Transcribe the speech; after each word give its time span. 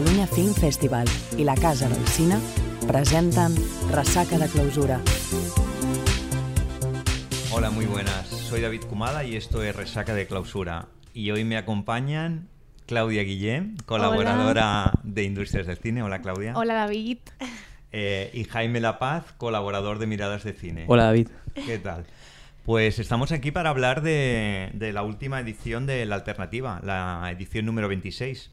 Catalunya 0.00 0.26
Film 0.26 0.54
Festival 0.54 1.08
i 1.36 1.44
la 1.44 1.52
Casa 1.60 1.86
del 1.86 2.06
Cine 2.08 2.38
presenten 2.88 3.52
Resaca 3.92 4.38
de 4.38 4.46
Clausura. 4.48 4.98
Hola, 7.52 7.68
muy 7.68 7.84
buenas. 7.84 8.26
Soy 8.28 8.62
David 8.62 8.84
Kumada 8.88 9.24
y 9.24 9.36
esto 9.36 9.62
es 9.62 9.76
Resaca 9.76 10.14
de 10.14 10.26
Clausura. 10.26 10.88
Y 11.12 11.32
hoy 11.32 11.44
me 11.44 11.58
acompañan 11.58 12.48
Claudia 12.86 13.24
Guillén, 13.24 13.76
colaboradora 13.84 14.92
de 15.02 15.24
Industrias 15.24 15.66
del 15.66 15.76
Cine. 15.76 16.02
Hola, 16.02 16.22
Claudia. 16.22 16.54
Hola, 16.56 16.72
David. 16.72 17.18
Eh, 17.92 18.30
y 18.32 18.44
Jaime 18.44 18.80
La 18.80 18.98
Paz, 18.98 19.34
colaborador 19.36 19.98
de 19.98 20.06
Miradas 20.06 20.44
de 20.44 20.54
Cine. 20.54 20.86
Hola, 20.88 21.04
David. 21.04 21.28
¿Qué 21.54 21.78
tal? 21.78 22.06
Pues 22.64 22.98
estamos 22.98 23.32
aquí 23.32 23.50
para 23.50 23.68
hablar 23.68 24.00
de, 24.00 24.70
de 24.72 24.94
la 24.94 25.02
última 25.02 25.40
edición 25.40 25.84
de 25.84 26.06
La 26.06 26.14
Alternativa, 26.14 26.80
la 26.82 27.28
edición 27.30 27.66
número 27.66 27.86
26. 27.88 28.50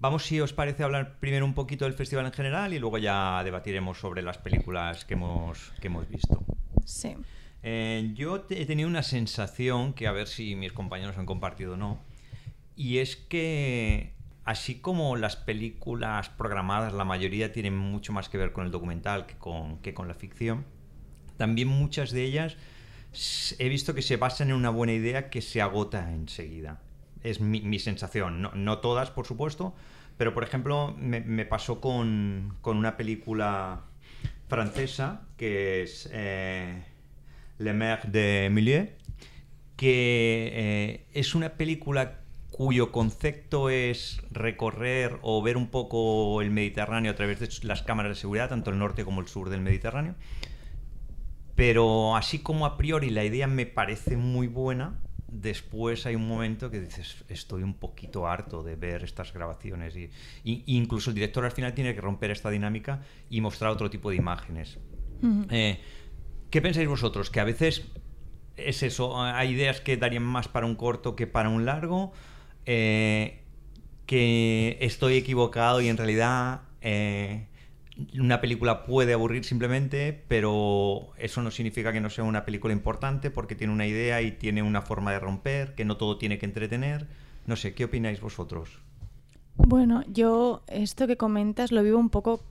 Vamos, 0.00 0.24
si 0.24 0.40
os 0.40 0.52
parece, 0.52 0.82
a 0.82 0.86
hablar 0.86 1.18
primero 1.18 1.44
un 1.44 1.54
poquito 1.54 1.84
del 1.84 1.94
festival 1.94 2.26
en 2.26 2.32
general 2.32 2.72
y 2.72 2.78
luego 2.78 2.98
ya 2.98 3.42
debatiremos 3.42 3.98
sobre 3.98 4.22
las 4.22 4.38
películas 4.38 5.04
que 5.04 5.14
hemos, 5.14 5.72
que 5.80 5.88
hemos 5.88 6.08
visto. 6.08 6.44
Sí. 6.84 7.16
Eh, 7.62 8.12
yo 8.14 8.46
he 8.50 8.66
tenido 8.66 8.88
una 8.88 9.02
sensación 9.02 9.92
que 9.92 10.06
a 10.06 10.12
ver 10.12 10.28
si 10.28 10.54
mis 10.54 10.72
compañeros 10.72 11.18
han 11.18 11.26
compartido 11.26 11.74
o 11.74 11.76
no. 11.76 12.00
Y 12.76 12.98
es 12.98 13.16
que 13.16 14.14
así 14.44 14.76
como 14.76 15.16
las 15.16 15.36
películas 15.36 16.28
programadas, 16.30 16.92
la 16.92 17.04
mayoría 17.04 17.52
tienen 17.52 17.76
mucho 17.76 18.12
más 18.12 18.28
que 18.28 18.38
ver 18.38 18.52
con 18.52 18.64
el 18.64 18.70
documental 18.70 19.26
que 19.26 19.34
con, 19.34 19.78
que 19.80 19.92
con 19.94 20.08
la 20.08 20.14
ficción, 20.14 20.64
también 21.36 21.68
muchas 21.68 22.12
de 22.12 22.24
ellas 22.24 22.56
he 23.58 23.68
visto 23.68 23.94
que 23.94 24.02
se 24.02 24.16
basan 24.16 24.50
en 24.50 24.56
una 24.56 24.70
buena 24.70 24.92
idea 24.92 25.28
que 25.28 25.42
se 25.42 25.60
agota 25.60 26.12
enseguida. 26.12 26.80
Es 27.22 27.40
mi, 27.40 27.60
mi 27.60 27.78
sensación. 27.78 28.40
No, 28.40 28.52
no 28.54 28.78
todas, 28.78 29.10
por 29.10 29.26
supuesto, 29.26 29.74
pero 30.18 30.34
por 30.34 30.42
ejemplo 30.42 30.94
me, 30.98 31.46
pasó 31.46 31.80
con, 31.80 32.56
con 32.60 32.76
una 32.76 32.96
película 32.96 33.84
francesa 34.48 35.22
que 35.36 35.82
es 35.82 36.10
eh, 36.12 36.82
Le 37.58 37.72
Maire 37.72 38.02
de 38.08 38.50
Milieu, 38.50 38.88
que 39.76 40.50
eh, 40.52 41.06
es 41.14 41.36
una 41.36 41.50
película 41.50 42.18
cuyo 42.50 42.90
concepto 42.90 43.70
es 43.70 44.20
recorrer 44.32 45.18
o 45.22 45.40
ver 45.40 45.56
un 45.56 45.68
poco 45.68 46.42
el 46.42 46.50
Mediterráneo 46.50 47.12
a 47.12 47.14
través 47.14 47.38
de 47.38 47.48
las 47.62 47.82
cámaras 47.82 48.10
de 48.10 48.16
seguridad, 48.16 48.48
tanto 48.48 48.70
el 48.70 48.78
norte 48.78 49.04
como 49.04 49.20
el 49.20 49.28
sur 49.28 49.48
del 49.50 49.60
Mediterráneo. 49.60 50.16
Pero 51.54 52.16
así 52.16 52.40
como 52.40 52.66
a 52.66 52.76
priori 52.76 53.10
la 53.10 53.24
idea 53.24 53.46
me 53.46 53.66
parece 53.66 54.16
muy 54.16 54.48
buena, 54.48 54.98
después 55.30 56.06
hay 56.06 56.14
un 56.14 56.26
momento 56.26 56.70
que 56.70 56.80
dices, 56.80 57.24
estoy 57.28 57.62
un 57.62 57.74
poquito 57.74 58.26
harto 58.26 58.62
de 58.62 58.76
ver 58.76 59.04
estas 59.04 59.32
grabaciones. 59.32 59.94
Y, 59.96 60.10
y- 60.44 60.64
incluso 60.66 61.10
el 61.10 61.14
director 61.14 61.44
al 61.44 61.52
final 61.52 61.74
tiene 61.74 61.94
que 61.94 62.00
romper 62.00 62.30
esta 62.30 62.50
dinámica 62.50 63.02
y 63.30 63.40
mostrar 63.40 63.70
otro 63.70 63.90
tipo 63.90 64.10
de 64.10 64.16
imágenes. 64.16 64.78
Eh, 65.50 65.78
¿Qué 66.50 66.62
pensáis 66.62 66.88
vosotros? 66.88 67.30
Que 67.30 67.40
a 67.40 67.44
veces 67.44 67.84
es 68.56 68.82
eso, 68.82 69.22
hay 69.22 69.50
ideas 69.50 69.80
que 69.80 69.96
darían 69.96 70.22
más 70.24 70.48
para 70.48 70.66
un 70.66 70.74
corto 70.74 71.14
que 71.14 71.26
para 71.26 71.48
un 71.48 71.64
largo, 71.64 72.12
eh, 72.66 73.42
que 74.06 74.78
estoy 74.80 75.16
equivocado 75.16 75.80
y 75.80 75.88
en 75.88 75.96
realidad 75.96 76.62
eh, 76.80 77.46
una 78.18 78.40
película 78.40 78.84
puede 78.84 79.12
aburrir 79.12 79.44
simplemente, 79.44 80.22
pero 80.28 81.08
eso 81.18 81.42
no 81.42 81.50
significa 81.50 81.92
que 81.92 82.00
no 82.00 82.10
sea 82.10 82.24
una 82.24 82.44
película 82.44 82.72
importante 82.72 83.30
porque 83.30 83.54
tiene 83.54 83.72
una 83.72 83.86
idea 83.86 84.22
y 84.22 84.32
tiene 84.32 84.62
una 84.62 84.82
forma 84.82 85.12
de 85.12 85.18
romper, 85.18 85.74
que 85.74 85.84
no 85.84 85.96
todo 85.96 86.16
tiene 86.16 86.38
que 86.38 86.46
entretener. 86.46 87.06
No 87.46 87.56
sé, 87.56 87.74
¿qué 87.74 87.84
opináis 87.84 88.20
vosotros? 88.20 88.78
Bueno, 89.56 90.04
yo 90.06 90.62
esto 90.68 91.06
que 91.06 91.16
comentas 91.16 91.72
lo 91.72 91.82
vivo 91.82 91.98
un 91.98 92.10
poco 92.10 92.42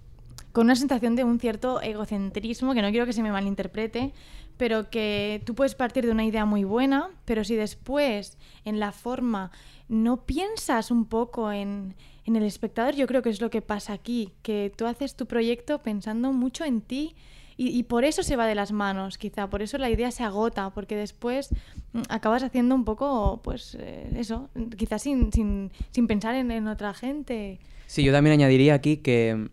con 0.52 0.66
una 0.66 0.76
sensación 0.76 1.16
de 1.16 1.24
un 1.24 1.40
cierto 1.40 1.82
egocentrismo, 1.82 2.74
que 2.74 2.82
no 2.82 2.90
quiero 2.90 3.06
que 3.06 3.14
se 3.14 3.24
me 3.24 3.32
malinterprete, 3.32 4.12
pero 4.58 4.90
que 4.90 5.42
tú 5.46 5.56
puedes 5.56 5.76
partir 5.76 6.06
de 6.06 6.12
una 6.12 6.26
idea 6.26 6.46
muy 6.46 6.64
buena, 6.64 7.10
pero 7.26 7.44
si 7.44 7.56
después 7.56 8.38
en 8.66 8.80
la 8.80 8.92
forma 8.92 9.52
no 9.90 10.26
piensas 10.26 10.92
un 10.92 11.06
poco 11.06 11.52
en, 11.52 11.96
el 12.26 12.44
espectador, 12.44 12.96
yo 12.96 13.08
creo 13.08 13.22
que 13.22 13.30
es 13.30 13.40
lo 13.40 13.50
que 13.50 13.62
pasa 13.62 13.94
aquí, 13.94 14.34
que 14.42 14.72
tú 14.76 14.86
haces 14.86 15.16
tu 15.16 15.28
proyecto 15.28 15.80
pensando 15.80 16.34
mucho 16.34 16.66
en 16.66 16.82
ti 16.82 17.16
y, 17.60 17.82
por 17.84 18.04
eso 18.04 18.22
se 18.22 18.36
va 18.36 18.46
de 18.46 18.54
las 18.54 18.72
manos, 18.72 19.18
quizá, 19.18 19.50
por 19.50 19.64
eso 19.64 19.80
la 19.80 19.90
idea 19.90 20.12
se 20.12 20.24
agota, 20.24 20.70
porque 20.70 20.96
después 20.96 21.50
mm, 21.94 22.02
acabas 22.10 22.44
haciendo 22.44 22.76
un 22.76 22.86
poco, 22.86 23.42
pues 23.44 23.76
eh, 23.80 24.12
eso, 24.16 24.50
quizás 24.78 25.02
sin, 25.02 25.72
pensar 26.08 26.36
en, 26.36 26.52
en 26.52 26.68
otra 26.68 26.94
gente. 26.94 27.60
Sí, 27.88 28.04
yo 28.04 28.12
también 28.12 28.34
añadiría 28.34 28.76
aquí 28.76 28.98
que 28.98 29.50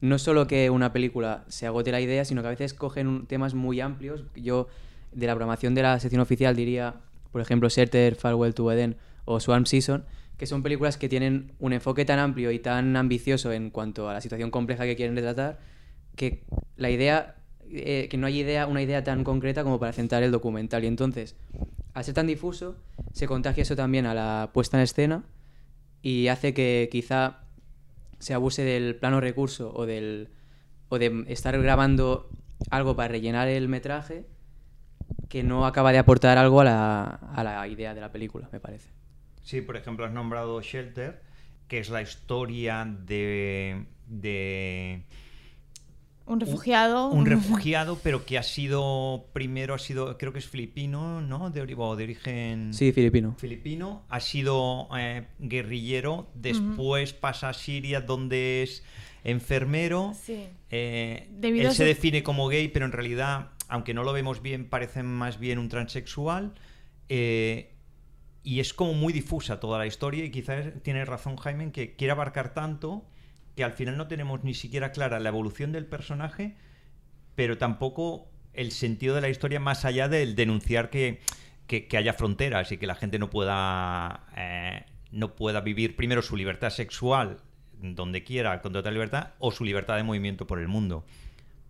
no 0.00 0.18
solo 0.18 0.46
que 0.46 0.70
una 0.70 0.92
película 0.92 1.44
se 1.48 1.66
agote 1.66 1.92
la 1.92 2.00
idea, 2.00 2.24
sino 2.24 2.40
que 2.40 2.46
a 2.46 2.50
veces 2.50 2.72
cogen 2.72 3.26
temas 3.26 3.54
muy 3.54 3.80
amplios. 3.80 4.24
Yo, 4.34 4.68
de 5.12 5.26
la 5.26 5.34
programación 5.34 5.74
de 5.74 5.82
la 5.82 5.98
sección 6.00 6.22
oficial, 6.22 6.54
diría, 6.54 6.94
por 7.32 7.40
ejemplo, 7.40 7.68
Shelter, 7.68 8.14
Farewell 8.14 8.54
to 8.54 8.70
Eden 8.70 8.96
o 9.28 9.40
Swarm 9.40 9.66
Season, 9.66 10.06
que 10.38 10.46
son 10.46 10.62
películas 10.62 10.96
que 10.96 11.08
tienen 11.08 11.52
un 11.58 11.74
enfoque 11.74 12.06
tan 12.06 12.18
amplio 12.18 12.50
y 12.50 12.58
tan 12.60 12.96
ambicioso 12.96 13.52
en 13.52 13.68
cuanto 13.70 14.08
a 14.08 14.14
la 14.14 14.22
situación 14.22 14.50
compleja 14.50 14.84
que 14.84 14.96
quieren 14.96 15.14
retratar, 15.14 15.58
que 16.16 16.44
la 16.76 16.88
idea, 16.88 17.36
eh, 17.70 18.08
que 18.10 18.16
no 18.16 18.26
hay 18.26 18.40
idea, 18.40 18.66
una 18.66 18.80
idea 18.80 19.04
tan 19.04 19.24
concreta 19.24 19.64
como 19.64 19.78
para 19.78 19.92
centrar 19.92 20.22
el 20.22 20.30
documental. 20.30 20.82
Y 20.84 20.86
entonces, 20.86 21.36
al 21.92 22.04
ser 22.04 22.14
tan 22.14 22.26
difuso, 22.26 22.76
se 23.12 23.26
contagia 23.26 23.62
eso 23.62 23.76
también 23.76 24.06
a 24.06 24.14
la 24.14 24.50
puesta 24.54 24.78
en 24.78 24.84
escena 24.84 25.24
y 26.00 26.28
hace 26.28 26.54
que 26.54 26.88
quizá 26.90 27.40
se 28.18 28.32
abuse 28.32 28.62
del 28.62 28.96
plano 28.96 29.20
recurso 29.20 29.72
o 29.74 29.84
del 29.84 30.30
o 30.88 30.98
de 30.98 31.24
estar 31.28 31.60
grabando 31.60 32.30
algo 32.70 32.96
para 32.96 33.08
rellenar 33.08 33.48
el 33.48 33.68
metraje 33.68 34.24
que 35.28 35.42
no 35.42 35.66
acaba 35.66 35.92
de 35.92 35.98
aportar 35.98 36.38
algo 36.38 36.62
a 36.62 36.64
la, 36.64 37.04
a 37.04 37.44
la 37.44 37.68
idea 37.68 37.92
de 37.92 38.00
la 38.00 38.10
película, 38.10 38.48
me 38.50 38.58
parece. 38.58 38.97
Sí, 39.48 39.62
por 39.62 39.78
ejemplo, 39.78 40.04
has 40.04 40.12
nombrado 40.12 40.60
Shelter, 40.60 41.22
que 41.68 41.78
es 41.78 41.88
la 41.88 42.02
historia 42.02 42.84
de, 42.84 43.86
de 44.06 45.04
Un 46.26 46.38
refugiado. 46.38 47.08
un 47.08 47.24
refugiado, 47.24 47.98
pero 48.02 48.26
que 48.26 48.36
ha 48.36 48.42
sido, 48.42 49.24
primero 49.32 49.72
ha 49.72 49.78
sido, 49.78 50.18
creo 50.18 50.34
que 50.34 50.38
es 50.40 50.46
filipino, 50.46 51.22
¿no? 51.22 51.48
De, 51.48 51.62
o 51.62 51.96
de 51.96 52.04
origen 52.04 52.74
Sí, 52.74 52.92
filipino. 52.92 53.36
filipino, 53.38 54.02
ha 54.10 54.20
sido 54.20 54.86
eh, 54.98 55.24
guerrillero, 55.38 56.28
después 56.34 57.14
pasa 57.14 57.48
a 57.48 57.54
Siria, 57.54 58.02
donde 58.02 58.62
es 58.64 58.84
enfermero. 59.24 60.12
Sí. 60.22 60.44
Eh, 60.70 61.26
él 61.40 61.66
a 61.66 61.70
se 61.70 61.86
define 61.86 62.22
como 62.22 62.48
gay, 62.48 62.68
pero 62.68 62.84
en 62.84 62.92
realidad, 62.92 63.48
aunque 63.68 63.94
no 63.94 64.04
lo 64.04 64.12
vemos 64.12 64.42
bien, 64.42 64.68
parece 64.68 65.02
más 65.02 65.38
bien 65.40 65.58
un 65.58 65.70
transexual. 65.70 66.52
Eh, 67.08 67.72
y 68.48 68.60
es 68.60 68.72
como 68.72 68.94
muy 68.94 69.12
difusa 69.12 69.60
toda 69.60 69.78
la 69.78 69.86
historia 69.86 70.24
y 70.24 70.30
quizás 70.30 70.72
tiene 70.82 71.04
razón 71.04 71.36
Jaime 71.36 71.64
en 71.64 71.70
que 71.70 71.96
quiere 71.96 72.12
abarcar 72.12 72.54
tanto 72.54 73.04
que 73.56 73.62
al 73.62 73.72
final 73.72 73.98
no 73.98 74.08
tenemos 74.08 74.42
ni 74.42 74.54
siquiera 74.54 74.90
clara 74.90 75.20
la 75.20 75.28
evolución 75.28 75.70
del 75.70 75.84
personaje, 75.84 76.56
pero 77.34 77.58
tampoco 77.58 78.26
el 78.54 78.72
sentido 78.72 79.14
de 79.14 79.20
la 79.20 79.28
historia 79.28 79.60
más 79.60 79.84
allá 79.84 80.08
del 80.08 80.34
denunciar 80.34 80.88
que, 80.88 81.20
que- 81.66 81.88
que 81.88 81.96
haya 81.98 82.14
fronteras 82.14 82.72
y 82.72 82.78
que 82.78 82.86
la 82.86 82.94
gente 82.94 83.18
no 83.18 83.28
pueda, 83.28 84.24
eh, 84.34 84.84
no 85.10 85.34
pueda 85.36 85.60
vivir 85.60 85.94
primero 85.94 86.22
su 86.22 86.34
libertad 86.34 86.70
sexual 86.70 87.36
donde 87.80 88.24
quiera, 88.24 88.62
con 88.62 88.72
total 88.72 88.94
libertad, 88.94 89.34
o 89.40 89.52
su 89.52 89.62
libertad 89.62 89.96
de 89.96 90.04
movimiento 90.04 90.46
por 90.46 90.58
el 90.58 90.68
mundo. 90.68 91.04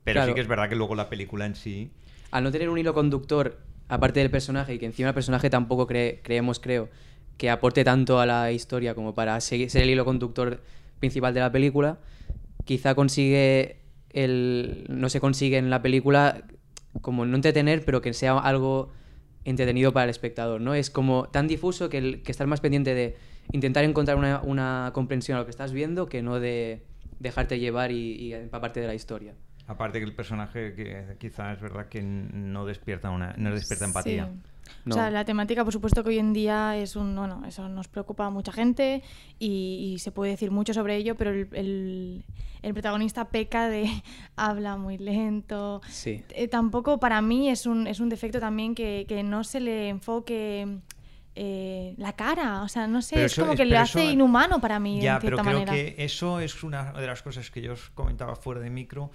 Pero 0.05 0.21
sí 0.27 0.35
que 0.35 0.41
es 0.43 0.47
verdad 0.47 0.69
que 0.69 0.77
luego 0.77 0.95
la 0.95 1.09
película 1.09 1.45
en 1.45 1.57
sí... 1.57 1.91
Al 2.31 2.45
no 2.45 2.53
tener 2.53 2.69
un 2.71 2.79
hilo 2.79 2.95
conductor 2.95 3.59
aparte 3.89 4.21
del 4.21 4.31
personaje 4.31 4.75
y 4.75 4.79
que 4.79 4.87
encima 4.87 5.09
el 5.09 5.15
personaje 5.15 5.51
tampoco 5.51 5.87
cree- 5.87 6.21
creemos, 6.23 6.61
creo, 6.61 6.89
que 7.37 7.51
aporte 7.51 7.85
tanto 7.85 8.21
a 8.21 8.27
la 8.27 8.53
historia 8.53 8.95
como 8.95 9.15
para 9.15 9.41
ser 9.41 9.69
el 9.75 9.91
hilo 9.91 10.05
conductor 10.05 10.63
principal 10.99 11.33
de 11.35 11.41
la 11.41 11.53
película, 11.53 11.99
quizá 12.65 12.95
consigue 12.95 13.77
el 14.11 14.87
no 14.89 15.09
se 15.09 15.21
consigue 15.21 15.59
en 15.59 15.71
la 15.71 15.83
película 15.83 16.45
como 17.01 17.25
no 17.27 17.37
entretener, 17.37 17.85
pero 17.85 18.01
que 18.01 18.13
sea 18.13 18.39
algo 18.39 18.91
entretenido 19.45 19.93
para 19.93 20.05
el 20.05 20.11
espectador, 20.11 20.61
¿no? 20.61 20.75
Es 20.75 20.91
como 20.91 21.29
tan 21.29 21.47
difuso 21.47 21.89
que, 21.89 21.99
el, 21.99 22.23
que 22.23 22.33
estar 22.33 22.47
más 22.47 22.61
pendiente 22.61 22.95
de 22.95 23.17
intentar 23.53 23.85
encontrar 23.85 24.17
una, 24.19 24.41
una 24.43 24.91
comprensión 24.93 25.37
a 25.37 25.41
lo 25.41 25.47
que 25.47 25.51
estás 25.51 25.73
viendo 25.73 26.07
que 26.07 26.23
no 26.23 26.41
de 26.41 26.83
dejarte 27.21 27.59
llevar 27.59 27.93
y, 27.93 28.15
y 28.17 28.35
empaparte 28.35 28.81
de 28.81 28.87
la 28.89 28.95
historia. 28.95 29.35
Aparte 29.69 29.99
que 30.01 30.05
el 30.07 30.15
personaje 30.15 30.75
que 30.75 31.17
quizás 31.21 31.57
es 31.57 31.63
verdad 31.63 31.87
que 31.87 32.03
no 32.03 32.67
despierta 32.67 33.11
una 33.11 33.35
no 33.37 33.55
despierta 33.55 33.85
empatía. 33.85 34.27
Sí. 34.27 34.41
No. 34.85 34.95
O 34.95 34.99
sea, 34.99 35.11
la 35.11 35.25
temática, 35.25 35.65
por 35.65 35.73
supuesto, 35.73 36.03
que 36.03 36.11
hoy 36.11 36.19
en 36.19 36.33
día 36.33 36.77
es 36.77 36.97
un. 36.97 37.15
Bueno, 37.15 37.43
eso 37.47 37.69
nos 37.69 37.87
preocupa 37.89 38.27
a 38.27 38.31
mucha 38.31 38.51
gente 38.53 39.03
y, 39.39 39.93
y 39.95 39.99
se 39.99 40.11
puede 40.11 40.33
decir 40.33 40.51
mucho 40.51 40.75
sobre 40.75 40.97
ello, 40.97 41.15
pero 41.17 41.31
el, 41.31 41.49
el- 41.53 42.25
el 42.63 42.73
protagonista 42.75 43.27
peca 43.29 43.69
de. 43.69 43.89
habla 44.37 44.77
muy 44.77 44.99
lento. 44.99 45.81
Sí. 45.89 46.25
Eh, 46.31 46.49
tampoco 46.49 46.99
para 46.99 47.21
mí 47.23 47.49
es 47.51 47.67
un, 47.67 47.87
es 47.87 48.01
un 48.01 48.09
defecto 48.09 48.41
también 48.41 48.75
que, 48.75 49.05
que 49.09 49.23
no 49.23 49.45
se 49.45 49.61
le 49.61 49.89
enfoque 49.91 50.79
eh, 51.35 51.95
la 51.99 52.13
cara. 52.15 52.63
O 52.63 52.69
sea, 52.69 52.87
no 52.87 53.01
sé, 53.03 53.15
Pero 53.17 53.27
es 53.27 53.33
eso 53.33 53.43
como 53.43 53.53
es- 53.53 53.59
que 53.59 53.65
lo 53.67 53.79
hace 53.79 54.03
eso- 54.03 54.11
inhumano 54.13 54.61
para 54.61 54.79
mí, 54.81 55.01
Ya, 55.01 55.15
en 55.17 55.21
pero 55.21 55.37
creo 55.39 55.45
manera. 55.61 55.73
que 55.73 55.95
eso 55.99 56.41
es 56.41 56.63
una 56.63 56.93
de 56.93 57.07
las 57.07 57.23
cosas 57.23 57.51
que 57.51 57.61
yo 57.63 57.73
os 57.75 57.91
comentaba 57.91 58.35
fuera 58.37 58.61
de 58.61 58.71
micro, 58.71 59.11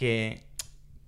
que, 0.00 0.40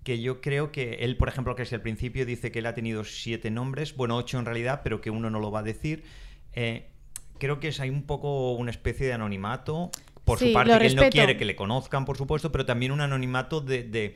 que 0.05 0.21
yo 0.21 0.43
creo 0.43 0.71
que 0.71 0.97
él, 1.00 1.17
por 1.17 1.29
ejemplo, 1.29 1.55
que 1.56 1.65
si 1.65 1.75
al 1.75 1.81
principio 1.81 2.27
dice 2.27 2.53
que 2.53 2.59
él 2.59 2.67
ha 2.67 2.75
tenido 2.75 3.05
siete 3.05 3.50
nombres, 3.50 3.97
bueno, 3.97 4.17
ocho 4.19 4.39
en 4.39 4.44
realidad, 4.44 4.83
pero 4.85 5.00
que 5.00 5.09
uno 5.11 5.31
no 5.31 5.41
lo 5.41 5.50
va 5.50 5.61
a 5.61 5.62
decir, 5.62 6.05
eh, 6.53 6.91
creo 7.39 7.59
que 7.59 7.69
es 7.69 7.81
hay 7.81 7.89
un 7.89 8.03
poco 8.03 8.53
una 8.53 8.71
especie 8.71 9.06
de 9.06 9.15
anonimato, 9.15 9.91
por 10.25 10.39
Sí, 10.39 10.49
su 10.49 10.53
parte, 10.53 10.79
que 10.79 10.87
él 10.89 10.94
no 10.97 11.03
quiere 11.09 11.37
que 11.39 11.47
le 11.47 11.56
conozcan, 11.56 12.05
por 12.05 12.19
supuesto, 12.19 12.53
pero 12.53 12.67
también 12.67 12.93
un 12.93 13.00
anonimato 13.00 13.62
de, 13.62 13.83
de- 13.83 14.15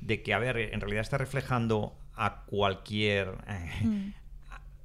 de 0.00 0.22
que, 0.22 0.34
a 0.34 0.38
ver, 0.38 0.56
en 0.56 0.80
realidad 0.80 1.02
está 1.02 1.18
reflejando 1.18 1.94
a 2.14 2.44
cualquier... 2.46 3.34
eh, 3.48 3.70
Mm. 3.84 4.12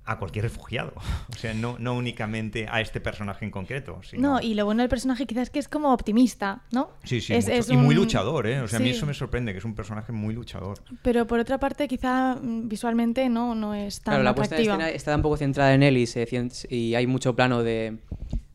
A 0.08 0.18
cualquier 0.20 0.44
refugiado, 0.44 0.94
o 1.30 1.38
sea, 1.38 1.54
no, 1.54 1.76
no 1.80 1.94
únicamente 1.94 2.68
a 2.70 2.82
este 2.82 3.00
personaje 3.02 3.44
en 3.46 3.52
concreto. 3.52 4.00
sino- 4.04 4.22
No, 4.36 4.42
y 4.42 4.54
lo 4.54 4.66
bueno 4.66 4.82
del 4.82 4.90
personaje 4.90 5.26
quizás 5.28 5.44
es 5.44 5.50
que 5.50 5.60
es 5.60 5.68
como 5.68 5.94
optimista, 5.94 6.62
¿no? 6.72 6.92
Sí, 7.04 7.20
sí, 7.22 7.34
Es- 7.34 7.70
y 7.70 7.76
muy 7.78 7.94
luchador, 7.94 8.48
¿eh? 8.48 8.62
O 8.62 8.68
sea, 8.68 8.80
a 8.80 8.82
mí 8.82 8.90
eso 8.90 9.06
me 9.06 9.14
sorprende, 9.14 9.52
que 9.52 9.60
es 9.60 9.66
un 9.66 9.76
personaje 9.76 10.12
muy 10.12 10.34
luchador. 10.34 10.80
Pero 11.02 11.28
por 11.28 11.40
otra 11.40 11.60
parte, 11.60 11.88
quizá 11.88 12.36
mm, 12.36 12.68
visualmente 12.70 13.28
no, 13.30 13.54
no 13.54 13.74
es 13.74 14.02
tan 14.02 14.14
Claro, 14.14 14.24
la 14.24 14.34
puesta 14.36 14.56
en 14.56 14.62
atractiva. 14.62 14.76
escena 14.88 14.96
está 14.96 15.16
un 15.16 15.22
poco 15.22 15.38
centrada 15.38 15.74
en 15.74 15.84
él 15.84 15.98
y, 15.98 16.08
se 16.08 16.26
y 16.70 16.96
hay 16.96 17.06
mucho 17.08 17.36
plano 17.36 17.64
de, 17.64 17.98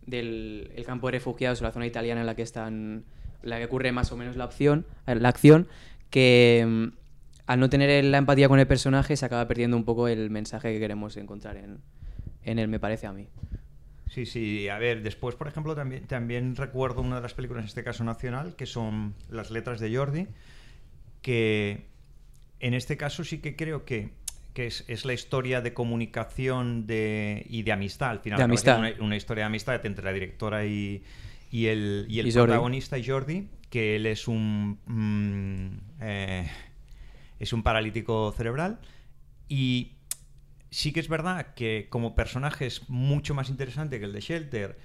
del 0.06 0.70
el 0.75 0.84
campo 0.84 1.06
de 1.08 1.12
refugiados 1.12 1.60
o 1.60 1.64
la 1.64 1.72
zona 1.72 1.87
italiana 1.87 2.20
en 2.20 2.26
la 2.26 2.34
que 2.34 2.43
están 2.43 3.05
la 3.43 3.58
que 3.58 3.64
ocurre 3.64 3.93
más 3.93 4.12
o 4.12 4.16
menos 4.16 4.37
la 4.37 4.44
opción 4.44 4.87
la 5.06 5.28
acción 5.28 5.69
que 6.10 6.64
mm, 6.66 7.01
al 7.52 7.60
no 7.60 7.69
tener 7.69 8.04
la 8.04 8.19
empatía 8.19 8.49
con 8.49 8.58
el 8.58 8.66
personaje 8.66 9.16
se 9.16 9.26
acaba 9.26 9.46
perdiendo 9.46 9.76
un 9.76 9.84
poco 9.84 10.08
el 10.08 10.31
mensaje 10.31 10.72
que 10.72 10.81
queremos 10.81 11.16
encontrar 11.16 11.56
en, 11.56 11.78
en 12.44 12.58
él 12.58 12.69
me 12.69 12.81
parece 12.81 13.06
a 13.06 13.12
mí 13.12 13.28
Sí, 14.08 14.26
sí, 14.26 14.69
a 14.69 14.78
ver, 14.78 15.02
después, 15.02 15.37
por 15.37 15.49
ejemplo, 15.49 15.75
también, 15.75 16.06
también 16.06 16.54
recuerdo 16.54 17.00
una 17.00 17.16
de 17.16 17.22
las 17.22 17.32
películas, 17.32 17.62
en 17.62 17.69
este 17.69 17.82
caso 17.82 18.04
nacional, 18.04 18.56
que 18.56 18.66
son 18.66 19.14
Las 19.31 19.50
letras 19.50 19.81
de 19.81 19.96
Jordi, 19.96 20.26
que 21.22 21.87
en 22.60 22.75
este 22.75 22.99
caso 22.99 23.25
sí 23.25 23.38
que 23.38 23.56
creo 23.56 23.87
que, 23.87 24.10
que 24.52 24.66
es, 24.66 24.84
es 24.87 25.06
la 25.06 25.14
historia 25.14 25.62
de 25.62 25.72
comunicación 25.72 26.87
de, 26.87 27.46
y 27.48 27.62
de 27.62 27.72
amistad, 27.72 28.10
al 28.10 28.20
final. 28.20 28.37
De 28.37 28.44
amistad. 28.44 28.78
Una, 28.81 28.93
una 29.00 29.16
historia 29.16 29.44
de 29.44 29.46
amistad 29.46 29.87
entre 29.87 30.05
la 30.05 30.12
directora 30.12 30.66
y, 30.66 31.02
y 31.50 31.69
el, 31.69 32.05
y 32.10 32.20
el 32.20 32.26
Y 32.26 32.32
protagonista 32.32 32.98
y 32.98 33.06
Jordi, 33.06 33.48
que 33.70 33.96
él 33.96 34.05
es 34.05 34.28
un... 34.28 34.78
mm, 34.84 36.02
eh, 36.02 36.50
es 37.43 37.53
un 37.53 37.62
paralítico 37.62 38.33
cerebral 38.37 38.79
y 39.49 39.93
sí 40.71 40.93
que 40.93 41.00
es 41.00 41.09
verdad 41.09 41.55
que 41.55 41.89
como 41.91 42.15
personaje 42.15 42.67
es 42.67 42.89
mucho 42.89 43.35
más 43.35 43.50
interesante 43.50 43.99
que 43.99 44.06
el 44.06 44.12
de 44.12 44.21
Shelter. 44.21 44.79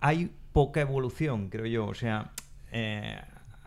Hay 0.00 0.30
poca 0.52 0.80
evolución, 0.80 1.48
creo 1.50 1.66
yo. 1.66 1.86
O 1.86 1.94
sea, 1.94 2.32
eh, 2.72 3.20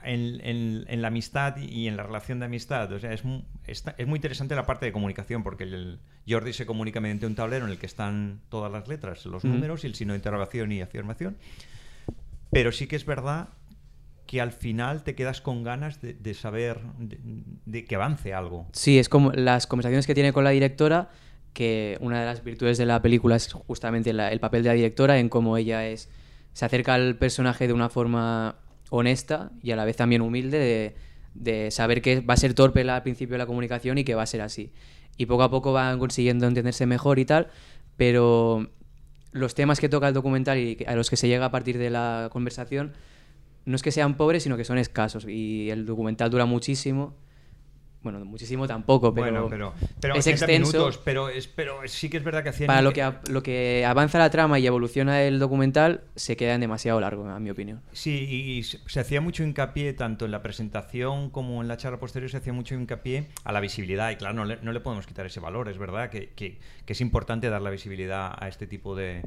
en, 0.03 0.39
en- 0.43 0.85
en 0.87 1.01
la 1.01 1.09
amistad 1.09 1.57
y 1.57 1.87
en 1.87 1.97
la 1.97 2.03
relación 2.03 2.39
de 2.39 2.45
amistad. 2.45 2.91
O 2.91 2.99
sea, 2.99 3.13
es, 3.13 3.23
está- 3.65 3.95
es 3.97 4.07
muy 4.07 4.17
interesante 4.17 4.55
la 4.55 4.65
parte 4.65 4.85
de 4.85 4.91
comunicación, 4.91 5.43
porque 5.43 5.63
el 5.63 5.99
Jordi 6.27 6.53
se 6.53 6.65
comunica 6.65 6.99
mediante 7.01 7.25
un 7.25 7.35
tablero 7.35 7.65
en 7.65 7.71
el 7.71 7.77
que 7.77 7.85
están 7.85 8.41
todas 8.49 8.71
las 8.71 8.87
letras, 8.87 9.25
los 9.25 9.43
números 9.43 9.83
y 9.83 9.87
el 9.87 9.95
signo 9.95 10.13
de 10.13 10.17
interrogación 10.19 10.71
y 10.71 10.81
afirmación. 10.81 11.37
Pero 12.51 12.71
sí 12.71 12.87
que 12.87 12.95
es 12.95 13.05
verdad 13.05 13.49
que 14.31 14.39
al 14.39 14.53
final 14.53 15.03
te 15.03 15.13
quedas 15.13 15.41
con 15.41 15.61
ganas 15.61 15.99
de, 15.99 16.33
saber, 16.33 16.79
de, 17.65 17.83
que 17.83 17.95
avance 17.95 18.33
algo. 18.33 18.65
Sí, 18.71 18.97
es 18.97 19.09
como 19.09 19.33
las 19.33 19.67
conversaciones 19.67 20.07
que 20.07 20.13
tiene 20.13 20.31
con 20.31 20.45
la 20.45 20.51
directora, 20.51 21.09
que 21.51 21.97
una 21.99 22.21
de 22.21 22.25
las 22.27 22.41
virtudes 22.41 22.77
de 22.77 22.85
la 22.85 23.01
película 23.01 23.35
es 23.35 23.51
justamente 23.51 24.11
el 24.11 24.39
papel 24.39 24.63
de 24.63 24.69
la 24.69 24.75
directora 24.75 25.19
en 25.19 25.27
cómo 25.27 25.57
ella 25.57 25.85
es 25.85 26.07
se 26.53 26.63
acerca 26.63 26.93
al 26.93 27.17
personaje 27.17 27.67
de 27.67 27.73
una 27.73 27.89
forma 27.89 28.55
honesta 28.89 29.51
y 29.61 29.71
a 29.71 29.75
la 29.75 29.83
vez 29.83 29.97
también 29.97 30.21
humilde 30.21 30.95
de, 31.33 31.71
saber 31.71 32.01
que 32.01 32.21
va 32.21 32.35
a 32.35 32.37
ser 32.37 32.53
torpe 32.53 32.85
la- 32.85 32.95
al 32.95 33.03
principio 33.03 33.33
de 33.33 33.39
la 33.39 33.47
comunicación 33.47 33.97
y 33.97 34.05
que 34.05 34.15
va 34.15 34.23
a 34.23 34.27
ser 34.27 34.39
así. 34.39 34.71
Y 35.17 35.25
poco 35.25 35.43
a 35.43 35.51
poco 35.51 35.73
van 35.73 35.99
consiguiendo 35.99 36.47
entenderse 36.47 36.85
mejor 36.85 37.19
y 37.19 37.25
tal, 37.25 37.49
pero 37.97 38.69
los 39.33 39.55
temas 39.55 39.81
que 39.81 39.89
toca 39.89 40.07
el 40.07 40.13
documental 40.13 40.57
y 40.57 40.77
a 40.87 40.95
los 40.95 41.09
que 41.09 41.17
se 41.17 41.27
llega 41.27 41.47
a 41.47 41.51
partir 41.51 41.77
de 41.77 41.89
la 41.89 42.29
conversación 42.31 42.93
no 43.65 43.75
es 43.75 43.81
que 43.83 43.91
sean 43.91 44.15
pobres, 44.15 44.43
sino 44.43 44.57
que 44.57 44.63
son 44.65 44.77
escasos. 44.77 45.25
Y 45.27 45.69
el 45.69 45.85
documental 45.85 46.29
dura 46.29 46.45
muchísimo. 46.45 47.15
Bueno, 48.03 48.25
muchísimo 48.25 48.65
tampoco, 48.67 49.13
pero, 49.13 49.27
bueno, 49.31 49.47
pero, 49.47 49.73
pero 49.99 50.15
es 50.15 50.25
80 50.25 50.45
extenso. 50.45 50.71
minutos, 50.75 50.97
pero, 51.05 51.29
es, 51.29 51.45
pero 51.45 51.81
sí 51.85 52.09
que 52.09 52.17
es 52.17 52.23
verdad 52.23 52.41
que 52.41 52.49
hacían... 52.49 52.65
Para 52.65 52.81
lo 52.81 52.93
que, 52.93 53.07
lo 53.29 53.43
que 53.43 53.85
avanza 53.85 54.17
la 54.17 54.31
trama 54.31 54.57
y 54.57 54.65
evoluciona 54.65 55.21
el 55.21 55.37
documental, 55.37 56.01
se 56.15 56.35
queda 56.35 56.55
en 56.55 56.61
demasiado 56.61 56.99
largo, 56.99 57.29
a 57.29 57.39
mi 57.39 57.51
opinión. 57.51 57.79
Sí, 57.91 58.11
y 58.57 58.63
se 58.63 58.79
se 58.87 58.99
hacía 58.99 59.21
mucho 59.21 59.43
hincapié, 59.43 59.93
tanto 59.93 60.25
en 60.25 60.31
la 60.31 60.41
presentación 60.41 61.29
como 61.29 61.61
en 61.61 61.67
la 61.67 61.77
charla 61.77 61.99
posterior, 61.99 62.31
se 62.31 62.37
hacía 62.37 62.53
mucho 62.53 62.73
hincapié 62.73 63.27
a 63.43 63.51
la 63.51 63.59
visibilidad. 63.59 64.09
Y 64.09 64.15
claro, 64.15 64.33
no 64.33 64.45
le, 64.45 64.57
no 64.63 64.71
le 64.73 64.79
podemos 64.79 65.05
quitar 65.05 65.27
ese 65.27 65.39
valor, 65.39 65.69
es 65.69 65.77
verdad 65.77 66.09
que, 66.09 66.29
que- 66.29 66.57
que 66.87 66.93
es 66.93 67.01
importante 67.01 67.51
dar 67.51 67.61
la 67.61 67.69
visibilidad 67.69 68.33
a 68.35 68.47
este 68.47 68.65
tipo 68.65 68.95
de, 68.95 69.21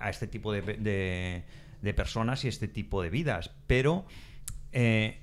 a 0.00 0.10
este 0.10 0.26
tipo 0.26 0.52
de, 0.52 0.62
de- 0.62 1.44
de 1.84 1.94
personas 1.94 2.44
y 2.44 2.48
este 2.48 2.66
tipo 2.68 3.02
de 3.02 3.10
vidas. 3.10 3.50
Pero 3.66 4.04
eh, 4.72 5.20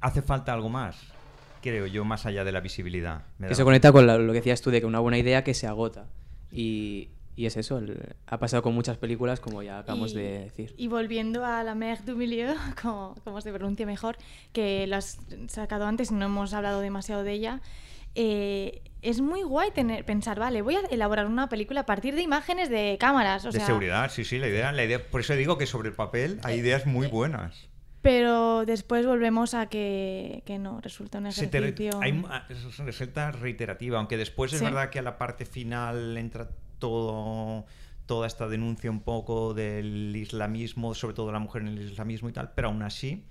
hace 0.00 0.22
falta 0.22 0.52
algo 0.52 0.68
más, 0.68 0.96
creo 1.62 1.86
yo, 1.86 2.04
más 2.04 2.26
allá 2.26 2.42
de 2.44 2.52
la 2.52 2.60
visibilidad. 2.60 3.22
Me 3.38 3.48
Que 3.48 3.54
se 3.54 3.62
conecta 3.64 3.92
con 3.92 4.06
la- 4.06 4.18
lo 4.18 4.32
que 4.32 4.38
decías 4.38 4.60
tú 4.62 4.70
de 4.70 4.80
que 4.80 4.86
una 4.86 4.98
buena 4.98 5.18
idea 5.18 5.44
que 5.44 5.54
se 5.54 5.66
agota. 5.66 6.06
Y, 6.50 7.10
y 7.36 7.46
es 7.46 7.56
eso, 7.56 7.78
el- 7.78 8.14
ha 8.26 8.38
pasado 8.38 8.62
con 8.62 8.74
muchas 8.74 8.96
películas, 8.98 9.38
como 9.40 9.62
ya 9.62 9.78
acabamos 9.78 10.12
Y- 10.12 10.16
de 10.16 10.38
decir. 10.40 10.74
Y 10.76 10.88
volviendo 10.88 11.44
a 11.46 11.62
la 11.62 11.74
Mer 11.74 12.04
du 12.04 12.16
Milieu, 12.16 12.54
como, 12.82 13.14
como 13.24 13.40
se 13.40 13.52
pronuncia 13.52 13.86
mejor, 13.86 14.16
que 14.52 14.86
lo 14.86 14.96
has 14.96 15.18
sacado 15.48 15.86
antes 15.86 16.10
y 16.10 16.14
no 16.14 16.26
hemos 16.26 16.52
hablado 16.54 16.80
demasiado 16.80 17.22
de 17.22 17.32
ella, 17.32 17.60
eh, 18.14 18.82
es 19.02 19.20
muy 19.20 19.42
guay 19.42 19.70
tener, 19.72 20.04
pensar, 20.04 20.38
vale, 20.38 20.62
voy 20.62 20.76
a 20.76 20.80
elaborar 20.90 21.26
una 21.26 21.48
película 21.48 21.80
a 21.80 21.86
partir 21.86 22.14
de 22.14 22.22
imágenes 22.22 22.68
de 22.70 22.96
cámaras. 23.00 23.44
O 23.44 23.50
de 23.50 23.58
sea, 23.58 23.66
seguridad, 23.66 24.10
sí, 24.10 24.24
sí, 24.24 24.38
la 24.38 24.48
idea, 24.48 24.70
la 24.72 24.84
idea. 24.84 25.04
Por 25.10 25.20
eso 25.22 25.34
digo 25.34 25.58
que 25.58 25.66
sobre 25.66 25.88
el 25.88 25.94
papel 25.94 26.38
hay 26.44 26.58
ideas 26.60 26.86
muy 26.86 27.06
buenas. 27.08 27.68
Pero 28.00 28.64
después 28.66 29.06
volvemos 29.06 29.54
a 29.54 29.66
que, 29.66 30.42
que 30.44 30.58
no, 30.58 30.80
resulta 30.80 31.18
un 31.18 31.30
Se 31.32 31.46
te 31.46 31.58
ejercicio... 31.58 32.00
hay 32.02 32.12
un- 32.12 32.26
ah, 32.28 32.46
es- 32.48 32.76
resulta 32.78 33.30
reiterativa, 33.30 33.98
aunque 33.98 34.16
después 34.16 34.52
es 34.52 34.58
Sí. 34.58 34.64
verdad 34.64 34.90
que 34.90 34.98
a 34.98 35.02
la 35.02 35.18
parte 35.18 35.46
final 35.46 36.16
entra 36.16 36.48
todo 36.78 37.64
toda 38.06 38.26
esta 38.26 38.48
denuncia 38.48 38.90
un 38.90 39.00
poco 39.00 39.54
del 39.54 40.14
islamismo, 40.16 40.92
sobre 40.94 41.14
todo 41.14 41.28
de 41.28 41.32
la 41.32 41.38
mujer 41.38 41.62
en 41.62 41.68
el 41.68 41.82
islamismo 41.90 42.28
y 42.28 42.32
tal, 42.32 42.50
pero 42.54 42.68
aún 42.68 42.82
así, 42.82 43.24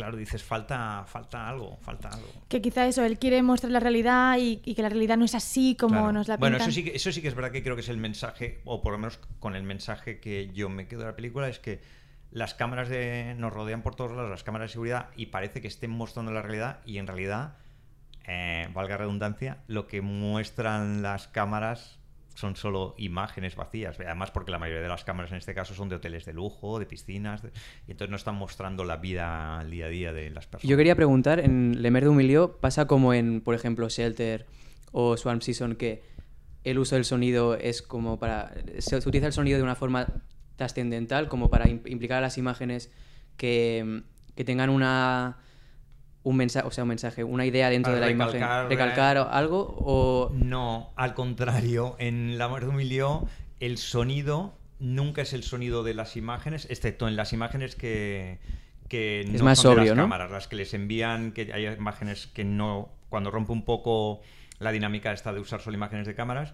claro, 0.00 0.16
dices, 0.16 0.42
falta, 0.42 1.04
falta 1.06 1.48
algo, 1.48 1.76
falta 1.82 2.08
algo. 2.08 2.28
Que 2.48 2.60
quizá 2.62 2.86
eso, 2.86 3.04
él 3.04 3.18
quiere 3.18 3.42
mostrar 3.42 3.70
la 3.70 3.80
realidad 3.80 4.38
y, 4.38 4.60
y 4.64 4.74
que 4.74 4.82
la 4.82 4.88
realidad 4.88 5.16
no 5.18 5.24
es 5.26 5.34
así 5.34 5.76
como 5.78 5.94
Claro. 5.96 6.12
nos 6.12 6.26
la 6.28 6.36
Bueno, 6.38 6.56
pintan. 6.56 6.70
eso 6.70 6.74
sí, 6.74 6.84
que, 6.84 6.96
eso 6.96 7.12
sí 7.12 7.20
que 7.22 7.28
es 7.28 7.34
verdad 7.34 7.52
que 7.52 7.62
creo 7.62 7.74
que 7.76 7.82
es 7.82 7.88
el 7.90 7.98
mensaje, 7.98 8.60
o 8.64 8.82
por 8.82 8.92
lo 8.92 8.98
menos 8.98 9.18
con 9.38 9.54
el 9.56 9.62
mensaje 9.62 10.18
que 10.20 10.50
yo 10.54 10.68
me 10.70 10.88
quedo 10.88 11.00
de 11.00 11.06
la 11.06 11.16
película, 11.16 11.48
es 11.48 11.58
que 11.58 11.80
las 12.32 12.54
cámaras 12.54 12.88
de, 12.88 13.34
nos 13.36 13.52
rodean 13.52 13.82
por 13.82 13.94
todos 13.94 14.12
lados, 14.12 14.30
las 14.30 14.42
cámaras 14.42 14.70
de 14.70 14.72
seguridad, 14.72 15.10
y 15.16 15.26
parece 15.26 15.60
que 15.60 15.68
estén 15.68 15.90
mostrando 15.90 16.32
la 16.32 16.42
realidad, 16.42 16.80
y 16.86 16.98
en 16.98 17.06
realidad, 17.06 17.58
eh, 18.26 18.68
valga 18.74 18.96
redundancia, 18.96 19.58
lo 19.66 19.86
que 19.86 20.00
muestran 20.00 21.02
las 21.02 21.28
cámaras 21.28 21.99
son 22.34 22.56
solo 22.56 22.94
imágenes 22.96 23.56
vacías. 23.56 23.98
Además, 24.00 24.30
porque 24.30 24.50
la 24.50 24.58
mayoría 24.58 24.82
de 24.82 24.88
las 24.88 25.04
cámaras 25.04 25.32
en 25.32 25.38
este 25.38 25.54
caso 25.54 25.74
son 25.74 25.88
de 25.88 25.96
hoteles 25.96 26.24
de 26.24 26.32
lujo, 26.32 26.78
de 26.78 26.86
piscinas, 26.86 27.42
y 27.86 27.90
entonces 27.90 28.10
no 28.10 28.16
están 28.16 28.36
mostrando 28.36 28.84
la 28.84 28.96
vida 28.96 29.58
al 29.58 29.70
día 29.70 29.86
a 29.86 29.88
día 29.88 30.12
de 30.12 30.30
las 30.30 30.46
personas. 30.46 30.70
Yo 30.70 30.76
quería 30.76 30.96
preguntar, 30.96 31.40
en 31.40 31.82
Le 31.82 31.90
Mer 31.90 32.04
de 32.04 32.10
Milieu 32.10 32.58
pasa 32.60 32.86
como 32.86 33.12
en, 33.12 33.40
por 33.40 33.54
ejemplo, 33.54 33.88
Shelter 33.88 34.46
o 34.92 35.16
Swarm 35.16 35.40
Season, 35.42 35.74
que 35.74 36.02
el 36.64 36.78
uso 36.78 36.94
del 36.94 37.04
sonido 37.04 37.54
es 37.54 37.82
como 37.82 38.18
para... 38.18 38.52
Se 38.78 38.96
utiliza 38.96 39.26
el 39.26 39.32
sonido 39.32 39.58
de 39.58 39.62
una 39.64 39.74
forma 39.74 40.06
trascendental, 40.56 41.28
como 41.28 41.50
para 41.50 41.66
im- 41.66 41.82
implicar 41.86 42.18
a 42.18 42.20
las 42.20 42.38
imágenes 42.38 42.92
que, 43.36 44.02
que 44.34 44.44
tengan 44.44 44.70
una... 44.70 45.38
Un 46.22 46.36
mensaje, 46.36 46.66
o 46.66 46.70
sea, 46.70 46.84
un 46.84 46.88
mensaje, 46.88 47.24
una 47.24 47.46
idea 47.46 47.70
dentro 47.70 47.94
de 47.94 48.00
la 48.00 48.06
recalcar, 48.08 48.40
imagen. 48.42 48.66
eh, 48.66 48.68
Recalcar 48.68 49.16
algo 49.30 49.74
o... 49.78 50.30
No, 50.34 50.90
al 50.96 51.14
contrario, 51.14 51.96
en 51.98 52.36
La 52.36 52.48
Muerte 52.48 52.66
de 52.66 52.74
Emilio 52.74 53.26
el 53.58 53.78
sonido 53.78 54.54
nunca 54.78 55.22
es 55.22 55.32
el 55.32 55.42
sonido 55.42 55.82
de 55.82 55.94
las 55.94 56.16
imágenes, 56.16 56.66
excepto 56.70 57.08
en 57.08 57.16
las 57.16 57.32
imágenes 57.32 57.74
que, 57.74 58.38
que 58.88 59.20
Es 59.22 59.38
no 59.38 59.44
más 59.44 59.58
son 59.58 59.70
de 59.70 59.76
sobrio, 59.76 59.90
las 59.92 59.96
¿no? 59.96 60.02
cámaras, 60.04 60.30
las 60.30 60.48
que 60.48 60.56
les 60.56 60.74
envían, 60.74 61.32
que 61.32 61.52
hay 61.54 61.66
imágenes 61.66 62.26
que 62.26 62.44
no, 62.44 62.90
cuando 63.08 63.30
rompe 63.30 63.52
un 63.52 63.64
poco 63.64 64.20
la 64.58 64.72
dinámica 64.72 65.12
esta 65.12 65.32
de 65.32 65.40
usar 65.40 65.60
solo 65.60 65.76
imágenes 65.76 66.06
de 66.06 66.14
cámaras, 66.14 66.52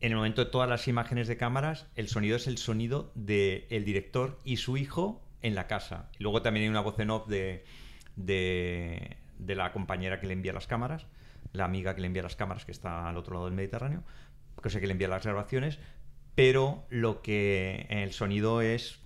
en 0.00 0.12
el 0.12 0.16
momento 0.16 0.44
de 0.44 0.50
todas 0.50 0.68
las 0.68 0.86
imágenes 0.88 1.28
de 1.28 1.36
cámaras, 1.36 1.86
el 1.94 2.08
sonido 2.08 2.36
es 2.36 2.46
el 2.46 2.58
sonido 2.58 3.10
del 3.14 3.84
director 3.84 4.38
y 4.44 4.56
su 4.58 4.76
hijo 4.78 5.22
en 5.42 5.54
la 5.54 5.66
casa. 5.66 6.08
Y 6.18 6.22
luego 6.22 6.40
también 6.42 6.64
hay 6.64 6.68
una 6.70 6.80
voz 6.80 6.98
en 6.98 7.10
off 7.10 7.26
de, 7.28 7.64
de, 8.16 9.16
de 9.38 9.54
la 9.54 9.72
compañera 9.72 10.20
que 10.20 10.26
le 10.26 10.32
envía 10.32 10.52
las 10.52 10.66
cámaras, 10.66 11.06
la 11.52 11.64
amiga 11.64 11.94
que 11.94 12.00
le 12.00 12.06
envía 12.08 12.22
las 12.22 12.36
cámaras 12.36 12.64
que 12.64 12.72
está 12.72 13.08
al 13.08 13.16
otro 13.16 13.34
lado 13.34 13.46
del 13.46 13.54
Mediterráneo. 13.54 14.02
cosa 14.56 14.80
que 14.80 14.86
le 14.86 14.92
envía 14.92 15.08
las 15.08 15.22
grabaciones, 15.24 15.78
pero 16.34 16.84
lo 16.90 17.22
que 17.22 17.86
el 17.90 18.12
sonido 18.12 18.60
es 18.62 18.98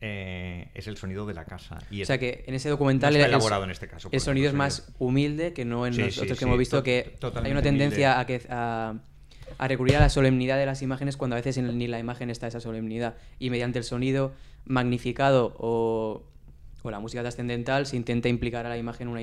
eh, 0.00 0.68
es 0.74 0.86
el 0.86 0.98
sonido 0.98 1.24
de 1.24 1.32
la 1.32 1.46
casa. 1.46 1.78
Y 1.90 2.02
o 2.02 2.06
sea 2.06 2.18
que 2.18 2.44
en 2.46 2.54
ese 2.54 2.68
documental 2.68 3.12
no 3.12 3.16
está 3.18 3.26
el- 3.26 3.32
elaborado 3.32 3.64
en 3.64 3.70
este 3.70 3.88
caso. 3.88 4.10
el 4.12 4.20
sonido 4.20 4.48
es 4.48 4.54
más 4.54 4.92
humilde 4.98 5.54
que 5.54 5.64
no 5.64 5.86
en 5.86 5.94
Sí, 5.94 6.02
los 6.02 6.14
sí, 6.14 6.20
otros 6.20 6.38
que 6.38 6.44
sí, 6.44 6.44
hemos 6.44 6.58
visto 6.58 6.78
to- 6.78 6.82
que 6.82 7.16
hay 7.42 7.50
una 7.50 7.62
tendencia 7.62 8.20
a 8.20 8.26
que 8.26 8.42
a, 8.50 8.94
a 9.56 9.68
recurrir 9.68 9.96
a 9.96 10.00
la 10.00 10.10
solemnidad 10.10 10.58
de 10.58 10.66
las 10.66 10.82
imágenes 10.82 11.16
cuando 11.16 11.36
a 11.36 11.38
veces 11.38 11.56
en- 11.56 11.78
ni 11.78 11.86
la 11.86 11.98
imagen 11.98 12.28
está 12.28 12.46
esa 12.48 12.60
solemnidad 12.60 13.14
y 13.38 13.48
mediante 13.48 13.78
el 13.78 13.84
sonido 13.84 14.34
magnificado 14.66 15.54
o, 15.58 16.22
o 16.84 16.90
la 16.90 17.00
música 17.00 17.22
trascendental 17.22 17.86
se 17.86 17.96
intenta 17.96 18.28
implicar 18.28 18.66
a 18.66 18.68
la 18.68 18.76
imagen 18.76 19.08
una 19.08 19.22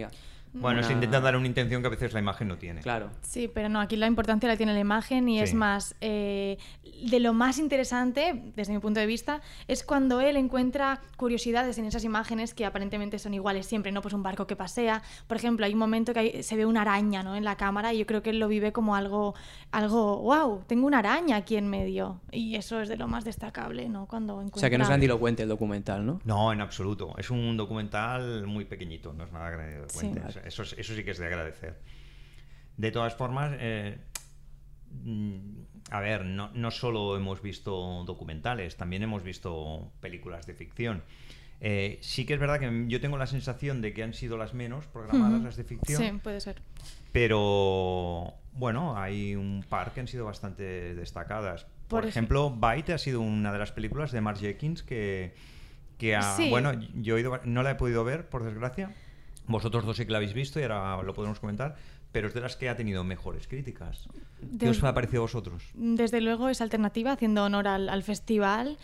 Bueno, 0.53 0.81
se 0.81 0.87
una- 0.87 0.95
intenta 0.95 1.19
dar 1.21 1.35
una 1.37 1.47
intención 1.47 1.81
que 1.81 1.87
a 1.87 1.91
veces 1.91 2.13
la 2.13 2.19
imagen 2.19 2.47
no 2.47 2.57
tiene. 2.57 2.81
claro 2.81 3.09
Sí, 3.21 3.49
pero 3.53 3.69
no, 3.69 3.79
aquí 3.79 3.95
la 3.95 4.07
importancia 4.07 4.49
la 4.49 4.57
tiene 4.57 4.73
la 4.73 4.79
imagen 4.79 5.29
y 5.29 5.39
es 5.39 5.51
Sí. 5.51 5.55
más, 5.55 5.95
eh, 6.01 6.57
de 7.09 7.19
lo 7.19 7.33
más 7.33 7.57
interesante, 7.57 8.51
desde 8.55 8.73
mi 8.73 8.79
punto 8.79 8.99
de 8.99 9.05
vista, 9.05 9.41
es 9.67 9.83
cuando 9.83 10.19
él 10.21 10.35
encuentra 10.37 10.99
curiosidades 11.17 11.77
en 11.77 11.85
esas 11.85 12.03
imágenes 12.03 12.53
que 12.53 12.65
aparentemente 12.65 13.17
son 13.19 13.33
iguales 13.33 13.65
siempre, 13.65 13.91
¿no? 13.91 14.01
Pues 14.01 14.13
un 14.13 14.23
barco 14.23 14.45
que 14.45 14.55
pasea, 14.55 15.01
por 15.27 15.37
ejemplo, 15.37 15.65
hay 15.65 15.73
un 15.73 15.79
momento 15.79 16.13
que 16.13 16.19
hay- 16.19 16.43
se 16.43 16.55
ve 16.55 16.65
una 16.65 16.81
araña, 16.81 17.23
¿no? 17.23 17.35
En 17.35 17.43
la 17.45 17.55
cámara 17.55 17.93
y 17.93 17.99
yo 17.99 18.05
creo 18.05 18.21
que 18.21 18.31
él 18.31 18.39
lo 18.39 18.47
vive 18.47 18.71
como 18.73 18.95
algo, 18.95 19.33
algo, 19.71 20.17
wow, 20.21 20.63
tengo 20.67 20.85
una 20.85 20.99
araña 20.99 21.37
aquí 21.37 21.55
en 21.55 21.67
medio 21.69 22.19
y 22.31 22.55
eso 22.55 22.81
es 22.81 22.89
de 22.89 22.97
lo 22.97 23.07
más 23.07 23.23
destacable, 23.23 23.87
¿no? 23.89 24.05
Cuando 24.05 24.33
encuentra... 24.33 24.57
o 24.57 24.59
sea 24.59 24.69
que 24.69 24.77
no 24.77 24.83
es 24.83 24.89
grandilocuente 24.89 25.43
el 25.43 25.49
documental 25.49 26.05
no 26.05 26.19
No, 26.25 26.51
en 26.51 26.61
absoluto. 26.61 27.13
Es 27.17 27.29
un 27.29 27.55
documental 27.57 28.45
muy 28.47 28.65
pequeñito, 28.65 29.13
no 29.13 29.23
es 29.23 29.31
nada 29.31 29.49
grandilocuente. 29.49 30.21
Sí. 30.31 30.39
Eso, 30.45 30.63
es- 30.63 30.73
eso 30.77 30.95
sí 30.95 31.03
que 31.03 31.11
es 31.11 31.17
de 31.17 31.25
agradecer. 31.27 31.79
De 32.77 32.91
todas 32.91 33.15
formas, 33.15 33.51
eh, 33.59 33.97
mm, 35.03 35.37
a 35.91 35.99
ver, 35.99 36.25
no, 36.25 36.51
no 36.53 36.71
solo 36.71 37.15
hemos 37.17 37.41
visto 37.41 38.03
documentales, 38.05 38.77
también 38.77 39.03
hemos 39.03 39.23
visto 39.23 39.91
películas 39.99 40.45
de 40.45 40.53
ficción. 40.53 41.03
Eh, 41.63 41.99
sí 42.01 42.25
que 42.25 42.33
es 42.33 42.39
verdad 42.39 42.59
que 42.59 42.85
yo 42.87 42.99
tengo 42.99 43.17
la 43.17 43.27
sensación 43.27 43.81
de 43.81 43.93
que 43.93 44.01
han 44.03 44.13
sido 44.15 44.35
las 44.37 44.53
menos 44.55 44.87
programadas 44.87 45.43
las 45.43 45.55
de 45.57 45.63
ficción, 45.63 46.01
Sí, 46.01 46.11
puede 46.23 46.41
ser. 46.41 46.59
pero 47.11 48.33
bueno, 48.53 48.97
hay 48.97 49.35
un 49.35 49.63
par 49.69 49.93
que 49.93 49.99
han 49.99 50.07
sido 50.07 50.25
bastante 50.25 50.95
destacadas. 50.95 51.65
Por, 51.87 51.99
Por 52.01 52.03
ej- 52.05 52.09
ejemplo, 52.09 52.49
Bite 52.49 52.93
ha 52.93 52.97
sido 52.97 53.21
una 53.21 53.51
de 53.53 53.59
las 53.59 53.71
películas 53.71 54.11
de 54.11 54.21
Mark 54.21 54.39
Jenkins 54.39 54.81
que, 54.81 55.35
que 55.99 56.15
ha- 56.15 56.35
Sí. 56.35 56.49
bueno, 56.49 56.71
yo 56.95 57.17
he 57.17 57.21
ido- 57.21 57.39
no 57.43 57.61
la 57.63 57.71
he 57.71 57.75
podido 57.75 58.03
ver, 58.03 58.27
por 58.27 58.43
desgracia. 58.43 58.91
Vosotros 59.47 59.85
dos 59.85 59.97
sí 59.97 60.05
que 60.05 60.11
la 60.11 60.17
habéis 60.17 60.33
visto 60.33 60.59
y 60.59 60.63
ahora 60.63 61.01
lo 61.03 61.13
podemos 61.13 61.39
comentar, 61.39 61.75
pero 62.11 62.27
es 62.27 62.33
de 62.33 62.41
las 62.41 62.55
que 62.55 62.69
ha 62.69 62.75
tenido 62.75 63.03
mejores 63.03 63.47
críticas. 63.47 64.07
¿Qué 64.59 64.69
os 64.69 64.83
ha 64.83 64.93
parecido 64.93 65.21
a 65.21 65.25
vosotros? 65.25 65.63
Desde 65.73 66.21
luego 66.21 66.49
es 66.49 66.61
alternativa, 66.61 67.11
haciendo 67.13 67.43
honor 67.43 67.67
al, 67.67 67.89
al 67.89 68.03
festival. 68.03 68.77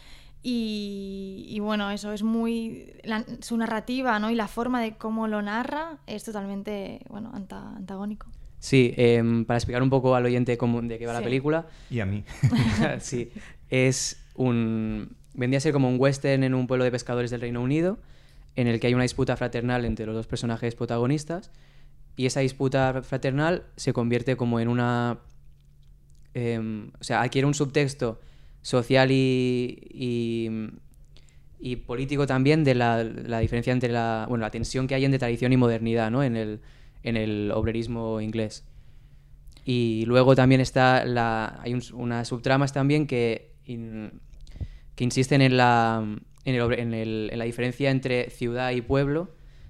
Y, 0.44 1.46
y 1.50 1.60
bueno, 1.60 1.90
eso 1.92 2.14
es 2.14 2.24
muy. 2.24 2.94
la- 3.04 3.26
su 3.42 3.58
narrativa 3.58 4.18
¿no? 4.20 4.30
y 4.32 4.36
la 4.36 4.48
forma 4.48 4.82
de 4.82 4.96
cómo 4.96 5.28
lo 5.28 5.42
narra 5.42 5.98
es 6.08 6.24
totalmente 6.24 7.02
bueno, 7.10 7.32
anta- 7.34 7.76
antagónico. 7.76 8.28
sí 8.60 8.94
em, 8.98 9.46
para 9.46 9.58
explicar 9.58 9.82
un 9.84 9.90
poco 9.90 10.16
al 10.16 10.26
oyente 10.26 10.58
cómo, 10.58 10.82
de 10.82 10.98
qué 11.00 11.06
va 11.06 11.14
la 11.14 11.22
película 11.22 11.66
Y 11.90 12.00
a 12.00 12.06
mí. 12.06 12.24
sí, 13.00 13.32
es 13.70 14.24
un... 14.36 15.10
Vendría 15.34 15.58
a 15.58 15.62
ser 15.62 15.74
como 15.74 15.90
un 15.90 15.98
western 16.00 16.44
en 16.44 16.54
un 16.54 16.66
pueblo 16.68 16.84
de 16.84 16.92
pescadores 16.92 17.30
del 17.30 17.42
Reino 17.42 17.62
Unido, 17.62 17.98
en 18.58 18.68
el 18.68 18.82
que 18.82 18.88
hay 18.88 18.94
una 18.94 19.04
disputa 19.04 19.38
fraternal 19.38 19.86
entre 19.86 20.06
los 20.06 20.16
dos 20.16 20.28
personajes 20.28 20.76
protagonistas, 20.76 21.52
y 22.18 22.26
esa 22.26 22.42
disputa 22.42 23.02
fraternal 23.04 23.64
se 23.78 23.94
convierte 23.94 24.36
como 24.36 24.60
en 24.60 24.68
una... 24.68 25.20
em, 26.34 26.92
o 27.00 27.04
sea, 27.04 27.22
adquiere 27.22 27.46
un 27.48 27.54
subtexto 27.54 28.20
social 28.62 29.12
y, 29.12 29.80
y, 29.92 30.50
y 31.60 31.76
político 31.78 32.26
también 32.28 32.64
de 32.64 32.76
la, 32.76 33.04
la 33.04 33.40
diferencia 33.40 33.72
entre 33.72 33.92
la... 33.92 34.26
Bueno, 34.28 34.42
la 34.44 34.52
tensión 34.52 34.88
que 34.88 34.96
hay 34.96 35.06
entre 35.06 35.20
tradición 35.20 35.54
y 35.54 35.58
modernidad, 35.58 36.12
¿no? 36.12 36.24
En 36.24 36.36
el, 36.36 36.60
en 37.04 37.16
el 37.18 37.52
obrerismo 37.54 38.20
inglés. 38.20 38.66
Y 39.64 40.04
luego 40.08 40.36
también 40.36 40.62
está 40.62 41.06
la, 41.06 41.60
hay 41.62 41.74
un- 41.74 41.84
unas 41.94 42.28
subtramas 42.28 42.74
también 42.74 43.06
que, 43.06 43.52
que 43.64 45.04
insisten 45.04 45.42
en 45.42 45.58
la, 45.58 46.04
en, 46.48 46.56
el 46.56 46.74
en 46.80 46.94
el- 46.94 47.30
en 47.32 47.38
la 47.40 47.46
diferencia 47.46 47.92
entre 47.92 48.30
ciudad 48.32 48.72
y 48.72 48.82
pueblo 48.82 49.30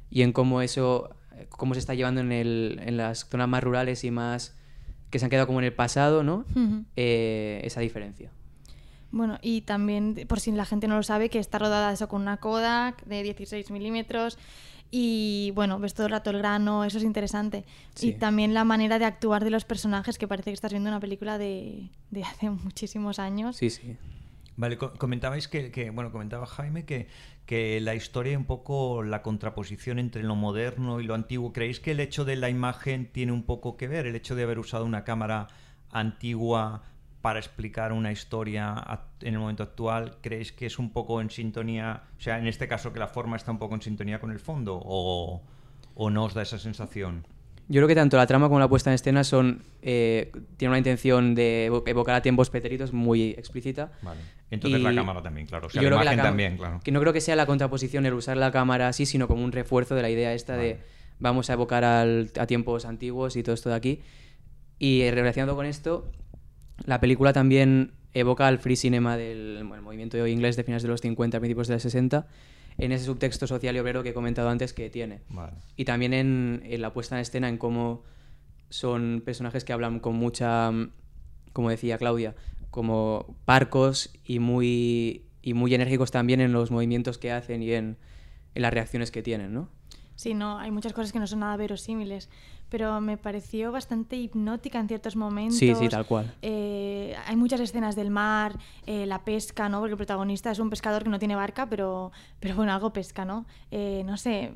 y 0.09 0.21
en 0.21 0.31
cómo 0.31 0.61
eso 0.61 1.09
cómo 1.49 1.73
se 1.75 1.79
está 1.79 1.93
llevando 1.93 2.21
en, 2.21 2.31
el, 2.31 2.79
en 2.83 2.97
las 2.97 3.27
zonas 3.29 3.47
más 3.47 3.63
rurales 3.63 4.03
y 4.03 4.09
más 4.11 4.55
que 5.11 5.19
se 5.19 5.25
han 5.25 5.29
quedado 5.29 5.45
como 5.47 5.59
en 5.59 5.65
el 5.65 5.73
pasado, 5.73 6.23
¿no? 6.23 6.45
Eh, 6.95 7.61
esa 7.63 7.79
diferencia. 7.81 8.31
Bueno, 9.11 9.37
y 9.41 9.61
también, 9.61 10.25
por 10.27 10.39
si 10.39 10.51
la 10.51 10.65
gente 10.65 10.87
no 10.87 10.95
lo 10.97 11.03
sabe, 11.03 11.29
que 11.29 11.39
está 11.39 11.59
rodada 11.59 11.93
eso 11.93 12.07
con 12.09 12.21
una 12.23 12.37
Kodak 12.37 13.05
de 13.05 13.21
16 13.23 13.69
milímetros. 13.71 14.37
Y 14.89 15.51
bueno, 15.53 15.79
ves 15.79 15.93
todo 15.93 16.07
el 16.07 16.11
rato 16.11 16.29
el 16.31 16.39
grano, 16.39 16.83
eso 16.85 16.97
es 16.97 17.03
interesante. 17.03 17.65
Sí. 17.93 18.09
Y 18.09 18.13
también 18.13 18.53
la 18.53 18.63
manera 18.63 18.99
de 18.99 19.05
actuar 19.05 19.43
de 19.43 19.49
los 19.49 19.63
personajes, 19.63 20.17
que 20.17 20.27
parece 20.27 20.49
que 20.49 20.55
estás 20.55 20.71
viendo 20.71 20.89
una 20.89 20.99
película 20.99 21.37
de, 21.37 21.89
de 22.09 22.23
hace 22.23 22.49
muchísimos 22.49 23.19
años. 23.19 23.55
Sí, 23.57 23.69
sí. 23.69 23.95
Vale, 24.57 24.77
co- 24.77 24.93
comentabais 24.97 25.47
que, 25.47 25.71
que- 25.71 25.91
bueno, 25.91 26.11
comentaba 26.11 26.45
Jaime 26.47 26.83
que, 26.83 27.07
que 27.45 27.79
la 27.79 27.93
historia 27.95 28.37
un 28.37 28.45
poco 28.45 29.03
la 29.03 29.21
contraposición 29.21 29.99
entre 29.99 30.23
lo 30.23 30.35
moderno 30.35 30.99
y 30.99 31.03
lo 31.05 31.13
antiguo. 31.13 31.53
¿Creéis 31.53 31.79
que 31.79 31.91
el 31.91 31.99
hecho 31.99 32.25
de 32.25 32.35
la 32.35 32.49
imagen 32.49 33.05
tiene 33.11 33.31
un 33.31 33.43
poco 33.43 33.77
que 33.77 33.87
ver? 33.87 34.07
El 34.07 34.15
hecho 34.15 34.35
de 34.35 34.43
haber 34.43 34.57
usado 34.59 34.83
una 34.85 35.03
cámara 35.03 35.47
antigua 35.91 36.83
para 37.21 37.39
explicar 37.39 37.91
una 37.93 38.11
historia 38.11 38.83
en 39.21 39.33
el 39.33 39.39
momento 39.39 39.63
actual, 39.63 40.17
¿creéis 40.21 40.51
que 40.51 40.65
es 40.65 40.79
un 40.79 40.91
poco 40.91 41.19
en 41.21 41.29
sintonía? 41.29 42.03
O 42.17 42.21
sea, 42.21 42.39
en 42.39 42.47
este 42.47 42.67
caso 42.67 42.93
que 42.93 42.99
la 42.99 43.07
forma 43.07 43.35
está 43.35 43.51
un 43.51 43.59
poco 43.59 43.75
en 43.75 43.81
sintonía 43.81 44.19
con 44.19 44.31
el 44.31 44.39
fondo 44.39 44.79
o, 44.83 45.41
o 45.95 46.09
no 46.09 46.23
os 46.25 46.33
da 46.33 46.41
esa 46.43 46.57
sensación? 46.59 47.25
Yo 47.69 47.79
creo 47.79 47.87
que 47.89 47.95
tanto 47.95 48.15
la 48.15 48.27
trama 48.27 48.47
como 48.47 48.59
la 48.59 48.69
puesta 48.69 48.89
en 48.91 48.93
escena 48.95 49.25
son 49.25 49.61
eh, 49.81 50.31
tiene 50.55 50.69
una 50.69 50.77
intención 50.77 51.35
de 51.35 51.69
evo- 51.69 51.83
evocar 51.85 52.15
a 52.15 52.21
tiempos 52.21 52.49
pretéritos 52.49 52.93
muy 52.93 53.31
explícita. 53.31 53.91
Vale. 54.01 54.21
Entonces 54.49 54.79
Y 54.79 54.83
la 54.83 54.95
cámara 54.95 55.21
también, 55.21 55.45
claro. 55.47 55.67
O 55.67 55.69
sea, 55.69 55.81
yo 55.81 55.89
la 55.89 55.95
creo 55.97 55.99
que 55.99 56.05
imagen 56.05 56.19
cam- 56.19 56.23
también, 56.29 56.57
claro. 56.57 56.79
Que 56.83 56.91
no 56.91 56.99
creo 57.01 57.11
que 57.13 57.21
sea 57.21 57.35
la 57.35 57.45
contraposición 57.45 58.05
el 58.05 58.13
usar 58.13 58.37
la 58.37 58.51
cámara 58.51 58.87
así, 58.87 59.05
sino 59.05 59.27
como 59.27 59.43
un 59.43 59.51
refuerzo 59.51 59.93
de 59.95 60.01
la 60.01 60.09
idea 60.09 60.33
esta 60.33 60.55
de 60.55 60.73
Vale. 60.75 60.83
vamos 61.19 61.49
a 61.49 61.53
evocar 61.53 61.83
al- 61.83 62.31
a 62.39 62.47
tiempos 62.47 62.85
antiguos 62.85 63.35
y 63.35 63.43
todo 63.43 63.53
esto 63.55 63.69
de 63.69 63.75
aquí. 63.75 64.01
Y 64.79 65.01
eh, 65.01 65.11
relacionado 65.11 65.55
con 65.55 65.65
esto, 65.65 66.09
la 66.85 66.99
película 66.99 67.33
también 67.33 67.91
evoca 68.13 68.47
al 68.47 68.59
free 68.59 68.75
cinema 68.77 69.17
del 69.17 69.63
bueno, 69.67 69.83
movimiento 69.83 70.25
inglés 70.25 70.55
de 70.55 70.63
finales 70.63 70.83
de 70.83 70.89
los 70.89 71.01
50, 71.01 71.39
principios 71.39 71.67
de 71.67 71.73
los 71.75 71.83
60, 71.83 72.27
en 72.77 72.91
ese 72.91 73.05
subtexto 73.05 73.47
social 73.47 73.75
y 73.75 73.79
obrero 73.79 74.01
que 74.03 74.09
he 74.09 74.13
comentado 74.13 74.49
antes 74.49 74.71
que 74.73 74.89
tiene. 74.89 75.19
Vale. 75.29 75.53
Y 75.75 75.85
también 75.85 76.13
en, 76.13 76.61
en 76.65 76.81
la 76.81 76.93
puesta 76.93 77.15
en 77.15 77.21
escena, 77.21 77.49
en 77.49 77.57
cómo 77.57 78.03
son 78.69 79.21
personajes 79.25 79.63
que 79.65 79.73
hablan 79.73 79.99
con 79.99 80.15
mucha, 80.15 80.71
como 81.53 81.69
decía 81.69 81.97
Claudia, 81.97 82.35
como 82.77 83.25
parcos 83.45 84.11
y 84.23 84.37
muy, 84.37 85.23
y 85.41 85.55
muy 85.55 85.73
enérgicos 85.73 86.11
también 86.11 86.41
en 86.41 86.53
los 86.53 86.69
movimientos 86.69 87.17
que 87.17 87.31
hacen 87.31 87.63
y 87.63 87.71
en, 87.71 87.97
en 88.53 88.61
las 88.61 88.71
reacciones 88.71 89.09
que 89.09 89.23
tienen, 89.23 89.51
¿no? 89.51 89.67
Sí, 90.13 90.35
no, 90.35 90.59
hay 90.59 90.69
muchas 90.69 90.93
cosas 90.93 91.11
que 91.11 91.17
no 91.17 91.25
son 91.25 91.39
nada 91.39 91.57
verosímiles, 91.57 92.29
pero 92.69 93.01
me 93.01 93.17
pareció 93.17 93.71
bastante 93.71 94.15
hipnótica 94.15 94.79
en 94.79 94.87
ciertos 94.87 95.15
momentos. 95.15 95.57
Sí, 95.57 95.73
sí, 95.73 95.89
tal 95.89 96.05
cual. 96.05 96.31
Eh, 96.43 97.15
hay 97.25 97.35
muchas 97.35 97.61
escenas 97.61 97.95
del 97.95 98.11
mar, 98.11 98.59
eh, 98.85 99.07
la 99.07 99.23
pesca, 99.25 99.67
¿no? 99.69 99.79
Porque 99.79 99.93
el 99.93 99.97
protagonista 99.97 100.51
es 100.51 100.59
un 100.59 100.69
pescador 100.69 101.03
que 101.03 101.09
no 101.09 101.17
tiene 101.17 101.35
barca, 101.35 101.67
pero, 101.67 102.11
pero 102.39 102.55
bueno, 102.57 102.73
algo 102.73 102.93
pesca, 102.93 103.25
¿no? 103.25 103.47
Eh, 103.71 104.03
no 104.05 104.17
sé, 104.17 104.53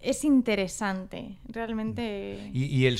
es 0.00 0.24
interesante, 0.24 1.36
realmente... 1.46 2.50
Y, 2.52 2.86
el, 2.86 2.98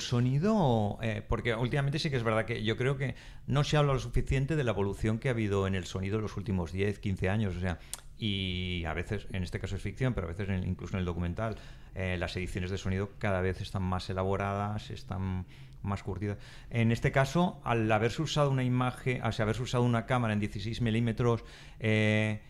sonido, 0.00 0.98
eh, 1.02 1.22
porque 1.26 1.54
últimamente 1.54 1.98
sí 1.98 2.10
que 2.10 2.16
es 2.16 2.22
verdad 2.22 2.44
que 2.44 2.64
yo 2.64 2.76
creo 2.76 2.96
que 2.96 3.14
no 3.46 3.64
se 3.64 3.76
habla 3.76 3.92
lo 3.92 3.98
suficiente 3.98 4.56
de 4.56 4.64
la 4.64 4.72
evolución 4.72 5.18
que 5.18 5.28
ha 5.28 5.32
habido 5.32 5.66
en 5.66 5.74
el 5.74 5.84
sonido 5.84 6.16
en 6.16 6.22
los 6.22 6.36
últimos 6.36 6.72
10, 6.72 6.98
15 6.98 7.28
años. 7.28 7.56
O 7.56 7.60
sea, 7.60 7.78
y 8.18 8.84
a 8.84 8.92
veces, 8.94 9.26
en 9.32 9.42
este 9.42 9.60
caso 9.60 9.76
es 9.76 9.82
ficción, 9.82 10.12
pero 10.12 10.26
a 10.26 10.30
veces 10.30 10.48
incluso 10.66 10.94
en 10.94 11.00
el 11.00 11.06
documental, 11.06 11.56
eh, 11.94 12.16
las 12.18 12.36
ediciones 12.36 12.70
de 12.70 12.78
sonido 12.78 13.10
cada 13.18 13.40
vez 13.40 13.60
están 13.60 13.82
más 13.82 14.10
elaboradas, 14.10 14.90
están 14.90 15.46
más 15.82 16.02
curtidas. 16.02 16.38
En 16.68 16.92
este 16.92 17.12
caso, 17.12 17.60
al 17.64 17.90
haberse 17.90 18.22
usado 18.22 18.50
una 18.50 18.64
imagen, 18.64 19.22
o 19.24 19.32
sea, 19.32 19.44
haberse 19.44 19.62
usado 19.62 19.84
una 19.84 20.06
cámara 20.06 20.34
en 20.34 20.40
16 20.40 20.80
milímetros, 20.82 21.44
eh, 21.78 22.42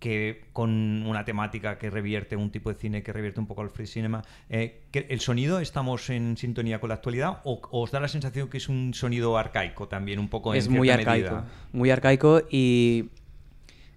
que 0.00 0.44
con 0.52 1.04
una 1.06 1.24
temática 1.24 1.78
que 1.78 1.90
revierte 1.90 2.34
un 2.34 2.50
tipo 2.50 2.70
de 2.72 2.74
cine 2.74 3.02
que 3.02 3.12
revierte 3.12 3.38
un 3.38 3.46
poco 3.46 3.60
al 3.62 3.70
free 3.70 3.86
cinema. 3.86 4.22
eh, 4.48 4.80
¿El 4.92 5.20
sonido 5.20 5.60
estamos 5.60 6.08
en 6.10 6.36
sintonía 6.38 6.80
con 6.80 6.88
la 6.88 6.94
actualidad 6.94 7.40
o, 7.44 7.60
o 7.70 7.82
os 7.82 7.90
da 7.92 8.00
la 8.00 8.08
sensación 8.08 8.48
que 8.48 8.56
es 8.56 8.68
un 8.68 8.94
sonido 8.94 9.36
arcaico 9.36 9.88
también 9.88 10.18
un 10.18 10.28
poco 10.28 10.54
en 10.54 10.58
es 10.58 10.68
muy 10.68 10.88
arcaico. 10.90 11.30
medida? 11.30 11.46
Muy 11.72 11.90
arcaico 11.90 12.42
y, 12.50 13.10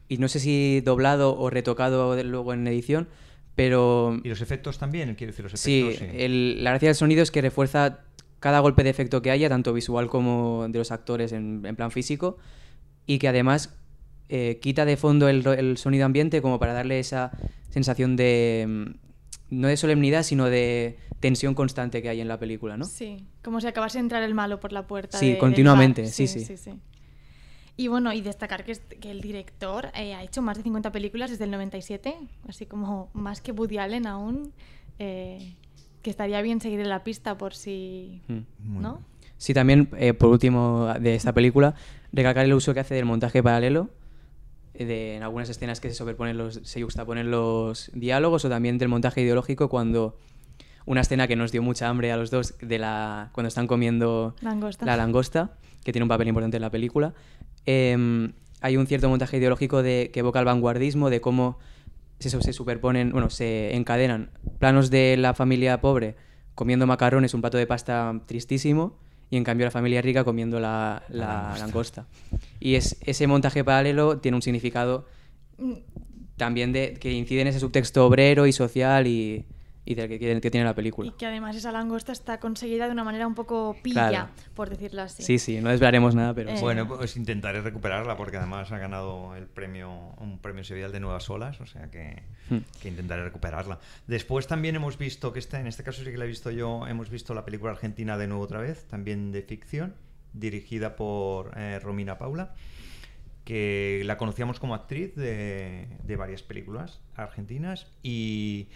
y 0.10 0.17
no 0.17 0.27
sé 0.27 0.39
si 0.39 0.81
doblado 0.81 1.38
o 1.39 1.50
retocado 1.50 2.22
luego 2.22 2.53
en 2.53 2.67
edición, 2.67 3.07
pero 3.55 4.19
¿Y 4.24 4.27
los 4.27 4.41
efectos 4.41 4.77
también? 4.79 5.15
Quiero 5.15 5.31
decir, 5.31 5.43
los 5.50 5.57
sí, 5.60 5.88
efectos. 5.89 6.10
el- 6.19 6.63
la 6.65 6.72
gracia 6.72 6.89
del 6.89 6.95
sonido 6.95 7.24
es 7.24 7.31
que 7.31 7.41
refuerza 7.41 8.01
cada 8.41 8.60
golpe 8.60 8.83
de 8.83 8.89
efecto 8.89 9.22
que 9.22 9.31
haya, 9.31 9.48
tanto 9.48 9.72
visual 9.72 10.10
como 10.10 10.65
de 10.67 10.79
los 10.79 10.91
actores 10.91 11.31
en, 11.31 11.65
en 11.65 11.75
plan 11.77 11.91
físico, 11.91 12.38
y 13.05 13.19
que 13.19 13.29
además 13.29 13.74
eh, 14.36 14.58
quita 14.60 14.84
de 14.84 14.98
fondo 14.98 15.30
el, 15.30 15.78
sonido 15.78 16.08
ambiente 16.08 16.42
como 16.42 16.58
para 16.58 16.74
darle 16.74 16.98
esa 16.98 17.30
sensación 17.70 18.16
de, 18.16 18.66
mm, 18.68 19.62
no 19.62 19.68
de 19.68 19.78
solemnidad, 19.78 20.24
sino 20.24 20.46
de 20.46 20.98
tensión 21.20 21.54
constante 21.54 22.02
que 22.02 22.10
hay 22.10 22.20
en 22.20 22.28
la 22.28 22.40
película, 22.40 22.75
¿no? 22.75 22.86
Sí, 22.86 23.28
como 23.44 23.62
si 23.62 23.68
acabase 23.68 24.00
de 24.00 24.06
entrar 24.06 24.24
el 24.24 24.34
malo 24.34 24.60
por 24.60 24.72
la 24.72 24.88
puerta. 24.88 25.20
Sí, 25.20 25.34
de- 25.34 25.38
continuamente, 25.38 26.08
sí, 26.08 26.28
sí. 26.28 26.48
Y 27.78 27.90
bueno, 27.90 28.12
y 28.12 28.22
destacar 28.22 28.63
que, 28.63 28.75
el 29.04 29.22
director 29.22 29.92
eh, 29.94 30.16
ha 30.16 30.24
hecho 30.24 30.42
más 30.42 30.58
de 30.58 30.63
50 30.63 30.92
películas 30.92 31.30
desde 31.30 31.44
el 31.44 31.52
97, 31.52 32.16
así 32.50 32.66
como 32.66 33.12
más 33.13 33.40
que 33.40 33.52
Woody 33.52 33.78
Allen 33.78 34.08
aún, 34.08 34.52
eh, 34.98 35.54
que 36.02 36.10
estaría 36.10 36.42
bien 36.42 36.60
seguir 36.60 36.80
en 36.80 36.90
la 36.90 37.04
pista 37.04 37.38
por 37.38 37.54
si... 37.54 38.24
Mm. 38.28 38.40
Muy 38.63 38.82
¿No? 38.82 39.00
Sí, 39.38 39.54
también, 39.54 39.90
eh, 39.98 40.16
por 40.16 40.30
último, 40.30 40.92
de 41.00 41.13
esta 41.13 41.34
película, 41.34 41.75
recalcar 42.12 42.46
el 42.46 42.54
uso 42.54 42.74
que 42.74 42.80
hace 42.80 42.96
del 42.96 43.06
montaje 43.06 43.44
paralelo, 43.44 43.90
de, 44.74 45.15
en 45.15 45.24
algunas 45.24 45.50
escenas 45.50 45.80
que 45.80 45.89
se 45.89 45.96
sobreponen 45.96 46.38
los, 46.38 46.62
se 46.63 46.82
juxtaponen 46.82 47.32
los 47.32 47.92
diálogos, 47.94 48.46
o 48.46 48.50
también 48.50 48.77
del 48.77 48.89
montaje 48.89 49.22
ideológico 49.22 49.70
cuando 49.70 50.18
una 50.86 51.01
escena 51.01 51.27
que 51.27 51.36
nos 51.36 51.51
dio 51.51 51.62
mucha 51.62 51.88
hambre 51.88 52.12
a 52.12 52.18
los 52.18 52.32
dos, 52.32 52.56
de 52.62 52.80
la, 52.80 53.30
cuando 53.34 53.48
están 53.48 53.68
comiendo 53.68 54.36
Langosta. 54.42 54.86
la 54.86 54.98
langosta, 54.98 55.58
que 55.84 55.92
tiene 55.92 56.03
un 56.03 56.10
papel 56.10 56.27
importante 56.27 56.58
en 56.58 56.62
la 56.62 56.72
película, 56.72 57.13
em, 57.65 58.34
hay 58.62 58.77
un 58.77 58.88
cierto 58.88 59.10
montaje 59.10 59.38
ideológico 59.38 59.84
de, 59.84 60.10
que 60.13 60.20
evoca 60.20 60.39
el 60.39 60.46
vanguardismo, 60.46 61.10
de 61.10 61.22
cómo 61.22 61.60
se, 62.20 62.30
se 62.30 62.53
superponen, 62.53 63.12
bueno, 63.12 63.30
se 63.30 63.75
encadenan 63.75 64.32
planos 64.60 64.89
de 64.89 65.18
la 65.18 65.34
familia 65.34 65.82
pobre 65.82 66.15
comiendo 66.56 66.86
macarrones, 66.88 67.34
un 67.34 67.42
plato 67.42 67.58
de 67.58 67.68
pasta 67.68 68.22
tristísimo, 68.25 68.98
y 69.34 69.38
en 69.38 69.44
cambio 69.44 69.66
la 69.66 69.72
familia 69.72 70.00
rica 70.02 70.24
comiendo 70.24 70.60
la, 70.60 71.02
la 71.10 71.56
langosta. 71.58 72.06
Y 72.60 72.75
es, 72.75 72.98
ese 73.02 73.25
montaje 73.25 73.63
paralelo 73.63 74.20
tiene 74.20 74.36
un 74.36 74.42
significado 74.44 75.06
Mm, 75.58 75.74
también 76.38 76.74
de, 76.74 76.96
que 76.96 77.12
incide 77.12 77.42
en 77.42 77.48
ese 77.48 77.60
subtexto 77.60 78.06
obrero 78.06 78.48
y 78.48 78.54
social 78.54 79.08
y, 79.08 79.46
y 79.86 79.96
del 79.96 80.08
que, 80.08 80.18
que 80.40 80.50
tiene 80.52 80.63
la 80.63 80.72
Y 80.72 80.75
película. 80.75 81.13
que 81.18 81.25
además 81.25 81.56
esa 81.58 81.72
langosta 81.72 82.12
está 82.13 82.40
conseguida 82.40 82.86
de 82.86 82.94
una 82.94 83.04
manera 83.04 83.28
un 83.28 83.36
poco 83.36 83.75
pilla, 83.84 84.10
Claro. 84.10 84.30
por 84.54 84.70
decirlo 84.70 85.02
así. 85.02 85.24
Sí, 85.24 85.40
sí, 85.40 85.60
no 85.60 85.70
desvelaremos 85.72 86.16
nada, 86.16 86.34
pero... 86.34 86.52
Eh. 86.52 86.58
Bueno, 86.62 86.88
pues 86.88 87.18
intentaré 87.18 87.62
recuperarla 87.62 88.16
porque 88.16 88.38
además 88.38 88.72
ha 88.72 88.78
ganado 88.78 89.36
el 89.36 89.46
premio, 89.48 89.92
un 90.20 90.40
premio 90.40 90.63
Sevilla 90.63 90.88
de 90.90 91.00
Nuevas 91.02 91.30
Olas, 91.30 91.60
o 91.60 91.66
sea 91.66 91.92
que, 91.92 92.24
Hmm. 92.50 92.60
que 92.82 92.90
intentaré 92.90 93.24
recuperarla. 93.24 93.80
Después 94.08 94.48
también 94.48 94.75
hemos 94.75 94.98
visto, 94.98 95.34
que 95.34 95.40
esta, 95.40 95.60
en 95.60 95.68
este 95.68 95.84
caso 95.84 96.04
sí 96.04 96.12
que 96.12 96.18
la 96.18 96.25
he 96.25 96.28
visto 96.30 96.50
yo, 96.52 96.88
hemos 96.88 97.10
visto 97.10 97.34
la 97.34 97.44
película 97.46 97.72
argentina 97.72 98.18
de 98.18 98.28
nuevo 98.28 98.44
otra 98.44 98.60
vez, 98.60 98.86
también 98.86 99.32
de 99.32 99.42
ficción, 99.44 99.96
dirigida 100.34 100.96
por 100.96 101.52
eh, 101.58 101.80
Romina 101.80 102.18
Paula, 102.18 102.54
que 103.44 104.02
la 104.06 104.18
conocíamos 104.18 104.60
como 104.60 104.74
actriz 104.75 105.16
de, 105.16 105.88
de 106.04 106.16
varias 106.16 106.42
películas 106.44 107.02
argentinas 107.16 107.88
y... 108.02 108.70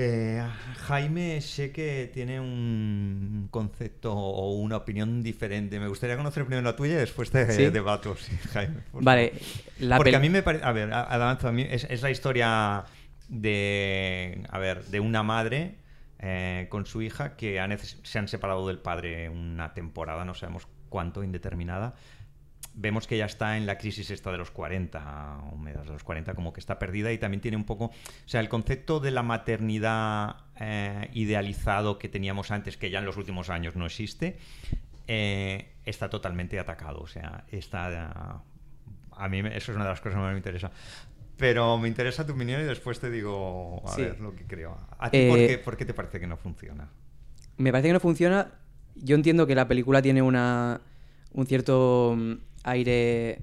Eh, 0.00 0.40
Jaime 0.86 1.40
sé 1.40 1.72
que 1.72 2.08
tiene 2.14 2.38
un 2.38 3.48
concepto 3.50 4.14
o 4.14 4.52
una 4.52 4.76
opinión 4.76 5.24
diferente. 5.24 5.80
Me 5.80 5.88
gustaría 5.88 6.16
conocer 6.16 6.44
primero 6.44 6.62
la 6.62 6.76
tuya 6.76 6.92
y 6.92 6.98
después 6.98 7.32
te 7.32 7.50
¿Sí? 7.50 7.68
debato, 7.70 8.14
sí, 8.16 8.36
Jaime. 8.52 8.76
por 8.92 9.02
Vale, 9.02 9.32
la 9.80 9.96
Porque 9.96 10.14
a 10.14 10.20
mí 10.20 10.30
me 10.30 10.44
parece... 10.44 10.64
A 10.64 10.70
ver, 10.70 10.92
avanzo, 10.92 11.48
a 11.48 11.52
mí 11.52 11.66
es, 11.68 11.82
es 11.90 12.00
la 12.02 12.12
historia 12.12 12.84
de... 13.28 14.40
A 14.50 14.58
ver, 14.60 14.84
de 14.84 15.00
una 15.00 15.24
madre 15.24 15.74
eh, 16.20 16.68
con 16.68 16.86
su 16.86 17.02
hija 17.02 17.34
que 17.34 17.60
se 18.04 18.18
han 18.20 18.28
separado 18.28 18.68
del 18.68 18.78
padre 18.78 19.28
una 19.28 19.74
temporada, 19.74 20.24
no 20.24 20.34
sabemos 20.34 20.68
cuánto, 20.88 21.24
indeterminada. 21.24 21.96
Vemos 22.80 23.08
que 23.08 23.18
ya 23.18 23.26
está 23.26 23.56
en 23.56 23.66
la 23.66 23.76
crisis 23.76 24.08
esta 24.12 24.30
de 24.30 24.38
los 24.38 24.52
40, 24.52 25.40
o 25.52 25.56
mediados 25.56 25.88
de 25.88 25.94
los 25.94 26.04
40, 26.04 26.34
como 26.34 26.52
que 26.52 26.60
está 26.60 26.78
perdida 26.78 27.10
y 27.12 27.18
también 27.18 27.40
tiene 27.40 27.56
un 27.56 27.64
poco... 27.64 27.86
O 27.86 27.92
sea, 28.26 28.40
el 28.40 28.48
concepto 28.48 29.00
de 29.00 29.10
la 29.10 29.24
maternidad 29.24 30.36
eh, 30.60 31.10
idealizado 31.12 31.98
que 31.98 32.08
teníamos 32.08 32.52
antes, 32.52 32.76
que 32.76 32.88
ya 32.90 33.00
en 33.00 33.04
los 33.04 33.16
últimos 33.16 33.50
años 33.50 33.74
no 33.74 33.84
existe, 33.84 34.38
eh, 35.08 35.72
está 35.84 36.08
totalmente 36.08 36.58
atacado. 36.60 37.00
O 37.00 37.08
sea, 37.08 37.44
está... 37.50 38.42
A 39.10 39.28
mí 39.28 39.40
eso 39.40 39.72
es 39.72 39.76
una 39.76 39.82
de 39.84 39.90
las 39.90 40.00
cosas 40.00 40.14
que 40.14 40.20
más 40.22 40.30
me 40.30 40.36
interesa. 40.38 40.70
Pero 41.36 41.78
me 41.78 41.88
interesa 41.88 42.24
tu 42.24 42.32
opinión 42.34 42.60
y 42.60 42.64
después 42.64 43.00
te 43.00 43.10
digo 43.10 43.82
a 43.88 43.92
Sí. 43.92 44.02
ver 44.02 44.20
lo 44.20 44.36
que 44.36 44.44
creo. 44.46 44.78
¿A 44.98 45.10
ti 45.10 45.18
Eh, 45.18 45.28
por, 45.28 45.38
qué, 45.38 45.58
por 45.58 45.76
qué 45.76 45.84
te 45.84 45.94
parece 45.94 46.20
que 46.20 46.26
no 46.28 46.36
funciona? 46.36 46.88
Me 47.56 47.72
parece 47.72 47.88
que 47.88 47.92
no 47.94 48.00
funciona. 48.00 48.52
Yo 48.94 49.16
entiendo 49.16 49.48
que 49.48 49.56
la 49.56 49.66
película 49.66 50.00
tiene 50.00 50.22
una, 50.22 50.80
un 51.32 51.46
cierto 51.46 52.14
mm, 52.16 52.32
aire 52.70 53.42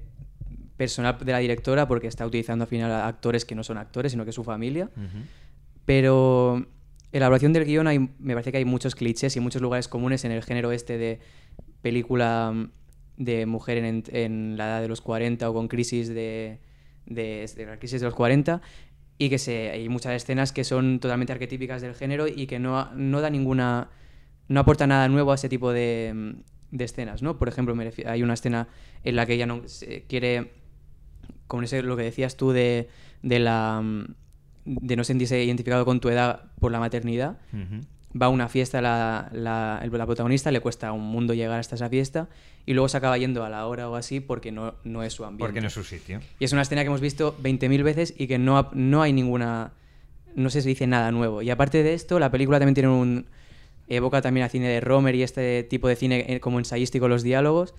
personal 0.76 1.18
de 1.18 1.32
la 1.32 1.38
directora 1.38 1.88
porque 1.88 2.06
está 2.06 2.26
utilizando 2.26 2.64
al 2.64 2.68
final 2.68 2.90
a 2.90 3.06
actores 3.06 3.44
que 3.44 3.54
no 3.54 3.64
son 3.64 3.78
actores, 3.78 4.12
sino 4.12 4.24
que 4.24 4.30
es 4.30 4.36
su 4.36 4.44
familia. 4.44 4.90
Pero 5.84 6.56
en 6.56 6.66
la 7.20 7.26
elaboración 7.26 7.52
del 7.52 7.64
guion 7.64 7.86
hay, 7.86 7.98
me 8.18 8.34
parece 8.34 8.52
que 8.52 8.58
hay 8.58 8.64
muchos 8.64 8.94
clichés 8.94 9.36
y 9.36 9.40
muchos 9.40 9.62
lugares 9.62 9.88
comunes 9.88 10.24
en 10.24 10.32
el 10.32 10.42
género 10.42 10.72
este 10.72 10.98
de 10.98 11.20
película 11.80 12.52
mm, 12.52 12.70
de 13.16 13.46
mujer 13.46 13.78
en, 13.78 14.04
en 14.08 14.56
la 14.56 14.66
edad 14.66 14.80
de 14.82 14.88
los 14.88 15.00
40 15.00 15.48
o 15.48 15.54
con 15.54 15.68
crisis 15.68 16.08
de, 16.08 16.60
de, 17.06 17.50
de 17.56 17.66
la 17.66 17.78
crisis 17.78 18.00
de 18.00 18.06
los 18.06 18.14
40 18.14 18.60
y 19.18 19.30
que 19.30 19.38
se, 19.38 19.70
hay 19.70 19.88
muchas 19.88 20.12
escenas 20.12 20.52
que 20.52 20.64
son 20.64 21.00
totalmente 21.00 21.32
arquetípicas 21.32 21.80
del 21.80 21.94
género 21.94 22.26
y 22.26 22.46
que 22.46 22.58
no, 22.58 22.92
no 22.94 23.20
da 23.20 23.30
ninguna 23.30 23.88
no 24.48 24.60
aporta 24.60 24.86
nada 24.86 25.08
nuevo 25.08 25.32
a 25.32 25.36
ese 25.36 25.48
tipo 25.48 25.72
de, 25.72 26.12
mm, 26.14 26.30
de 26.70 26.84
escenas, 26.84 27.22
¿no? 27.22 27.38
Por 27.38 27.48
ejemplo, 27.48 27.74
me 27.74 27.92
hay 28.06 28.22
una 28.22 28.34
escena 28.34 28.68
en 29.04 29.16
la 29.16 29.26
que 29.26 29.34
ella 29.34 29.46
no 29.46 29.62
se 29.66 30.02
quiere 30.02 30.52
con 31.46 31.64
ese 31.64 31.82
lo 31.82 31.96
que 31.96 32.02
decías 32.02 32.36
tú 32.36 32.52
de, 32.52 32.88
de 33.22 33.38
la 33.38 33.82
de 34.64 34.96
no 34.96 35.04
sentirse 35.04 35.42
identificado 35.42 35.84
con 35.84 36.00
tu 36.00 36.08
edad 36.08 36.50
por 36.58 36.72
la 36.72 36.80
maternidad 36.80 37.38
va 38.20 38.26
a 38.26 38.28
una 38.28 38.48
fiesta 38.48 38.80
la, 38.80 39.28
la, 39.32 39.86
la 39.90 40.06
protagonista, 40.06 40.50
le 40.50 40.60
cuesta 40.60 40.92
un 40.92 41.04
mundo 41.04 41.34
llegar 41.34 41.58
hasta 41.58 41.74
esa 41.74 41.88
fiesta 41.88 42.28
y 42.64 42.72
luego 42.72 42.88
se 42.88 42.96
acaba 42.96 43.18
yendo 43.18 43.44
a 43.44 43.48
la 43.48 43.66
hora 43.66 43.88
o 43.88 43.96
así 43.96 44.20
porque 44.20 44.52
no, 44.52 44.74
no 44.84 45.02
es 45.02 45.12
su 45.12 45.24
ambiente. 45.24 45.44
Porque 45.44 45.60
no 45.60 45.68
es 45.68 45.72
su 45.72 45.84
sitio. 45.84 46.20
Y 46.38 46.44
es 46.44 46.52
una 46.52 46.62
escena 46.62 46.82
que 46.82 46.88
hemos 46.88 47.00
visto 47.00 47.36
20.000 47.42 47.82
veces 47.82 48.14
y 48.16 48.26
que 48.26 48.38
no, 48.38 48.70
no 48.72 49.02
hay 49.02 49.12
ninguna... 49.12 49.72
No 50.34 50.50
se 50.50 50.60
dice 50.60 50.86
nada 50.86 51.10
nuevo. 51.12 51.40
Y 51.40 51.48
aparte 51.48 51.82
de 51.82 51.94
esto, 51.94 52.18
la 52.18 52.30
película 52.30 52.58
también 52.58 52.74
tiene 52.74 52.88
un... 52.90 53.26
Evoca 53.88 54.20
también 54.22 54.44
a 54.46 54.48
cine 54.48 54.68
de 54.68 54.80
Romer 54.80 55.14
y 55.14 55.22
este 55.22 55.62
tipo 55.64 55.88
de 55.88 55.96
cine 55.96 56.24
eh, 56.28 56.40
como 56.40 56.58
ensayístico 56.58 57.08
los 57.08 57.22
diálogos. 57.22 57.74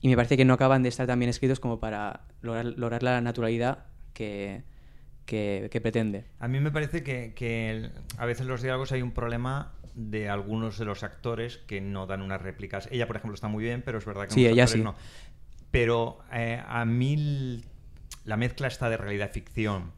Y 0.00 0.08
me 0.08 0.16
parece 0.16 0.36
que 0.36 0.44
no 0.44 0.54
acaban 0.54 0.82
de 0.82 0.88
estar 0.88 1.06
tan 1.06 1.18
bien 1.18 1.28
escritos 1.30 1.60
como 1.60 1.78
para 1.80 2.22
lograr, 2.40 2.64
lograr 2.76 3.02
la 3.02 3.20
naturalidad 3.20 3.84
que, 4.14 4.62
que, 5.26 5.68
que 5.70 5.80
pretende. 5.80 6.24
A 6.40 6.48
mí 6.48 6.58
me 6.60 6.70
parece 6.70 7.02
que, 7.02 7.32
que 7.34 7.70
el- 7.70 7.92
a 8.18 8.26
veces 8.26 8.42
en 8.42 8.48
los 8.48 8.62
diálogos 8.62 8.90
hay 8.92 9.02
un 9.02 9.12
problema 9.12 9.72
de 9.94 10.28
algunos 10.28 10.78
de 10.78 10.86
los 10.86 11.02
actores 11.02 11.58
que 11.66 11.80
no 11.80 12.06
dan 12.06 12.22
unas 12.22 12.40
réplicas. 12.42 12.88
Ella, 12.90 13.06
por 13.06 13.16
ejemplo, 13.16 13.34
está 13.34 13.48
muy 13.48 13.62
bien, 13.62 13.82
pero 13.84 13.98
es 13.98 14.04
verdad 14.04 14.26
que 14.26 14.34
Sí, 14.34 14.46
ella 14.46 14.66
sí. 14.66 14.80
no. 14.80 14.94
Pero 15.70 16.18
eh, 16.32 16.62
a 16.66 16.84
mí 16.84 17.62
la 18.24 18.36
mezcla 18.36 18.68
está 18.68 18.88
de 18.90 18.96
realidad-ficción, 18.96 19.92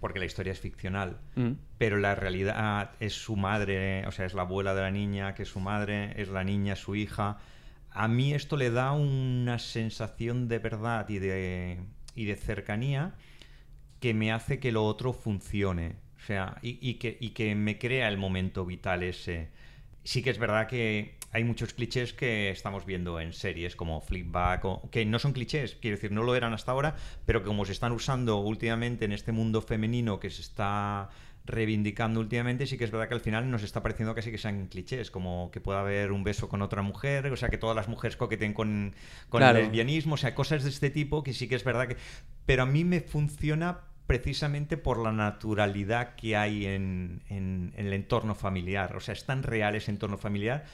porque 0.00 0.18
la 0.18 0.24
historia 0.24 0.52
es 0.52 0.60
ficcional, 0.60 1.18
Mm. 1.34 1.52
pero 1.78 1.96
la 1.98 2.14
realidad 2.14 2.92
es 3.00 3.14
su 3.14 3.36
madre, 3.36 4.06
o 4.06 4.10
sea, 4.12 4.26
es 4.26 4.34
la 4.34 4.42
abuela 4.42 4.74
de 4.74 4.82
la 4.82 4.90
niña, 4.90 5.34
que 5.34 5.42
es 5.42 5.48
su 5.48 5.60
madre, 5.60 6.12
es 6.20 6.28
la 6.28 6.44
niña, 6.44 6.76
su 6.76 6.94
hija. 6.96 7.38
A 7.90 8.06
mí 8.08 8.32
esto 8.34 8.56
le 8.56 8.70
da 8.70 8.92
una 8.92 9.58
sensación 9.58 10.48
de 10.48 10.58
verdad 10.58 11.08
y 11.08 11.18
de, 11.18 11.80
y 12.14 12.24
de 12.26 12.36
cercanía 12.36 13.14
que 14.00 14.14
me 14.14 14.30
hace 14.32 14.60
que 14.60 14.70
lo 14.72 14.84
otro 14.84 15.12
funcione. 15.12 15.96
O 16.16 16.20
sea, 16.20 16.58
y, 16.62 16.78
y 16.80 16.94
que, 16.94 17.16
y 17.20 17.30
que 17.30 17.54
me 17.54 17.78
crea 17.78 18.08
el 18.08 18.18
momento 18.18 18.64
vital 18.64 19.02
ese. 19.02 19.48
Sí 20.04 20.22
que 20.22 20.30
es 20.30 20.38
verdad 20.38 20.68
que 20.68 21.17
hay 21.32 21.44
muchos 21.44 21.74
clichés 21.74 22.12
que 22.12 22.50
estamos 22.50 22.86
viendo 22.86 23.20
en 23.20 23.32
series 23.32 23.76
como 23.76 24.00
Flipback, 24.00 24.64
o, 24.64 24.90
que 24.90 25.04
no 25.04 25.18
son 25.18 25.32
clichés, 25.32 25.76
quiero 25.80 25.96
decir, 25.96 26.10
no 26.12 26.22
lo 26.22 26.34
eran 26.34 26.54
hasta 26.54 26.72
ahora, 26.72 26.96
pero 27.26 27.42
que 27.42 27.46
como 27.48 27.64
se 27.64 27.72
están 27.72 27.92
usando 27.92 28.38
últimamente 28.38 29.04
en 29.04 29.12
este 29.12 29.32
mundo 29.32 29.60
femenino 29.60 30.20
que 30.20 30.30
se 30.30 30.42
está 30.42 31.10
reivindicando 31.44 32.20
últimamente, 32.20 32.66
sí 32.66 32.76
que 32.76 32.84
es 32.84 32.90
verdad 32.90 33.08
que 33.08 33.14
al 33.14 33.20
final 33.20 33.50
nos 33.50 33.62
está 33.62 33.82
pareciendo 33.82 34.14
casi 34.14 34.30
que 34.30 34.36
sean 34.38 34.66
clichés, 34.66 35.10
como 35.10 35.50
que 35.50 35.60
pueda 35.60 35.80
haber 35.80 36.12
un 36.12 36.22
beso 36.22 36.48
con 36.48 36.60
otra 36.60 36.82
mujer, 36.82 37.26
o 37.32 37.36
sea, 37.36 37.48
que 37.48 37.56
todas 37.56 37.74
las 37.76 37.88
mujeres 37.88 38.16
coqueten 38.18 38.52
con, 38.52 38.94
con 39.30 39.40
Claro. 39.40 39.58
el 39.58 39.64
lesbianismo, 39.64 40.14
o 40.14 40.18
sea, 40.18 40.34
cosas 40.34 40.62
de 40.62 40.68
este 40.70 40.90
tipo 40.90 41.22
que 41.22 41.32
sí 41.32 41.48
que 41.48 41.54
es 41.54 41.64
verdad 41.64 41.88
que... 41.88 41.96
Pero 42.44 42.64
a 42.64 42.66
mí 42.66 42.84
me 42.84 43.00
funciona 43.00 43.80
precisamente 44.06 44.76
por 44.78 44.98
la 45.02 45.12
naturalidad 45.12 46.14
que 46.16 46.36
hay 46.36 46.66
en, 46.66 47.22
en- 47.28 47.72
en 47.76 47.86
el 47.86 47.92
entorno 47.92 48.34
familiar. 48.34 48.96
O 48.96 49.00
sea, 49.00 49.12
es 49.12 49.24
tan 49.24 49.42
real 49.42 49.74
ese 49.74 49.90
entorno 49.90 50.16
familiar 50.18 50.64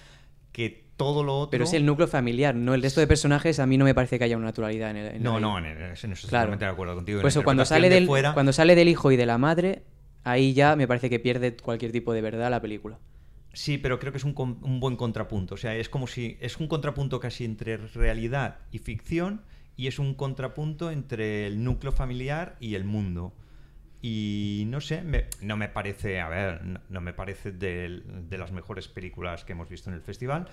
que 0.55 0.85
todo 0.97 1.25
lo 1.25 1.37
otro... 1.37 1.51
Pero 1.51 1.65
es 1.65 1.73
el 1.73 1.85
núcleo 1.85 2.07
familiar, 2.07 2.55
no 2.55 2.73
el 2.73 2.81
resto 2.81 3.01
de 3.01 3.09
personajes. 3.09 3.59
A 3.59 3.67
mí 3.67 3.77
no 3.77 3.85
me 3.85 3.95
parece 3.95 4.17
que 4.17 4.25
haya 4.25 4.37
una 4.37 4.47
naturalidad 4.47 4.91
en 4.93 4.97
el. 4.97 5.17
en 5.17 5.23
No, 5.25 5.41
no, 5.41 5.59
en, 5.59 5.65
en 5.67 5.83
eso 5.93 6.07
estoy 6.07 6.31
Claro. 6.31 6.45
totalmente 6.47 6.65
de 6.65 6.71
acuerdo 6.71 6.95
contigo. 6.95 7.21
La 7.21 7.29
eso, 7.29 7.43
cuando 7.43 7.65
sale, 7.65 7.89
de 7.89 7.97
del, 7.97 8.07
fuera- 8.07 8.33
cuando 8.33 8.53
sale 8.53 8.75
del 8.77 8.89
hijo 8.89 9.11
y 9.11 9.17
de 9.17 9.27
la 9.27 9.37
madre, 9.37 9.83
ahí 10.23 10.55
ya 10.55 10.77
me 10.77 10.87
parece 10.87 11.11
que 11.11 11.19
pierde 11.19 11.57
cualquier 11.57 11.91
tipo 11.93 12.13
de 12.15 12.23
verdad 12.23 12.49
la 12.51 12.63
película. 12.63 12.99
Sí, 13.53 13.77
pero 13.79 13.99
creo 13.99 14.13
que 14.13 14.19
es 14.19 14.25
un 14.25 14.35
buen 14.81 14.97
contrapunto. 14.97 15.55
O 15.55 15.59
sea, 15.59 15.75
es 15.77 15.89
como 15.89 16.07
si. 16.07 16.39
Es 16.41 16.59
un 16.59 16.69
contrapunto 16.69 17.19
casi 17.21 17.45
entre 17.45 17.77
realidad 17.77 18.59
y 18.71 18.79
ficción. 18.79 19.43
Y 19.77 19.89
es 19.89 19.99
un 19.99 20.15
contrapunto 20.15 20.93
entre 20.93 21.47
el 21.49 21.65
núcleo 21.65 21.91
familiar 21.91 22.55
y 22.61 22.77
el 22.77 22.85
mundo. 22.85 23.33
Y 24.07 24.65
no 24.67 24.83
sé, 24.83 25.01
me- 25.01 25.25
no 25.41 25.57
me 25.57 25.71
parece. 25.71 26.21
A 26.21 26.29
ver, 26.29 26.63
no, 26.63 26.79
no 26.91 27.01
me 27.01 27.15
parece 27.15 27.53
de, 27.53 28.03
de 28.29 28.37
las 28.37 28.53
mejores 28.53 28.87
películas 28.87 29.47
que 29.47 29.53
hemos 29.53 29.71
visto 29.71 29.89
en 29.89 29.95
el 29.97 30.03
festival. 30.03 30.47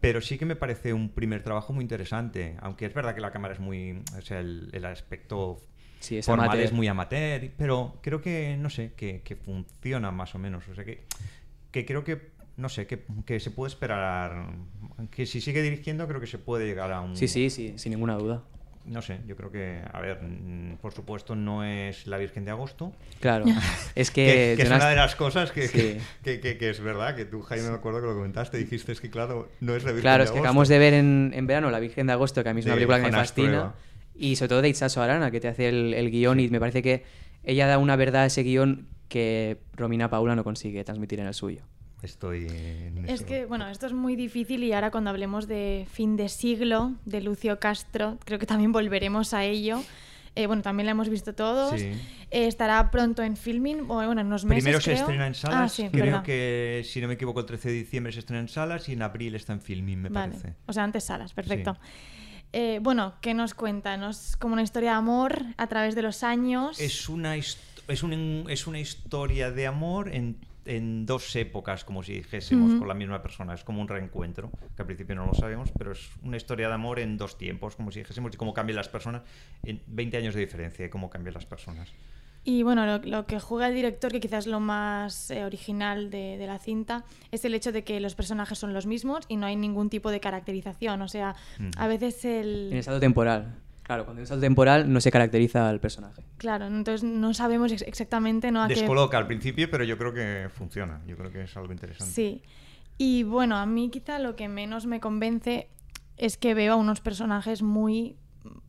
Pero 0.00 0.20
sí 0.20 0.38
que 0.38 0.44
me 0.46 0.54
parece 0.54 0.92
un 0.92 1.08
primer 1.08 1.42
trabajo 1.42 1.72
muy 1.72 1.82
interesante. 1.82 2.56
Aunque 2.60 2.86
es 2.86 2.94
verdad 2.94 3.12
que 3.16 3.20
la 3.20 3.32
cámara 3.32 3.54
es 3.54 3.60
muy. 3.60 4.00
O 4.16 4.22
sea, 4.22 4.38
el, 4.38 4.68
el 4.72 4.84
aspecto 4.84 5.56
Sí, 5.98 6.18
es 6.18 6.26
formal 6.26 6.46
amateur. 6.46 6.64
es 6.64 6.72
muy 6.72 6.86
amateur, 6.86 7.50
pero 7.58 7.98
creo 8.02 8.20
que, 8.20 8.56
no 8.56 8.70
sé, 8.70 8.92
que, 8.96 9.22
que 9.22 9.34
funciona 9.34 10.12
más 10.12 10.36
o 10.36 10.38
menos. 10.38 10.68
O 10.68 10.74
sea, 10.76 10.84
que, 10.84 11.04
que 11.72 11.84
creo 11.84 12.04
que, 12.04 12.30
no 12.56 12.68
sé, 12.68 12.86
que, 12.86 13.04
que 13.26 13.40
se 13.40 13.50
puede 13.50 13.68
esperar, 13.72 14.46
que 15.10 15.26
si 15.26 15.40
sigue 15.40 15.60
dirigiendo 15.62 16.06
creo 16.06 16.20
que 16.20 16.26
se 16.28 16.38
puede 16.38 16.66
llegar 16.66 16.92
a 16.92 17.00
un... 17.00 17.16
Sí, 17.16 17.26
sí, 17.26 17.50
sí, 17.50 17.74
sin 17.78 17.90
ninguna 17.92 18.14
duda. 18.14 18.42
No 18.84 19.00
sé, 19.00 19.20
yo 19.26 19.36
creo 19.36 19.52
que, 19.52 19.80
a 19.92 20.00
ver, 20.00 20.20
mm, 20.22 20.78
por 20.80 20.92
supuesto 20.92 21.36
no 21.36 21.62
es 21.64 22.06
La 22.08 22.18
Virgen 22.18 22.44
de 22.44 22.50
Agosto, 22.50 22.92
Claro. 23.20 23.44
es 23.94 24.10
que, 24.10 24.24
que, 24.26 24.54
que 24.56 24.62
es 24.62 24.68
una 24.70 24.88
de 24.88 24.96
las 24.96 25.14
cosas 25.14 25.52
que, 25.52 25.68
Sí. 25.68 25.98
que, 26.24 26.70
es 26.70 26.80
verdad, 26.80 27.14
que 27.14 27.24
tú, 27.24 27.42
Jaime, 27.42 27.68
me 27.68 27.74
acuerdo 27.76 28.00
que 28.00 28.06
lo 28.08 28.14
comentaste, 28.14 28.56
dijiste 28.58 28.90
es 28.92 29.00
que, 29.00 29.08
claro, 29.10 29.48
no 29.60 29.76
es 29.76 29.84
La 29.84 29.90
Virgen 29.92 30.02
Claro, 30.02 30.18
de 30.18 30.24
es 30.24 30.30
que 30.30 30.38
Agosto. 30.38 30.48
acabamos 30.48 30.68
de 30.68 30.78
ver 30.78 30.94
en, 30.94 31.32
en 31.34 31.46
verano 31.46 31.70
La 31.70 31.78
Virgen 31.80 32.06
de 32.08 32.12
Agosto, 32.14 32.42
que 32.42 32.48
a 32.48 32.54
mí 32.54 32.60
es 32.60 32.66
una 32.66 32.74
De 32.74 32.78
película 32.80 32.98
que 32.98 33.04
me 33.04 33.12
fascina. 33.12 33.72
Y 34.14 34.36
sobre 34.36 34.48
todo 34.50 34.62
de 34.62 34.68
Itzaso 34.68 35.00
Arana, 35.00 35.30
que 35.30 35.40
te 35.40 35.48
hace 35.48 35.68
el, 35.68 35.94
el 35.94 36.10
guion 36.10 36.40
y 36.40 36.48
me 36.48 36.58
parece 36.60 36.82
que 36.82 37.04
ella 37.44 37.66
da 37.66 37.78
una 37.78 37.96
verdad 37.96 38.22
a 38.22 38.26
ese 38.26 38.42
guion 38.42 38.88
que 39.08 39.58
Romina 39.74 40.10
Paula 40.10 40.34
no 40.36 40.44
consigue 40.44 40.82
transmitir 40.84 41.20
en 41.20 41.26
el 41.28 41.34
suyo. 41.34 41.62
Estoy 42.02 42.46
en 42.48 43.04
Es 43.06 43.20
eso. 43.20 43.26
que, 43.26 43.44
bueno, 43.46 43.68
esto 43.68 43.86
es 43.86 43.92
muy 43.92 44.16
difícil 44.16 44.64
y 44.64 44.72
ahora 44.72 44.90
cuando 44.90 45.10
hablemos 45.10 45.46
de 45.46 45.86
fin 45.90 46.16
de 46.16 46.28
siglo, 46.28 46.92
de 47.04 47.20
Lucio 47.20 47.60
Castro, 47.60 48.18
creo 48.24 48.38
que 48.40 48.46
también 48.46 48.72
volveremos 48.72 49.32
a 49.34 49.44
ello. 49.44 49.80
Eh, 50.34 50.46
bueno, 50.46 50.62
también 50.62 50.86
la 50.86 50.92
hemos 50.92 51.08
visto 51.10 51.34
todos. 51.34 51.78
Sí. 51.78 51.86
Eh, 52.30 52.46
estará 52.46 52.90
pronto 52.90 53.22
en 53.22 53.36
filming, 53.36 53.82
o 53.82 53.94
bueno, 53.96 54.20
en 54.22 54.26
unos 54.26 54.44
meses. 54.46 54.64
Primero 54.64 54.80
se 54.80 54.92
creo. 54.92 55.02
estrena 55.02 55.26
en 55.26 55.34
salas, 55.34 55.58
Ah, 55.60 55.68
sí, 55.68 55.88
creo 55.92 56.04
verdad. 56.06 56.22
que 56.22 56.82
si 56.86 57.00
no 57.02 57.06
me 57.08 57.14
equivoco 57.14 57.40
el 57.40 57.46
13 57.46 57.68
de 57.68 57.74
diciembre 57.74 58.12
se 58.12 58.20
estrena 58.20 58.40
en 58.40 58.48
salas 58.48 58.88
y 58.88 58.94
en 58.94 59.02
abril 59.02 59.34
está 59.34 59.52
en 59.52 59.60
filming, 59.60 59.98
me 60.02 60.08
Vale. 60.08 60.32
parece. 60.32 60.54
O 60.66 60.72
sea, 60.72 60.84
antes 60.84 61.04
salas, 61.04 61.34
perfecto. 61.34 61.76
Eh, 62.54 62.80
bueno, 62.82 63.14
¿qué 63.20 63.32
nos 63.34 63.54
cuenta? 63.54 63.96
Nos 63.96 64.36
como 64.36 64.54
una 64.54 64.62
historia 64.62 64.90
de 64.92 64.96
amor 64.96 65.42
a 65.56 65.66
través 65.68 65.94
de 65.94 66.02
los 66.02 66.22
años. 66.22 66.80
Es 66.80 67.08
una, 67.10 67.36
hist- 67.36 67.58
es 67.88 68.02
un- 68.02 68.46
es 68.48 68.66
una 68.66 68.78
historia 68.80 69.50
de 69.50 69.66
amor 69.66 70.08
en, 70.14 70.36
en 70.64 71.06
dos 71.06 71.34
épocas, 71.36 71.84
como 71.84 72.02
si 72.02 72.12
dijésemos, 72.14 72.70
Ujú. 72.70 72.78
con 72.80 72.88
la 72.88 72.94
misma 72.94 73.20
persona. 73.22 73.54
Es 73.54 73.64
como 73.64 73.80
un 73.80 73.88
reencuentro, 73.88 74.50
que 74.76 74.82
al 74.82 74.86
principio 74.86 75.14
no 75.16 75.26
lo 75.26 75.34
sabemos, 75.34 75.70
pero 75.76 75.92
es 75.92 76.10
una 76.22 76.36
historia 76.36 76.68
de 76.68 76.74
amor 76.74 76.98
en 77.00 77.16
dos 77.18 77.36
tiempos, 77.38 77.74
como 77.76 77.90
si 77.90 78.00
dijésemos, 78.00 78.32
y 78.34 78.36
cómo 78.36 78.54
cambian 78.54 78.76
las 78.76 78.88
personas, 78.88 79.22
en 79.64 79.80
20 79.88 80.16
años 80.16 80.34
de 80.34 80.40
diferencia, 80.40 80.86
y 80.86 80.88
cómo 80.88 81.10
cambian 81.10 81.34
las 81.34 81.46
personas. 81.46 81.88
Y 82.44 82.64
bueno, 82.64 82.84
lo, 82.86 82.98
lo 82.98 83.24
que 83.26 83.38
juega 83.38 83.68
el 83.68 83.74
director, 83.76 84.10
que 84.10 84.18
quizás 84.18 84.46
es 84.46 84.50
lo 84.50 84.58
más 84.58 85.30
eh, 85.30 85.44
original 85.44 86.10
de, 86.10 86.36
de 86.38 86.46
la 86.48 86.58
cinta, 86.58 87.04
es 87.30 87.44
el 87.44 87.54
hecho 87.54 87.70
de 87.70 87.84
que 87.84 88.00
los 88.00 88.16
personajes 88.16 88.58
son 88.58 88.72
los 88.74 88.84
mismos 88.84 89.24
y 89.28 89.36
no 89.36 89.46
hay 89.46 89.54
ningún 89.54 89.88
tipo 89.90 90.10
de 90.10 90.18
caracterización. 90.18 91.02
O 91.02 91.08
sea, 91.08 91.36
Mm. 91.60 91.70
a 91.76 91.86
veces 91.86 92.24
el... 92.24 92.70
En 92.72 92.82
salto 92.82 92.98
temporal. 92.98 93.54
Claro, 93.92 94.04
cuando 94.04 94.20
hay 94.20 94.22
un 94.22 94.26
salto 94.28 94.40
temporal 94.42 94.92
no 94.92 95.00
se 95.00 95.10
caracteriza 95.10 95.68
al 95.68 95.80
personaje. 95.80 96.22
Claro, 96.38 96.66
entonces 96.66 97.02
no 97.04 97.34
sabemos 97.34 97.70
ex- 97.72 97.82
exactamente 97.82 98.50
¿no? 98.50 98.62
a 98.62 98.68
qué... 98.68 98.74
Descoloca 98.74 99.18
al 99.18 99.26
principio, 99.26 99.70
pero 99.70 99.84
yo 99.84 99.96
creo 99.98 100.12
que 100.14 100.48
funciona. 100.52 101.00
Yo 101.06 101.16
creo 101.16 101.30
que 101.32 101.42
es 101.44 101.56
algo 101.56 101.72
interesante. 101.72 102.12
Sí. 102.12 102.42
Y 102.98 103.22
bueno, 103.24 103.56
a 103.56 103.66
mí 103.66 103.90
quizá 103.90 104.18
lo 104.18 104.36
que 104.36 104.48
menos 104.48 104.86
me 104.86 105.00
convence 105.00 105.68
es 106.16 106.36
que 106.36 106.54
veo 106.54 106.74
a 106.74 106.76
unos 106.76 107.00
personajes 107.00 107.62
muy 107.62 108.16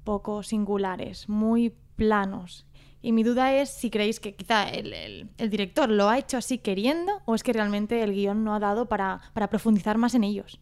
poco 0.04 0.44
singulares, 0.44 1.30
muy 1.30 1.74
planos. 1.96 2.66
Y 3.02 3.12
mi 3.12 3.24
duda 3.24 3.54
es 3.54 3.70
si 3.70 3.90
creéis 3.90 4.20
que 4.20 4.34
quizá 4.34 4.70
el, 4.70 4.94
el- 4.94 5.30
el 5.38 5.50
director 5.50 5.90
lo 5.90 6.10
ha 6.10 6.18
hecho 6.18 6.38
así 6.38 6.58
queriendo 6.58 7.22
o 7.26 7.36
es 7.36 7.44
que 7.44 7.52
realmente 7.54 8.02
el 8.02 8.14
guion 8.14 8.44
no 8.44 8.56
ha 8.56 8.60
dado 8.60 8.88
para, 8.88 9.20
para 9.34 9.50
profundizar 9.50 9.98
más 9.98 10.16
en 10.16 10.24
ellos. 10.24 10.60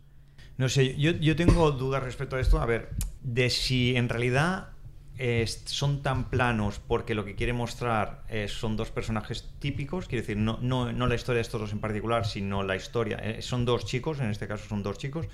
No 0.57 0.67
sé, 0.69 0.95
yo, 0.97 1.11
yo 1.11 1.35
tengo 1.35 1.71
dudas 1.71 2.03
respecto 2.03 2.35
a 2.35 2.39
esto. 2.39 2.59
A 2.59 2.65
ver, 2.65 2.89
de 3.21 3.49
si 3.49 3.95
en 3.95 4.09
realidad 4.09 4.69
eh, 5.17 5.45
son 5.65 6.01
tan 6.01 6.29
planos 6.29 6.79
porque 6.79 7.13
lo 7.13 7.23
que 7.23 7.35
quiere 7.35 7.53
mostrar 7.53 8.23
eh, 8.27 8.47
son 8.47 8.75
dos 8.75 8.89
personajes 8.89 9.53
típicos, 9.59 10.07
quiere 10.07 10.21
decir, 10.21 10.37
no, 10.37 10.57
no, 10.61 10.91
no 10.91 11.05
la 11.05 11.13
historia 11.13 11.37
de 11.37 11.41
estos 11.41 11.61
dos 11.61 11.71
en 11.73 11.79
particular, 11.79 12.25
sino 12.25 12.63
la 12.63 12.75
historia. 12.75 13.17
eh, 13.17 13.41
son 13.41 13.63
dos 13.65 13.85
chicos, 13.85 14.19
en 14.19 14.31
este 14.31 14.47
caso 14.47 14.67
son 14.67 14.81
dos 14.81 14.97
chicos, 14.97 15.27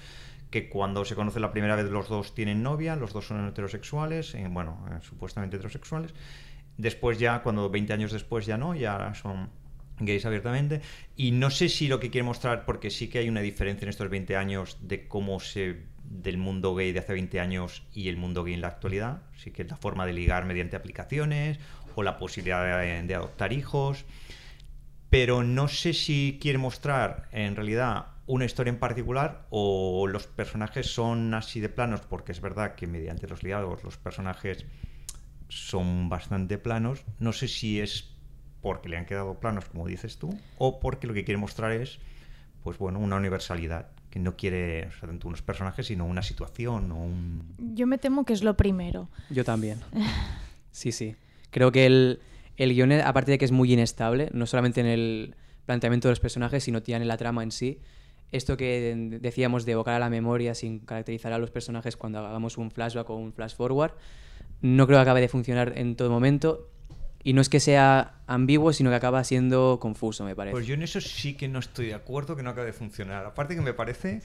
que 0.50 0.68
cuando 0.68 1.06
se 1.06 1.16
conocen 1.16 1.42
la 1.42 1.52
primera 1.52 1.76
vez 1.76 1.90
los 1.90 2.10
dos 2.10 2.36
tienen 2.36 2.64
novia, 2.64 2.98
los 2.98 3.14
dos 3.14 3.28
son 3.28 3.48
heterosexuales, 3.48 4.36
bueno, 4.50 4.86
supuestamente 5.02 5.56
heterosexuales. 5.58 6.14
Después 6.78 7.18
ya, 7.18 7.42
cuando 7.42 7.70
20 7.70 7.94
años 7.94 8.12
después 8.12 8.46
ya 8.46 8.58
no, 8.58 8.76
ya 8.76 9.14
son 9.14 9.50
gays 10.00 10.26
abiertamente. 10.26 10.82
Y 11.16 11.32
no 11.32 11.50
sé 11.50 11.70
si 11.70 11.88
lo 11.88 12.00
que 12.00 12.10
quiere 12.10 12.24
mostrar, 12.24 12.66
porque 12.66 12.90
sí 12.90 13.10
que 13.10 13.20
hay 13.20 13.30
una 13.30 13.42
diferencia 13.42 13.86
en 13.86 13.90
estos 13.90 14.10
20 14.10 14.36
años 14.36 14.78
de 14.82 15.08
cómo 15.08 15.40
se 15.40 15.84
del 16.10 16.38
mundo 16.38 16.76
gay 16.76 16.92
de 16.92 17.00
hace 17.00 17.14
20 17.14 17.40
años 17.40 17.84
y 17.94 18.10
el 18.10 18.18
mundo 18.18 18.44
gay 18.44 18.54
en 18.54 18.62
la 18.62 18.70
actualidad. 18.70 19.22
Sí 19.36 19.52
que 19.52 19.64
la 19.64 19.78
forma 19.78 20.06
de 20.06 20.14
ligar 20.14 20.46
mediante 20.46 20.76
aplicaciones 20.76 21.60
o 21.96 22.04
la 22.04 22.18
posibilidad 22.18 22.82
de, 22.82 23.16
adoptar 23.16 23.54
hijos. 23.54 24.06
Pero 25.10 25.44
no 25.44 25.68
sé 25.68 25.94
si 25.94 26.38
quiere 26.42 26.58
mostrar 26.58 27.28
en 27.32 27.56
realidad 27.56 28.08
una 28.26 28.46
historia 28.46 28.72
en 28.72 28.80
particular 28.80 29.46
o 29.50 30.06
los 30.08 30.28
personajes 30.28 30.88
son 30.88 31.34
así 31.34 31.62
de 31.62 31.70
planos, 31.70 32.02
porque 32.02 32.34
es 32.34 32.42
verdad 32.42 32.76
que 32.76 32.88
mediante 32.88 33.28
los 33.28 33.42
diálogos 33.42 33.84
los 33.84 33.98
personajes 33.98 34.66
son 35.48 36.10
bastante 36.10 36.58
planos. 36.58 37.06
No 37.20 37.32
sé 37.32 37.48
si 37.48 37.80
es 37.80 38.12
porque 38.62 38.90
le 38.90 38.98
han 38.98 39.06
quedado 39.06 39.40
planos, 39.40 39.66
como 39.66 39.88
dices 39.88 40.18
tú, 40.18 40.38
o 40.58 40.80
porque 40.80 41.08
lo 41.08 41.14
que 41.14 41.24
quiere 41.24 41.38
mostrar 41.38 41.72
es, 41.72 42.00
pues 42.64 42.78
bueno, 42.78 43.00
una 43.00 43.16
universalidad, 43.16 43.88
que 44.10 44.20
no 44.20 44.36
quiere, 44.36 44.88
o 44.88 44.92
sea, 44.92 45.08
tanto 45.08 45.28
unos 45.28 45.42
personajes, 45.42 45.88
sino 45.88 46.06
una 46.06 46.22
situación 46.22 46.92
o 46.92 47.04
un... 47.04 47.44
Yo 47.76 47.88
me 47.88 47.98
temo 47.98 48.26
que 48.26 48.34
es 48.34 48.44
lo 48.44 48.56
primero. 48.56 49.10
Yo 49.30 49.44
también. 49.44 49.80
Sí, 50.72 50.92
sí. 50.92 51.16
Creo 51.50 51.72
que 51.72 51.88
el, 51.88 52.20
el 52.56 52.76
guion, 52.76 52.92
aparte 52.92 53.32
de 53.32 53.40
que 53.40 53.46
es 53.46 53.52
muy 53.52 53.74
inestable, 53.74 54.30
no 54.32 54.46
solamente 54.46 54.80
en 54.80 54.86
el 54.86 55.36
planteamiento 55.66 56.08
de 56.08 56.12
los 56.12 56.20
personajes, 56.20 56.64
sino 56.64 56.84
también 56.84 57.02
en 57.02 57.08
la 57.08 57.18
trama 57.18 57.42
en 57.42 57.50
sí. 57.50 57.80
Esto 58.32 58.58
que 58.58 58.96
decíamos 59.20 59.66
de 59.66 59.72
evocar 59.72 59.96
a 59.96 60.00
la 60.00 60.12
memoria 60.12 60.54
sin 60.54 60.78
caracterizar 60.78 61.34
a 61.34 61.40
los 61.40 61.50
personajes 61.50 61.98
cuando 61.98 62.20
hagamos 62.20 62.60
un 62.60 62.70
flashback 62.70 63.10
o 63.10 63.16
un 63.16 63.34
flash 63.34 63.56
forward, 63.56 63.94
no 64.62 64.86
creo 64.86 65.00
que 65.00 65.02
acabe 65.02 65.22
de 65.22 65.30
funcionar 65.30 65.74
en 65.78 65.96
todo 65.96 66.12
momento. 66.12 66.70
Y 67.28 67.34
no 67.34 67.42
es 67.42 67.50
que 67.50 67.60
sea 67.60 68.14
ambiguo, 68.26 68.72
sino 68.72 68.90
que 68.90 68.96
acaba 68.96 69.22
siendo 69.26 69.80
confuso, 69.82 70.24
me 70.24 70.34
parece. 70.34 70.54
Pues 70.54 70.66
yo 70.66 70.76
en 70.76 70.82
eso 70.82 71.02
sí 71.02 71.34
que 71.34 71.50
no 71.50 71.60
estoy 71.60 71.88
de 71.88 71.94
acuerdo, 71.94 72.38
que 72.38 72.42
no 72.42 72.52
acabe 72.52 72.68
de 72.68 72.72
funcionar. 72.74 73.26
Aparte 73.26 73.54
que 73.54 73.60
me 73.60 73.74
parece 73.74 74.22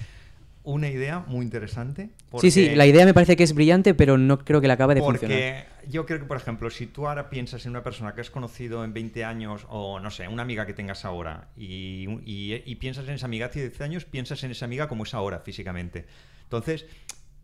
una 0.63 0.89
idea 0.89 1.19
muy 1.27 1.45
interesante. 1.45 2.11
Sí, 2.41 2.53
sí, 2.53 2.77
la 2.77 2.87
idea 2.87 3.05
me 3.05 3.13
parece 3.13 3.35
que 3.35 3.43
es 3.43 3.55
brillante, 3.55 3.95
pero 3.95 4.19
no 4.19 4.39
creo 4.39 4.61
que 4.61 4.69
la 4.69 4.75
acabe 4.75 4.95
de 4.95 5.01
funcionar. 5.01 5.37
Porque 5.37 5.89
yo 5.91 6.07
creo 6.07 6.21
que, 6.21 6.27
por 6.27 6.37
ejemplo, 6.37 6.71
si 6.71 6.87
tú 6.87 7.09
ahora 7.09 7.29
piensas 7.29 7.67
en 7.67 7.71
una 7.71 7.83
persona 7.83 8.15
que 8.15 8.21
has 8.21 8.31
conocido 8.31 8.85
en 8.85 8.93
20 8.93 9.25
años, 9.25 9.67
o 9.69 9.99
no 9.99 10.13
sé, 10.13 10.29
una 10.29 10.43
amiga 10.43 10.65
que 10.65 10.73
tengas 10.73 11.05
ahora, 11.05 11.49
y, 11.57 12.07
y- 12.25 12.63
y 12.65 12.75
piensas 12.77 13.09
en 13.09 13.15
esa 13.15 13.27
amiga 13.27 13.47
hace 13.47 13.63
10 13.69 13.81
años, 13.81 14.05
piensas 14.05 14.45
en 14.45 14.53
esa 14.53 14.65
amiga 14.67 14.87
como 14.87 15.03
es 15.03 15.13
ahora 15.13 15.41
físicamente. 15.41 16.07
Entonces, 16.45 16.87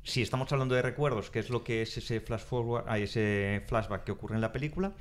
si 0.04 0.22
estamos 0.22 0.52
hablando 0.52 0.76
de 0.76 0.82
recuerdos, 0.82 1.30
que 1.30 1.40
es 1.40 1.50
lo 1.50 1.64
que 1.64 1.82
es 1.82 1.96
ese 1.98 2.20
flash 2.20 2.42
forward, 2.42 2.84
ah, 2.86 2.96
ese 3.00 3.64
flashback 3.66 4.04
que 4.04 4.12
ocurre 4.12 4.36
en 4.36 4.40
la 4.40 4.52
película, 4.52 4.92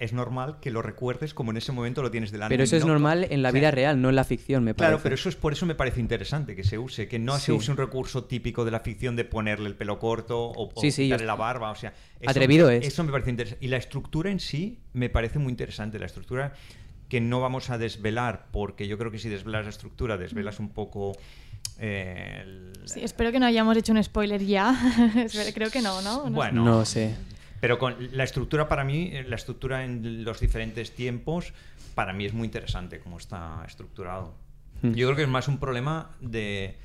es 0.00 0.12
normal 0.12 0.56
que 0.60 0.70
lo 0.72 0.82
recuerdes 0.82 1.34
como 1.34 1.50
en 1.52 1.58
ese 1.58 1.70
momento 1.72 2.02
lo 2.02 2.10
tienes 2.10 2.32
delante. 2.32 2.52
Pero 2.54 2.64
eso 2.64 2.76
es 2.76 2.82
no- 2.84 2.88
normal 2.92 3.26
en 3.30 3.42
la 3.42 3.50
o 3.50 3.52
sea, 3.52 3.60
vida 3.60 3.70
real, 3.70 4.00
no 4.02 4.08
en 4.08 4.16
la 4.16 4.24
ficción, 4.24 4.64
me 4.64 4.74
parece. 4.74 4.90
Claro, 4.92 5.02
pero 5.02 5.14
eso 5.14 5.28
es 5.28 5.36
por 5.36 5.52
eso 5.52 5.66
me 5.66 5.74
parece 5.74 6.00
interesante 6.00 6.56
que 6.56 6.64
se 6.64 6.78
use, 6.78 7.06
que 7.06 7.18
no 7.18 7.38
se 7.38 7.52
use 7.52 7.70
un 7.70 7.76
recurso 7.76 8.24
típico 8.24 8.64
de 8.64 8.70
la 8.72 8.80
ficción 8.80 9.14
de 9.14 9.24
ponerle 9.24 9.68
el 9.68 9.76
pelo 9.76 9.98
corto 9.98 10.40
o, 10.42 10.70
o 10.74 10.80
Sí, 10.80 10.90
sí, 10.90 11.04
quitarle 11.04 11.24
yo- 11.24 11.26
la 11.28 11.34
barba, 11.36 11.70
o 11.70 11.74
sea, 11.76 11.92
eso- 12.18 12.30
Atrevido 12.30 12.70
es. 12.70 12.86
Eso 12.86 13.04
me 13.04 13.12
parece 13.12 13.30
interesante. 13.30 13.64
Y 13.64 13.68
la 13.68 13.76
estructura 13.76 14.30
en 14.30 14.40
sí 14.40 14.78
me 14.94 15.10
parece 15.10 15.38
muy 15.38 15.50
interesante, 15.50 15.98
la 15.98 16.06
estructura 16.06 16.54
que 17.08 17.20
no 17.20 17.40
vamos 17.40 17.70
a 17.70 17.76
desvelar, 17.76 18.46
porque 18.52 18.88
yo 18.88 18.96
creo 18.96 19.10
que 19.10 19.18
si 19.18 19.28
desvelas 19.28 19.64
la 19.64 19.70
estructura, 19.70 20.16
desvelas 20.16 20.60
un 20.60 20.70
poco 20.70 21.12
eh, 21.78 22.40
el- 22.42 22.72
Sí, 22.84 23.00
espero 23.02 23.32
que 23.32 23.38
no 23.40 23.46
hayamos 23.46 23.76
hecho 23.76 23.92
un 23.92 24.02
spoiler 24.02 24.44
ya. 24.44 24.74
Creo 25.54 25.70
que 25.70 25.80
no, 25.82 26.02
¿no? 26.02 26.24
No 26.24 26.30
Bueno, 26.30 26.64
No 26.64 26.84
sé. 26.84 27.14
Pero 27.60 27.78
con 27.78 27.96
la 28.12 28.24
estructura 28.24 28.68
para 28.68 28.84
mí, 28.84 29.10
eh, 29.12 29.24
la 29.28 29.36
estructura 29.36 29.84
en 29.84 30.24
los 30.24 30.40
diferentes 30.40 30.92
tiempos, 30.94 31.52
para 31.94 32.12
mí 32.12 32.24
es 32.24 32.32
muy 32.32 32.46
interesante 32.46 33.00
cómo 33.00 33.18
está 33.18 33.62
estructurado. 33.66 34.34
Hmm. 34.82 34.92
Yo 34.94 35.06
creo 35.08 35.16
que 35.16 35.22
es 35.22 35.28
más 35.28 35.46
un 35.48 35.58
problema 35.58 36.10
de, 36.20 36.76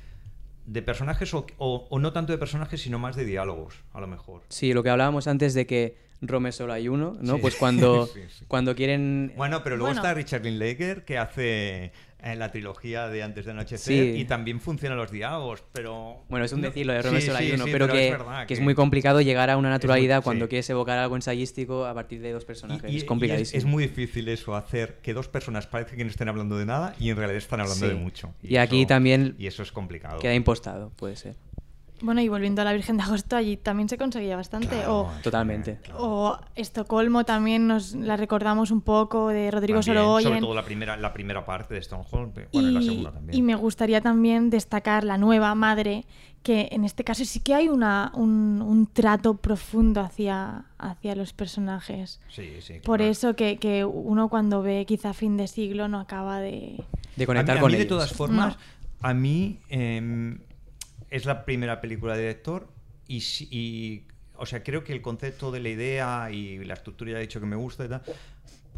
de 0.66 0.82
personajes 0.82 1.32
o, 1.34 1.46
o- 1.58 1.86
o 1.88 1.98
no 1.98 2.12
tanto 2.12 2.32
de 2.32 2.38
personajes, 2.38 2.80
sino 2.82 2.98
más 2.98 3.16
de 3.16 3.24
diálogos, 3.24 3.74
a 3.94 4.00
lo 4.00 4.06
mejor. 4.06 4.42
Sí, 4.50 4.74
lo 4.74 4.82
que 4.82 4.90
hablábamos 4.90 5.26
antes 5.28 5.54
de 5.54 5.66
que 5.66 5.96
Rome 6.20 6.50
solo 6.52 6.72
hay 6.72 6.88
uno, 6.88 7.16
¿no? 7.20 7.34
Sí. 7.36 7.40
Pues 7.40 7.56
cuando, 7.56 8.06
Sí, 8.14 8.20
sí. 8.28 8.44
cuando 8.48 8.74
quieren... 8.74 9.32
Bueno, 9.36 9.62
pero 9.62 9.76
luego 9.76 9.88
Bueno. 9.92 10.00
está 10.02 10.12
Richard 10.14 10.42
Linklater 10.44 11.04
que 11.04 11.16
hace 11.18 11.92
en 12.32 12.38
la 12.38 12.50
trilogía 12.50 13.08
de 13.08 13.22
Antes 13.22 13.44
de 13.44 13.50
Anochecer 13.52 14.14
Sí. 14.14 14.20
y 14.20 14.24
también 14.24 14.60
funcionan 14.60 14.98
los 14.98 15.10
diálogos, 15.10 15.62
pero... 15.72 16.24
Bueno, 16.28 16.44
es 16.44 16.52
un 16.52 16.60
decirlo 16.62 16.92
de 16.92 17.02
sí, 17.02 17.06
Romeo 17.08 17.20
sí, 17.20 17.30
hay 17.30 17.52
uno, 17.52 17.64
sí, 17.64 17.70
pero, 17.72 17.88
que, 17.88 18.06
es 18.08 18.18
verdad 18.18 18.46
que 18.46 18.54
es 18.54 18.60
muy 18.60 18.74
complicado 18.74 19.20
llegar 19.20 19.50
a 19.50 19.56
una 19.56 19.68
muy- 19.68 19.74
naturalidad 19.74 20.22
cuando 20.22 20.48
quieres 20.48 20.68
evocar 20.70 20.98
algo 20.98 21.16
ensayístico 21.16 21.86
a 21.86 21.94
partir 21.94 22.20
de 22.20 22.32
dos 22.32 22.44
personajes. 22.44 22.90
y- 22.90 22.96
es 22.96 23.04
complicadísimo. 23.04 23.58
es, 23.58 23.64
muy 23.64 23.84
difícil 23.86 24.28
eso, 24.28 24.54
hacer 24.54 24.98
que 25.02 25.14
dos 25.14 25.28
personas 25.28 25.66
parezcan 25.66 25.96
que 25.98 26.04
no 26.04 26.10
estén 26.10 26.28
hablando 26.28 26.56
de 26.58 26.66
nada 26.66 26.94
y 26.98 27.10
en 27.10 27.16
realidad 27.16 27.38
están 27.38 27.60
hablando 27.60 27.86
de 27.88 27.94
mucho. 27.94 28.34
Y 28.42 28.56
aquí 28.56 28.86
también 28.86 29.34
Y 29.38 29.46
eso 29.46 29.62
es 29.62 29.72
complicado. 29.72 30.18
Queda 30.18 30.34
impostado, 30.34 30.90
puede 30.96 31.16
ser. 31.16 31.36
Bueno, 32.02 32.20
y 32.20 32.28
volviendo 32.28 32.60
a 32.60 32.64
la 32.64 32.72
Virgen 32.74 32.98
de 32.98 33.04
Agosto, 33.04 33.36
allí 33.36 33.56
también 33.56 33.88
se 33.88 33.96
conseguía 33.96 34.36
bastante. 34.36 34.68
Claro, 34.68 35.00
o, 35.00 35.10
Totalmente. 35.22 35.78
o 35.96 36.36
Estocolmo 36.54 37.24
también 37.24 37.66
nos 37.66 37.94
la 37.94 38.16
recordamos 38.16 38.70
un 38.70 38.82
poco 38.82 39.28
de 39.28 39.50
Rodrigo 39.50 39.80
También, 39.80 39.96
Sorogoyen. 39.96 40.28
Sobre 40.28 40.40
todo 40.40 40.54
la 40.54 40.64
primera, 40.64 40.96
la 40.98 41.12
primera 41.12 41.46
parte 41.46 41.72
de 41.74 41.82
Stoneholm, 41.82 42.32
bueno, 42.52 42.68
y, 42.68 42.72
la 42.72 42.82
segunda 42.82 43.12
también. 43.12 43.38
y 43.38 43.42
me 43.42 43.54
gustaría 43.54 44.00
también 44.02 44.50
destacar 44.50 45.04
la 45.04 45.16
nueva 45.16 45.54
madre, 45.54 46.04
que 46.42 46.68
en 46.70 46.84
este 46.84 47.02
caso 47.02 47.24
sí 47.24 47.40
que 47.40 47.54
hay 47.54 47.68
una, 47.68 48.12
un, 48.14 48.62
un 48.62 48.86
trato 48.86 49.34
profundo 49.34 50.00
hacia, 50.02 50.66
hacia 50.78 51.16
los 51.16 51.32
personajes. 51.32 52.20
Sí, 52.28 52.58
sí, 52.60 52.74
Por 52.84 53.00
eso 53.02 53.34
que, 53.34 53.56
que 53.56 53.84
uno 53.86 54.28
cuando 54.28 54.60
ve 54.62 54.84
quizá 54.86 55.12
fin 55.14 55.36
de 55.38 55.48
siglo 55.48 55.88
no 55.88 55.98
acaba 55.98 56.40
de... 56.40 56.84
De 57.16 57.24
A 57.24 57.26
conectar 57.26 57.54
mí- 57.56 57.58
a 57.58 57.62
con 57.62 57.70
mí, 57.72 57.76
de 57.78 57.82
ellos. 57.84 57.88
todas 57.96 58.12
formas, 58.12 58.58
a 59.00 59.14
mí 59.14 59.58
es 61.10 61.24
la 61.24 61.44
primera 61.44 61.80
película 61.80 62.14
de 62.14 62.22
director 62.22 62.68
y, 63.08 64.02
o 64.36 64.46
sea, 64.46 64.62
creo 64.62 64.84
que 64.84 64.92
el 64.92 65.02
concepto 65.02 65.50
de 65.52 65.60
la 65.60 65.68
idea 65.68 66.30
y 66.30 66.64
la 66.64 66.74
estructura 66.74 67.12
ya 67.12 67.18
he 67.18 67.22
dicho 67.22 67.40
que 67.40 67.46
me 67.46 67.56
gusta 67.56 67.84
y 67.84 67.88
tal, 67.88 68.02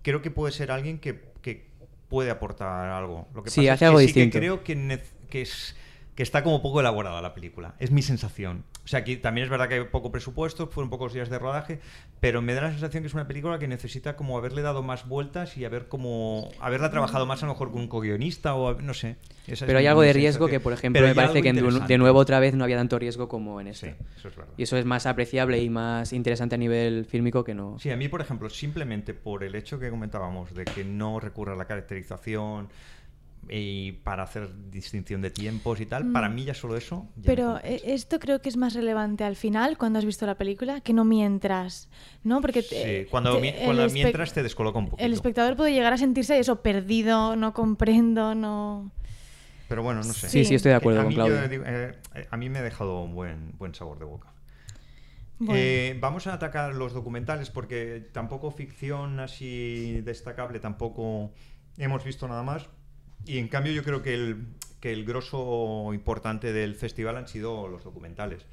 creo 0.03 0.23
que 0.23 0.31
puede 0.31 0.53
ser 0.53 0.71
alguien 0.71 0.99
que, 0.99 1.21
que 1.43 1.67
puede 2.09 2.31
aportar 2.31 2.91
algo. 2.91 3.29
Lo 3.35 3.43
que 3.43 3.51
Sí, 3.51 3.63
pasa 3.63 3.73
hace 3.75 3.85
es 3.85 3.89
algo 3.89 3.99
que 3.99 4.05
distinto. 4.05 4.25
Sí 4.25 4.33
que 4.33 4.39
creo 4.39 4.65
que, 4.65 5.01
que 5.31 5.43
es 5.43 5.77
que 6.19 6.25
está 6.25 6.43
como 6.43 6.61
poco 6.61 6.81
elaborada 6.81 7.23
la 7.23 7.33
película. 7.33 7.77
Es 7.79 7.93
mi 7.93 8.03
sensación. 8.03 8.65
O 8.85 8.89
sea, 8.89 8.99
aquí 8.99 9.19
también 9.19 9.45
es 9.45 9.51
verdad 9.51 9.69
que 9.69 9.75
hay 9.75 9.85
poco 9.85 10.11
presupuesto, 10.11 10.67
fueron 10.67 10.91
pocos 10.91 11.13
días 11.13 11.31
de 11.31 11.39
rodaje, 11.39 11.79
pero 12.19 12.43
me 12.43 12.55
da 12.55 12.63
la 12.63 12.71
sensación 12.73 13.05
que 13.05 13.07
es 13.07 13.15
una 13.15 13.29
película 13.29 13.61
que 13.61 13.69
necesita 13.69 14.17
como 14.17 14.37
haberle 14.37 14.63
dado 14.63 14.83
más 14.83 15.07
vueltas 15.07 15.57
y 15.57 15.65
haber 15.65 15.87
como 15.87 16.49
haberla 16.59 16.91
trabajado 16.91 17.25
más 17.25 17.45
a 17.45 17.47
lo 17.47 17.53
mejor 17.53 17.71
con 17.71 17.83
un 17.83 17.87
co-guionista 17.87 18.57
o 18.57 18.75
no 18.83 18.95
sé. 18.95 19.15
Esa 19.47 19.65
Pero 19.65 19.79
hay 19.79 19.87
algo 19.87 20.03
de 20.03 20.13
riesgo 20.13 20.49
que, 20.49 20.59
por 20.59 20.73
ejemplo, 20.73 21.01
me 21.03 21.15
parece 21.15 21.41
que 21.41 21.53
de 21.53 21.99
nuevo 21.99 22.19
otra 22.19 22.41
vez 22.41 22.53
no 22.53 22.65
había 22.65 22.79
tanto 22.79 22.99
riesgo 22.99 23.29
como 23.29 23.61
en 23.61 23.73
Sí, 23.73 23.87
este. 23.87 24.05
eso 24.17 24.27
es 24.27 24.37
verdad. 24.37 24.55
Y 24.57 24.65
eso 24.65 24.77
es 24.77 24.85
más 24.85 25.07
apreciable 25.07 25.63
y 25.63 25.71
más 25.71 26.13
interesante 26.13 26.57
a 26.57 26.59
nivel 26.59 27.05
fílmico 27.05 27.45
que 27.45 27.55
no. 27.55 27.79
Sí, 27.79 27.91
a 27.91 27.97
mí, 27.97 28.09
por 28.09 28.21
ejemplo, 28.21 28.51
simplemente 28.51 29.15
por 29.15 29.45
el 29.45 29.55
hecho 29.55 29.79
que 29.79 29.89
comentábamos 29.89 30.53
de 30.53 30.65
que 30.65 30.83
no 30.83 31.21
recurra 31.21 31.53
a 31.53 31.57
la 31.57 31.67
caracterización 31.67 32.71
y 33.51 33.93
para 33.93 34.23
hacer 34.25 34.49
distinción 34.71 35.23
de 35.23 35.31
tiempos 35.31 35.81
y 35.81 35.87
tal, 35.87 36.13
para 36.13 36.29
mí 36.29 36.45
ya 36.45 36.55
solo 36.55 36.77
eso. 36.77 37.07
ya 37.17 37.23
Pero 37.25 37.59
eh, 37.63 37.81
esto 37.85 38.19
creo 38.19 38.41
que 38.41 38.49
es 38.49 38.57
más 38.57 38.75
relevante 38.75 39.25
al 39.25 39.37
final, 39.37 39.79
cuando 39.79 39.99
has 39.99 40.05
visto 40.05 40.27
la 40.27 40.37
película, 40.37 40.81
que 40.81 40.93
no 40.93 41.05
mientras, 41.05 41.89
¿no? 42.25 42.41
Porque 42.41 42.63
te- 42.63 43.03
Sí, 43.05 43.11
cuando, 43.11 43.35
te- 43.37 43.41
mi- 43.41 43.49
el 43.49 43.65
cuando 43.65 43.85
espe- 43.87 43.93
mientras 43.93 44.33
te 44.33 44.43
descoloca 44.43 44.79
un 44.79 44.87
poquito. 44.91 45.05
El 45.07 45.13
espectador 45.13 45.57
puede 45.57 45.73
llegar 45.73 45.93
a 45.93 45.99
sentirse 45.99 46.39
eso, 46.39 46.63
perdido, 46.63 47.37
no 47.37 47.53
comprendo, 47.55 48.35
no... 48.35 48.91
Pero 49.69 49.83
bueno, 49.83 50.01
no 50.03 50.13
sé. 50.13 50.29
Sí, 50.31 50.45
sí, 50.45 50.55
estoy 50.55 50.71
de 50.71 50.77
acuerdo 50.77 51.01
a 51.01 51.03
con 51.03 51.09
mí, 51.11 51.17
yo 51.17 51.25
Claudia. 51.27 51.49
digo, 51.49 51.65
eh, 51.67 51.95
eh, 52.15 52.27
a 52.31 52.37
mí 52.39 52.49
me 52.49 52.59
ha 52.61 52.63
dejado 52.63 53.03
un 53.03 53.15
buen, 53.15 53.53
buen 53.59 53.75
sabor 53.75 53.99
de 53.99 54.07
boca. 54.07 54.33
Bueno. 55.41 55.55
Eh, 55.57 55.97
vamos 56.01 56.27
a 56.27 56.35
atacar 56.35 56.75
los 56.75 56.93
documentales 56.95 57.51
porque 57.51 58.09
tampoco 58.13 58.51
ficción 58.51 59.21
así 59.21 60.01
destacable, 60.01 60.59
tampoco 60.59 61.33
hemos 61.77 62.03
visto 62.03 62.27
nada 62.27 62.43
más. 62.43 62.69
Y 63.29 63.39
en 63.39 63.49
cambio 63.49 63.73
yo 63.73 63.85
creo 63.85 64.03
que 64.03 64.15
el, 64.15 64.47
que 64.81 64.93
el 64.93 65.05
grosso 65.05 65.91
importante 65.93 66.53
del 66.53 66.75
festival 66.75 67.17
han 67.17 67.29
sido 67.29 67.69
los 67.69 67.85
documentales. 67.85 68.45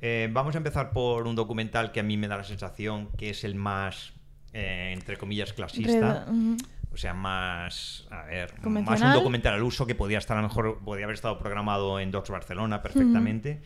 Eh, 0.00 0.28
vamos 0.32 0.54
a 0.54 0.58
empezar 0.58 0.90
por 0.92 1.26
un 1.26 1.36
documental 1.36 1.92
que 1.92 2.00
a 2.00 2.02
mí 2.02 2.16
me 2.16 2.26
da 2.28 2.36
la 2.38 2.44
sensación 2.44 3.08
que 3.18 3.30
es 3.30 3.44
el 3.44 3.54
más, 3.54 4.12
eh, 4.54 4.92
entre 4.96 5.16
comillas, 5.18 5.52
clasista. 5.52 6.24
Redo-. 6.26 6.56
O 6.92 6.96
sea, 6.96 7.14
más, 7.14 8.08
a 8.10 8.24
ver, 8.24 8.52
más 8.90 9.00
un 9.00 9.12
documental 9.20 9.54
al 9.54 9.62
uso 9.62 9.86
que 9.86 9.94
podía 9.94 10.18
estar 10.18 10.36
a 10.36 10.42
lo 10.42 10.48
mejor, 10.48 10.80
podía 10.84 11.04
haber 11.04 11.14
estado 11.14 11.38
programado 11.38 12.00
en 12.00 12.10
Docs 12.10 12.30
Barcelona 12.30 12.82
perfectamente, 12.82 13.62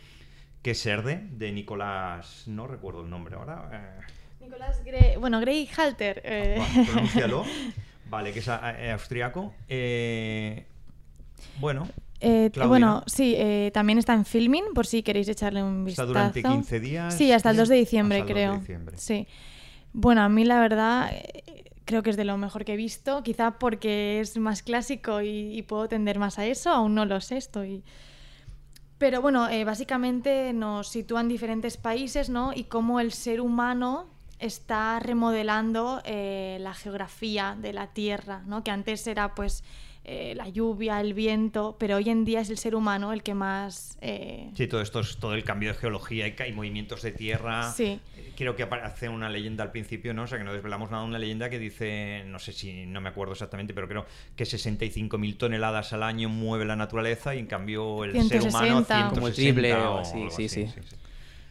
que 0.62 0.73
es 0.73 0.79
Serde, 0.81 1.27
de 1.31 1.51
Nicolás, 1.53 2.42
no 2.49 2.66
recuerdo 2.66 3.03
el 3.03 3.09
nombre 3.11 3.37
ahora, 3.37 3.70
eh, 3.73 4.05
Nicolás 4.44 4.85
Gre- 4.85 5.18
bueno, 5.18 5.40
Grey 5.40 5.66
Halter. 5.75 6.20
eh, 6.23 6.57
va, 6.61 6.85
pronúncialo, 6.92 7.44
vale, 8.10 8.32
que 8.32 8.38
es 8.40 8.48
eh, 8.48 8.90
austriaco. 8.92 9.52
Eh, 9.68 10.66
bueno, 11.60 11.88
Eh, 12.20 12.50
bueno, 12.66 13.02
sí, 13.06 13.34
eh, 13.36 13.70
también 13.74 13.98
está 13.98 14.14
en 14.14 14.24
filming, 14.24 14.72
por 14.74 14.86
si 14.86 15.02
queréis 15.02 15.28
echarle 15.28 15.62
un 15.62 15.86
Está 15.88 16.04
vistazo. 16.04 16.06
durante 16.08 16.42
15 16.42 16.80
días. 16.80 17.14
Sí, 17.14 17.32
hasta 17.32 17.50
el 17.50 17.56
2 17.56 17.68
de 17.68 17.76
diciembre, 17.76 18.20
Hasta 18.20 18.32
el 18.32 18.34
2 18.34 18.42
de 18.42 18.48
creo. 18.50 18.60
diciembre. 18.60 18.96
Sí. 18.98 19.26
Bueno, 19.92 20.22
a 20.22 20.28
mí 20.28 20.44
la 20.44 20.58
verdad 20.60 21.10
creo 21.84 22.02
que 22.02 22.08
es 22.10 22.16
de 22.16 22.24
lo 22.24 22.38
mejor 22.38 22.64
que 22.64 22.72
he 22.72 22.76
visto, 22.76 23.22
quizá 23.22 23.58
porque 23.58 24.20
es 24.20 24.38
más 24.38 24.62
clásico 24.62 25.20
y, 25.20 25.54
y 25.56 25.62
puedo 25.62 25.86
tender 25.86 26.18
más 26.18 26.38
a 26.38 26.46
eso, 26.46 26.70
aún 26.70 26.94
no 26.94 27.04
lo 27.04 27.20
sé, 27.20 27.36
estoy... 27.36 27.82
Pero 28.96 29.20
bueno, 29.20 29.48
eh, 29.50 29.64
básicamente 29.64 30.52
nos 30.54 30.88
sitúan 30.88 31.28
diferentes 31.28 31.76
países, 31.76 32.30
¿no? 32.30 32.52
Y 32.54 32.64
cómo 32.64 33.00
el 33.00 33.12
ser 33.12 33.40
humano 33.42 34.06
está 34.38 34.99
remodelando 35.01 36.03
eh, 36.05 36.59
la 36.61 36.75
geografía 36.75 37.57
de 37.61 37.73
la 37.73 37.88
Tierra, 37.88 38.42
¿no? 38.47 38.62
Que 38.64 38.70
antes 38.70 39.07
era 39.07 39.35
pues 39.35 39.62
eh, 40.07 40.35
la 40.37 40.51
lluvia, 40.51 41.01
el 41.01 41.14
viento, 41.14 41.77
pero 41.79 41.97
hoy 41.97 42.11
en 42.11 42.27
día 42.27 42.40
es 42.40 42.51
el 42.51 42.59
ser 42.59 42.75
humano 42.75 43.14
el 43.14 43.23
que 43.23 43.33
más... 43.33 43.97
eh, 44.03 44.51
Sí, 44.55 44.66
todo 44.66 44.83
esto 44.83 45.01
es 45.01 45.16
todo 45.16 45.33
el 45.33 45.44
cambio 45.44 45.70
de 45.73 45.79
geología 45.79 46.27
y 46.29 46.53
movimientos 46.53 47.01
de 47.01 47.12
tierra. 47.12 47.73
Sí. 47.73 47.99
Eh, 48.18 48.33
Creo 48.37 48.55
que 48.55 48.64
aparece 48.64 49.09
una 49.09 49.31
leyenda 49.31 49.64
al 49.64 49.70
principio, 49.70 50.12
¿no? 50.12 50.25
O 50.25 50.27
sea, 50.27 50.37
que 50.37 50.44
no 50.44 50.53
desvelamos 50.53 50.90
nada, 50.90 51.05
una 51.05 51.18
leyenda 51.18 51.49
que 51.49 51.59
dice, 51.59 52.25
no 52.27 52.38
sé 52.38 52.53
si, 52.53 52.85
no 52.85 53.01
me 53.01 53.09
acuerdo 53.09 53.33
exactamente, 53.33 53.73
pero 53.73 53.88
creo 53.88 54.05
que 54.37 54.44
65.000 54.44 55.38
toneladas 55.38 55.94
al 55.94 56.03
año 56.03 56.29
mueve 56.29 56.66
la 56.66 56.77
naturaleza 56.77 57.35
y 57.35 57.38
en 57.38 57.47
cambio 57.47 58.05
el 58.05 58.12
ser 58.12 58.42
160. 58.42 58.49
humano 58.49 58.85
160 58.85 59.14
Como 59.14 59.29
el 59.29 59.35
triple 59.35 59.73
o 59.75 59.94
o 59.94 59.99
así, 60.01 60.18
algo 60.18 60.31
sí, 60.33 60.49
sí. 60.51 60.66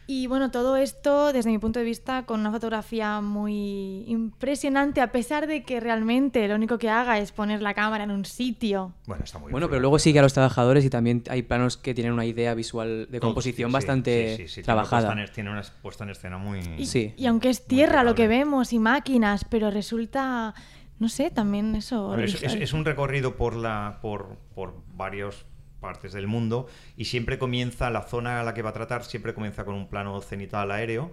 Y 0.06 0.26
bueno, 0.26 0.50
todo 0.50 0.76
esto 0.76 1.32
desde 1.32 1.50
mi 1.50 1.58
punto 1.58 1.78
de 1.78 1.84
vista 1.86 2.26
con 2.26 2.40
una 2.40 2.50
fotografía 2.50 3.20
muy 3.22 4.04
impresionante, 4.06 5.00
a 5.00 5.10
pesar 5.12 5.46
de 5.46 5.62
que 5.62 5.80
realmente 5.80 6.46
lo 6.46 6.54
único 6.56 6.76
que 6.78 6.90
haga 6.90 7.18
es 7.18 7.32
poner 7.32 7.62
la 7.62 7.72
cámara 7.72 8.04
en 8.04 8.10
un 8.10 8.24
sitio. 8.26 8.92
Bueno, 9.06 9.24
está 9.24 9.38
muy 9.38 9.50
Bueno, 9.50 9.68
pero 9.68 9.80
luego 9.80 9.98
sigue 9.98 10.18
a 10.18 10.22
los 10.22 10.34
trabajadores 10.34 10.84
y 10.84 10.90
también 10.90 11.22
hay 11.30 11.42
planos 11.42 11.76
que 11.78 11.94
tienen 11.94 12.12
una 12.12 12.26
idea 12.26 12.52
visual 12.54 13.08
de 13.10 13.20
composición 13.20 13.70
sí, 13.70 13.72
bastante 13.72 14.36
sí, 14.36 14.48
sí, 14.48 14.62
trabajada. 14.62 15.06
puesta 15.08 15.22
en- 15.22 15.32
Tiene 15.32 15.50
una 15.50 15.62
puesta 15.82 16.04
en 16.04 16.10
escena 16.10 16.36
muy... 16.38 16.60
Y, 16.78 16.86
Sí. 16.86 17.14
y 17.16 17.26
aunque 17.26 17.48
es 17.48 17.64
tierra 17.66 18.04
lo 18.04 18.14
que 18.14 18.28
vemos 18.28 18.72
y 18.74 18.78
máquinas, 18.78 19.44
pero 19.48 19.70
resulta, 19.70 20.54
no 20.98 21.08
sé, 21.08 21.30
también 21.30 21.74
eso... 21.76 22.10
Ver, 22.10 22.26
es, 22.26 22.42
es- 22.42 22.72
un 22.74 22.84
recorrido 22.84 23.36
por 23.36 23.56
la 23.56 23.98
por, 24.02 24.36
por 24.54 24.74
varias 24.94 25.46
partes 25.84 26.12
del 26.14 26.26
mundo 26.26 26.66
y 26.96 27.04
siempre 27.04 27.38
comienza 27.38 27.90
la 27.90 28.00
zona 28.02 28.40
a 28.40 28.42
la 28.42 28.54
que 28.54 28.62
va 28.62 28.70
a 28.70 28.72
tratar 28.72 29.04
siempre 29.04 29.34
comienza 29.34 29.64
con 29.66 29.74
un 29.74 29.86
plano 29.88 30.18
cenital 30.22 30.70
aéreo 30.70 31.12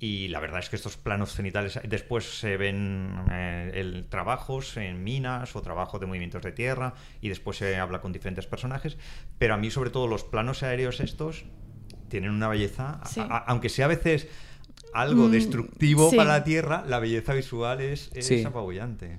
y 0.00 0.26
la 0.28 0.40
verdad 0.40 0.58
es 0.58 0.68
que 0.68 0.74
estos 0.74 0.96
planos 0.96 1.32
cenitales 1.32 1.78
después 1.88 2.24
se 2.40 2.56
ven 2.56 3.14
eh, 3.30 3.70
el, 3.74 4.06
trabajos 4.08 4.76
en 4.76 5.04
minas 5.04 5.54
o 5.54 5.62
trabajos 5.62 6.00
de 6.00 6.06
movimientos 6.06 6.42
de 6.42 6.50
tierra 6.50 6.94
y 7.20 7.28
después 7.28 7.58
se 7.58 7.76
habla 7.76 8.00
con 8.00 8.12
diferentes 8.12 8.46
personajes 8.46 8.98
pero 9.38 9.54
a 9.54 9.56
mí 9.56 9.70
sobre 9.70 9.90
todo 9.90 10.08
los 10.08 10.24
planos 10.24 10.64
aéreos 10.64 10.98
estos 10.98 11.44
tienen 12.08 12.30
una 12.32 12.48
belleza 12.48 12.98
a- 13.00 13.06
Sí. 13.06 13.20
a- 13.20 13.44
aunque 13.46 13.68
sea 13.68 13.84
a 13.84 13.88
veces 13.88 14.26
algo 14.92 15.28
Mm, 15.28 15.30
destructivo 15.30 16.10
sí. 16.10 16.16
para 16.16 16.30
la 16.38 16.42
tierra 16.44 16.84
la 16.88 16.98
belleza 16.98 17.32
visual 17.34 17.80
es, 17.80 18.10
es 18.14 18.26
Sí. 18.26 18.42
apabullante 18.44 19.18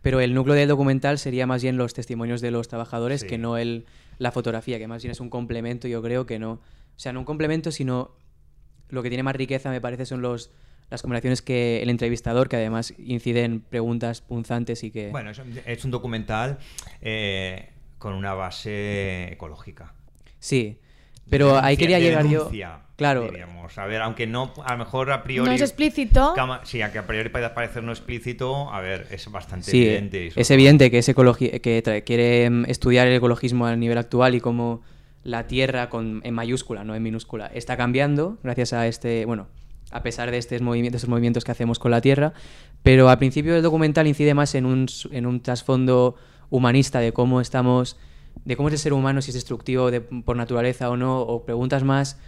Pero 0.00 0.18
el 0.18 0.34
núcleo 0.34 0.56
del 0.56 0.68
documental 0.68 1.16
sería 1.20 1.46
más 1.46 1.62
bien 1.62 1.76
los 1.76 1.94
testimonios 1.94 2.40
de 2.40 2.50
los 2.50 2.66
trabajadores 2.66 3.20
Sí. 3.20 3.28
que 3.28 3.38
no 3.38 3.56
el, 3.56 3.84
la 4.22 4.32
fotografía, 4.32 4.78
que 4.78 4.86
más 4.86 5.02
bien 5.02 5.12
es 5.12 5.20
un 5.20 5.28
complemento, 5.30 5.88
yo 5.88 6.00
creo 6.02 6.24
que 6.26 6.38
no. 6.38 6.52
O 6.52 6.60
sea, 6.98 7.12
no 7.12 7.18
un 7.20 7.24
complemento, 7.26 7.70
sino 7.70 8.12
lo 8.88 9.02
que 9.02 9.08
tiene 9.08 9.22
más 9.22 9.34
riqueza, 9.36 9.70
me 9.70 9.80
parece, 9.80 10.06
son 10.06 10.22
los 10.22 10.50
las 10.90 11.00
conversaciones 11.00 11.40
que 11.40 11.82
el 11.82 11.88
entrevistador, 11.88 12.50
que 12.50 12.56
además 12.56 12.92
inciden 12.98 13.60
preguntas 13.62 14.20
punzantes 14.20 14.84
y 14.84 14.90
que... 14.90 15.08
Bueno, 15.08 15.30
es, 15.30 15.38
un- 15.38 15.58
es 15.64 15.84
un 15.86 15.90
documental 15.90 16.58
eh, 17.00 17.70
con 17.98 18.12
una 18.12 18.34
base 18.34 19.32
ecológica. 19.32 19.94
sí, 20.38 20.78
pero 21.28 21.58
ahí 21.58 21.76
quería 21.76 21.98
de 21.98 22.02
llegar 22.04 22.24
denuncia, 22.24 22.78
yo... 22.78 22.82
Claro, 22.96 23.22
diríamos. 23.22 23.76
A 23.78 23.86
ver, 23.86 24.02
aunque 24.02 24.26
no, 24.26 24.52
a 24.64 24.72
lo 24.72 24.78
mejor 24.78 25.10
a 25.10 25.22
priori. 25.24 25.48
No 25.48 25.54
es 25.54 25.62
explícito. 25.62 26.34
cama- 26.36 26.60
sí, 26.64 26.82
a 26.82 26.92
que 26.92 26.98
a 26.98 27.06
priori 27.06 27.30
pueda 27.30 27.52
parecer 27.54 27.82
no 27.82 27.90
explícito, 27.90 28.70
a 28.72 28.80
ver, 28.80 29.08
es 29.10 29.28
bastante 29.30 29.70
sí, 29.70 29.82
evidente. 29.84 30.30
sobre 30.30 30.42
es 30.42 30.50
evidente 30.50 30.90
que, 30.90 30.98
es 30.98 31.06
que 31.06 32.02
quiere 32.06 32.50
mm, 32.50 32.64
estudiar 32.68 33.06
el 33.08 33.14
ecologismo 33.14 33.66
a 33.66 33.74
nivel 33.74 33.98
actual 33.98 34.34
y 34.34 34.40
cómo 34.40 34.82
la 35.24 35.46
Tierra, 35.46 35.88
con, 35.88 36.20
en 36.24 36.34
mayúscula, 36.34 36.84
no 36.84 36.94
en 36.94 37.02
minúscula, 37.02 37.50
está 37.54 37.76
cambiando 37.76 38.38
gracias 38.42 38.72
a 38.72 38.86
este, 38.86 39.24
bueno, 39.24 39.46
a 39.90 40.02
pesar 40.02 40.30
de 40.30 40.38
estos 40.38 40.60
movimientos, 40.60 40.98
estos 41.00 41.10
movimientos 41.10 41.44
que 41.44 41.50
hacemos 41.52 41.78
con 41.78 41.90
la 41.90 42.00
Tierra, 42.00 42.34
pero 42.82 43.08
al 43.08 43.18
principio 43.18 43.54
del 43.54 43.62
documental 43.62 44.06
incide 44.06 44.34
más 44.34 44.54
en 44.54 44.66
un, 44.66 44.86
en 45.10 45.26
un 45.26 45.40
trasfondo 45.40 46.16
humanista 46.50 47.00
de 47.00 47.12
cómo 47.12 47.40
estamos, 47.40 47.96
de 48.44 48.56
cómo 48.56 48.68
es 48.68 48.74
el 48.74 48.78
ser 48.78 48.92
humano, 48.92 49.22
si 49.22 49.30
es 49.30 49.34
destructivo 49.34 49.90
de- 49.90 50.00
por 50.00 50.36
naturaleza 50.36 50.90
o 50.90 50.96
no, 50.96 51.20
o 51.20 51.44
preguntas 51.44 51.84
más 51.84 52.18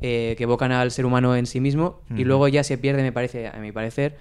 eh, 0.00 0.34
que 0.36 0.44
evocan 0.44 0.72
al 0.72 0.90
ser 0.90 1.06
humano 1.06 1.36
en 1.36 1.46
sí 1.46 1.60
mismo, 1.60 2.02
y 2.16 2.24
luego 2.24 2.48
ya 2.48 2.64
se 2.64 2.76
pierde, 2.78 3.02
me 3.02 3.12
parece, 3.12 3.46
a 3.48 3.58
mi 3.60 3.70
parecer, 3.72 4.16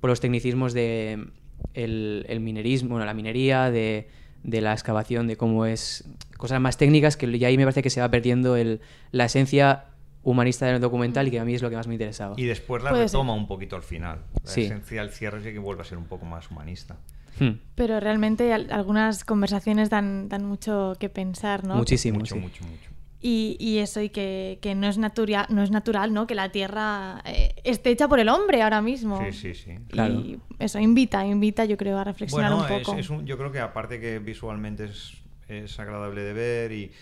por 0.00 0.08
los 0.10 0.20
tecnicismos 0.20 0.72
de 0.72 1.26
el, 1.74 2.24
el 2.28 2.40
minerismo, 2.40 2.90
bueno, 2.90 3.04
la 3.04 3.12
minería, 3.14 3.70
de, 3.70 4.08
de 4.44 4.60
la 4.62 4.72
excavación, 4.72 5.26
de 5.26 5.36
cómo 5.36 5.66
es 5.66 6.04
cosas 6.38 6.60
más 6.60 6.76
técnicas, 6.78 7.16
que 7.18 7.38
ya 7.38 7.48
ahí 7.48 7.56
me 7.58 7.64
parece 7.64 7.82
que 7.82 7.90
se 7.90 8.00
va 8.00 8.10
perdiendo 8.10 8.56
el, 8.56 8.80
la 9.10 9.26
esencia 9.26 9.86
humanista 10.22 10.66
del 10.66 10.80
documental 10.80 11.28
y 11.28 11.30
que 11.30 11.38
a 11.38 11.44
mí 11.44 11.54
es 11.54 11.62
lo 11.62 11.70
que 11.70 11.76
más 11.76 11.86
me 11.86 11.94
interesaba. 11.94 12.34
Y 12.38 12.44
después 12.46 12.82
la 12.82 12.90
Puede 12.90 13.02
ser. 13.08 13.18
retoma 13.18 13.34
un 13.34 13.46
poquito 13.46 13.76
al 13.76 13.82
final. 13.82 14.20
La 14.42 14.50
Sí. 14.50 14.62
esencia 14.62 15.02
del 15.02 15.10
cierre 15.12 15.42
sí 15.42 15.52
que 15.52 15.58
vuelve 15.58 15.82
a 15.82 15.84
ser 15.84 15.98
un 15.98 16.06
poco 16.06 16.24
más 16.24 16.50
humanista. 16.50 16.96
Hmm. 17.38 17.58
Pero 17.74 18.00
realmente 18.00 18.52
al- 18.52 18.70
algunas 18.72 19.24
conversaciones 19.24 19.90
dan, 19.90 20.28
dan 20.28 20.44
mucho 20.44 20.94
que 20.98 21.08
pensar, 21.08 21.64
¿no? 21.64 21.74
Muchísimo, 21.76 22.18
mucho, 22.18 22.34
sí. 22.34 22.40
mucho, 22.40 22.64
mucho. 22.64 22.90
Y, 23.20 23.56
y 23.58 23.78
eso, 23.78 24.00
y 24.02 24.10
que, 24.10 24.58
que 24.62 24.74
no, 24.74 24.86
es 24.88 24.98
natural, 24.98 25.46
no 25.48 25.62
es 25.62 25.70
natural, 25.70 26.12
¿no? 26.12 26.26
Que 26.26 26.34
la 26.34 26.50
Tierra 26.52 27.22
eh, 27.24 27.54
esté 27.64 27.90
hecha 27.90 28.08
por 28.08 28.20
el 28.20 28.28
hombre 28.28 28.62
ahora 28.62 28.80
mismo. 28.82 29.20
Sí, 29.24 29.32
sí, 29.32 29.54
sí. 29.54 29.72
Claro. 29.88 30.14
Y 30.14 30.38
eso 30.58 30.78
invita, 30.78 31.26
invita, 31.26 31.64
yo 31.64 31.76
creo, 31.76 31.98
a 31.98 32.04
reflexionar 32.04 32.52
Bueno, 32.52 32.66
un 32.66 32.72
es, 32.72 32.86
poco. 32.86 32.98
es 32.98 33.10
un- 33.10 33.26
yo 33.26 33.36
creo 33.38 33.50
que 33.50 33.58
aparte 33.60 33.98
que 34.00 34.18
visualmente 34.20 34.84
es, 34.84 35.14
es 35.48 35.78
agradable 35.80 36.22
de 36.22 36.32
ver 36.34 36.72
y, 36.72 36.92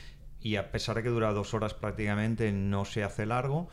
y 0.41 0.57
a 0.57 0.71
pesar 0.71 0.97
de 0.97 1.03
que 1.03 1.09
dura 1.11 1.33
dos 1.33 1.53
horas 1.53 1.75
prácticamente, 1.75 2.53
no 2.53 2.85
se 2.85 3.03
hace 3.05 3.27
largo, 3.27 3.69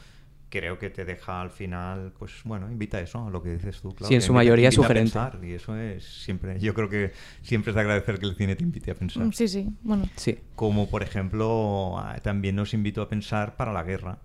creo 0.51 0.77
que 0.77 0.91
te 0.91 1.05
deja 1.05 1.41
al 1.41 1.49
final, 1.49 2.13
pues 2.19 2.33
bueno, 2.43 2.69
invita 2.71 2.97
a 2.97 3.01
eso, 3.01 3.25
a 3.25 3.31
lo 3.31 3.41
que 3.41 3.49
dices 3.53 3.81
tú. 3.81 3.89
Claro, 3.95 4.07
Sí, 4.09 4.13
en 4.15 4.21
su 4.21 4.33
mayoría 4.33 4.67
a 4.69 4.71
sugerente. 4.71 5.17
y 5.41 5.53
eso 5.53 5.75
es 5.75 6.03
siempre, 6.03 6.59
yo 6.59 6.73
creo 6.75 6.89
que 6.89 7.11
siempre 7.41 7.71
es 7.71 7.75
de 7.75 7.81
agradecer 7.81 8.19
que 8.19 8.25
el 8.27 8.35
cine 8.35 8.55
te 8.55 8.63
invite 8.63 8.91
a 8.91 8.95
pensar. 8.95 9.27
Sí, 9.33 9.47
sí, 9.47 9.67
bueno. 9.81 10.07
Sí. 10.15 10.37
Como 10.55 10.89
por 10.89 11.01
ejemplo, 11.01 11.97
ah, 11.97 12.17
también 12.21 12.55
nos 12.57 12.73
invitó 12.75 13.01
a 13.01 13.09
pensar 13.09 13.55
para 13.55 13.73
la 13.73 13.81
guerra, 13.83 14.19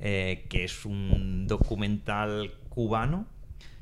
eh, 0.00 0.46
que 0.48 0.64
es 0.64 0.86
un 0.86 1.46
documental 1.46 2.54
cubano 2.70 3.26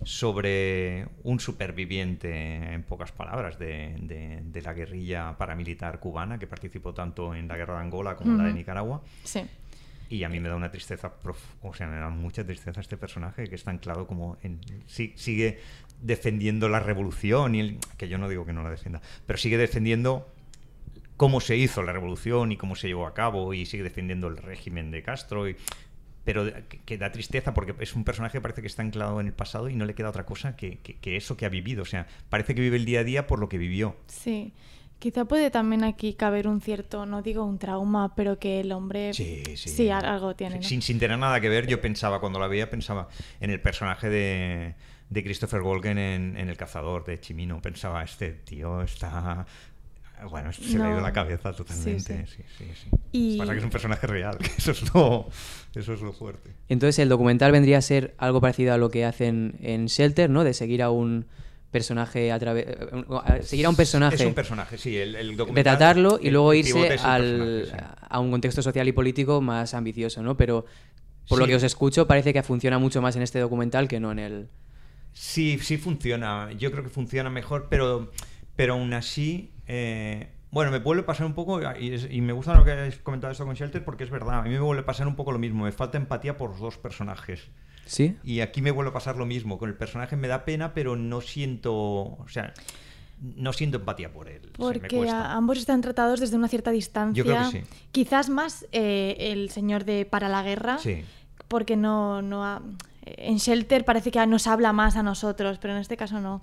sobre 0.04 1.06
un 1.22 1.38
superviviente, 1.40 2.72
en 2.74 2.82
pocas 2.82 3.12
palabras, 3.12 3.58
de, 3.58 3.96
de- 4.00 4.40
de 4.44 4.62
la 4.62 4.72
guerrilla 4.74 5.36
paramilitar 5.38 6.00
cubana 6.00 6.38
que 6.38 6.46
participó 6.46 6.92
tanto 6.92 7.34
en 7.34 7.48
la 7.48 7.56
guerra 7.56 7.74
de 7.76 7.80
Angola 7.82 8.16
como 8.16 8.32
en 8.32 8.38
la 8.38 8.44
de. 8.44 8.52
Nicaragua. 8.54 9.02
Sí. 9.24 9.42
Y 10.12 10.24
a 10.24 10.28
mí 10.28 10.40
me 10.40 10.48
da 10.50 10.56
una 10.56 10.70
tristeza, 10.70 11.10
prof- 11.22 11.54
o 11.62 11.72
sea, 11.72 11.86
me 11.86 11.96
da 11.96 12.10
mucha 12.10 12.44
tristeza 12.44 12.80
este 12.82 12.98
personaje 12.98 13.48
que 13.48 13.54
es 13.54 13.64
tan 13.64 13.78
claro 13.78 14.06
como 14.06 14.36
en- 14.42 14.60
si- 14.86 15.14
sigue 15.16 15.58
defendiendo 16.02 16.68
la 16.68 16.80
revolución, 16.80 17.54
y 17.54 17.60
el- 17.60 17.78
que 17.96 18.08
yo 18.08 18.18
no 18.18 18.28
digo 18.28 18.44
que 18.44 18.52
no 18.52 18.62
la 18.62 18.68
defienda, 18.70 19.00
pero 19.26 19.38
sigue 19.38 19.56
defendiendo 19.56 20.28
cómo 21.16 21.40
se 21.40 21.56
hizo 21.56 21.82
la 21.82 21.92
revolución 21.92 22.52
y 22.52 22.56
cómo 22.58 22.74
se 22.76 22.88
llevó 22.88 23.06
a 23.06 23.14
cabo 23.14 23.54
y 23.54 23.64
sigue 23.64 23.84
defendiendo 23.84 24.28
el 24.28 24.36
régimen 24.36 24.90
de 24.90 25.02
Castro. 25.02 25.48
Y, 25.48 25.56
pero 26.24 26.44
que 26.84 26.98
da 26.98 27.10
tristeza 27.10 27.54
porque 27.54 27.74
es 27.80 27.94
un 27.94 28.04
personaje 28.04 28.38
que 28.38 28.42
parece 28.42 28.60
que 28.60 28.66
está 28.68 28.82
anclado 28.82 29.18
en 29.20 29.26
el 29.28 29.32
pasado 29.32 29.68
y 29.70 29.76
no 29.76 29.84
le 29.86 29.94
queda 29.94 30.10
otra 30.10 30.26
cosa 30.26 30.56
que, 30.56 30.78
que- 30.78 30.96
que 30.98 31.16
eso 31.16 31.36
que 31.38 31.46
ha 31.46 31.48
vivido. 31.48 31.82
O 31.82 31.86
sea, 31.86 32.06
parece 32.28 32.54
que 32.54 32.60
vive 32.60 32.76
el 32.76 32.84
día 32.84 33.00
a 33.00 33.04
día 33.04 33.26
por 33.26 33.38
lo 33.38 33.48
que 33.48 33.56
vivió. 33.58 33.96
Sí. 34.08 34.52
Quizá 35.02 35.24
puede 35.24 35.50
también 35.50 35.82
aquí 35.82 36.14
caber 36.14 36.46
un 36.46 36.60
cierto, 36.60 37.06
no 37.06 37.22
digo 37.22 37.44
un 37.44 37.58
trauma, 37.58 38.14
pero 38.14 38.38
que 38.38 38.60
el 38.60 38.70
hombre 38.70 39.12
Sí, 39.14 39.42
sí. 39.56 39.68
sí 39.68 39.90
al- 39.90 40.04
algo 40.04 40.36
tiene. 40.36 40.56
¿no? 40.58 40.62
Sin, 40.62 40.80
sin 40.80 41.00
tener 41.00 41.18
nada 41.18 41.40
que 41.40 41.48
ver, 41.48 41.66
yo 41.66 41.80
pensaba, 41.80 42.20
cuando 42.20 42.38
la 42.38 42.46
veía, 42.46 42.70
pensaba 42.70 43.08
en 43.40 43.50
el 43.50 43.60
personaje 43.60 44.08
de, 44.08 44.74
de 45.10 45.24
Christopher 45.24 45.60
Walken 45.62 45.98
en, 45.98 46.36
en 46.36 46.48
El 46.48 46.56
Cazador 46.56 47.04
de 47.04 47.18
Chimino. 47.18 47.60
Pensaba, 47.60 48.04
este 48.04 48.30
tío 48.30 48.80
está. 48.82 49.44
Bueno, 50.30 50.52
se 50.52 50.78
le 50.78 50.84
ha 50.84 50.90
ido 50.92 51.00
la 51.00 51.12
cabeza 51.12 51.52
totalmente. 51.52 52.24
Sí, 52.28 52.36
Sí, 52.36 52.44
sí, 52.58 52.64
sí. 52.84 52.88
Y- 53.10 53.38
Pasa 53.38 53.52
que 53.54 53.58
es 53.58 53.64
un 53.64 53.70
personaje 53.70 54.06
real, 54.06 54.38
que 54.38 54.46
eso 54.56 54.70
es 54.70 54.94
lo, 54.94 55.26
eso 55.74 55.94
es 55.94 56.00
lo 56.00 56.12
fuerte. 56.12 56.50
Entonces 56.68 57.00
el 57.00 57.08
documental 57.08 57.50
vendría 57.50 57.78
a 57.78 57.82
ser 57.82 58.14
algo 58.18 58.40
parecido 58.40 58.72
a 58.72 58.78
lo 58.78 58.88
que 58.88 59.04
hacen 59.04 59.56
en 59.62 59.86
Shelter, 59.86 60.30
¿no? 60.30 60.44
De 60.44 60.54
seguir 60.54 60.80
a 60.80 60.90
un 60.90 61.26
personaje 61.72 62.30
a 62.30 62.38
través... 62.38 62.66
Seguir 63.42 63.66
a 63.66 63.70
un 63.70 63.74
personaje, 63.76 64.14
Es 64.14 64.20
un 64.22 64.34
personaje, 64.34 64.78
sí. 64.78 64.96
El, 64.96 65.16
el 65.16 65.36
documental- 65.36 65.54
retratarlo 65.56 66.20
y 66.22 66.30
luego 66.30 66.54
irse 66.54 66.90
al, 67.02 67.64
sí. 67.68 67.76
a 68.08 68.20
un 68.20 68.30
contexto 68.30 68.62
social 68.62 68.86
y 68.86 68.92
político 68.92 69.40
más 69.40 69.74
ambicioso, 69.74 70.22
¿no? 70.22 70.36
Pero 70.36 70.64
por 71.28 71.38
lo 71.40 71.46
que 71.46 71.56
os 71.56 71.62
escucho 71.64 72.06
parece 72.06 72.32
que 72.32 72.42
funciona 72.42 72.78
mucho 72.78 73.00
más 73.02 73.16
en 73.16 73.22
este 73.22 73.40
documental 73.40 73.88
que 73.88 73.98
no 73.98 74.12
en 74.12 74.18
el... 74.20 74.48
Sí, 75.14 75.58
sí 75.60 75.76
funciona. 75.78 76.50
Yo 76.52 76.70
creo 76.70 76.82
que 76.84 76.88
funciona 76.90 77.28
mejor, 77.30 77.66
pero, 77.68 78.10
pero 78.56 78.74
aún 78.74 78.92
así. 78.92 79.50
eh, 79.66 80.28
bueno, 80.50 80.70
me 80.70 80.78
vuelve 80.80 81.02
a 81.02 81.06
pasar 81.06 81.26
un 81.26 81.32
poco, 81.34 81.60
y, 81.80 81.94
es- 81.94 82.08
y 82.10 82.20
me 82.20 82.32
gusta 82.34 82.54
lo 82.54 82.64
que 82.64 82.72
has 82.72 82.96
comentado 82.96 83.32
esto 83.32 83.46
con 83.46 83.54
Shelter, 83.54 83.82
porque 83.84 84.04
es 84.04 84.10
verdad. 84.10 84.40
A 84.40 84.42
mí 84.42 84.50
me 84.50 84.60
vuelve 84.60 84.82
a 84.82 84.86
pasar 84.86 85.06
un 85.06 85.16
poco 85.16 85.32
lo 85.32 85.38
mismo. 85.38 85.64
Me 85.64 85.72
falta 85.72 85.96
empatía 85.96 86.36
por 86.36 86.50
los 86.50 86.60
dos 86.60 86.76
personajes. 86.76 87.48
¿Sí? 87.86 88.16
Y 88.24 88.40
aquí 88.40 88.62
me 88.62 88.70
vuelve 88.70 88.90
a 88.90 88.92
pasar 88.94 89.16
lo 89.16 89.26
mismo. 89.26 89.58
Con 89.58 89.68
el 89.68 89.76
personaje 89.76 90.16
me 90.16 90.28
da 90.28 90.44
pena, 90.44 90.72
pero 90.74 90.96
no 90.96 91.20
siento. 91.20 91.72
O 91.74 92.26
sea, 92.28 92.54
no 93.20 93.52
siento 93.52 93.78
empatía 93.78 94.12
por 94.12 94.28
él. 94.28 94.40
Se 94.42 94.48
me 94.48 94.52
Porque 94.58 95.08
ambos 95.10 95.58
están 95.58 95.80
tratados 95.80 96.20
desde 96.20 96.36
una 96.36 96.48
cierta 96.48 96.70
distancia. 96.70 97.22
Yo 97.22 97.28
creo 97.30 97.50
que 97.50 97.60
sí. 97.60 97.64
Quizás 97.92 98.28
más 98.28 98.66
eh, 98.72 99.16
el 99.18 99.50
señor 99.50 99.84
de 99.84 100.04
Para 100.06 100.28
la 100.28 100.42
Guerra, 100.42 100.78
Sí. 100.78 101.04
porque 101.48 101.76
no, 101.76 102.22
no 102.22 102.44
ha- 102.44 102.62
en 103.04 103.36
Shelter 103.38 103.84
parece 103.84 104.10
que 104.12 104.24
nos 104.26 104.46
habla 104.46 104.72
más 104.72 104.96
a 104.96 105.02
nosotros, 105.02 105.58
pero 105.60 105.74
en 105.74 105.80
este 105.80 105.96
caso 105.96 106.20
no. 106.20 106.42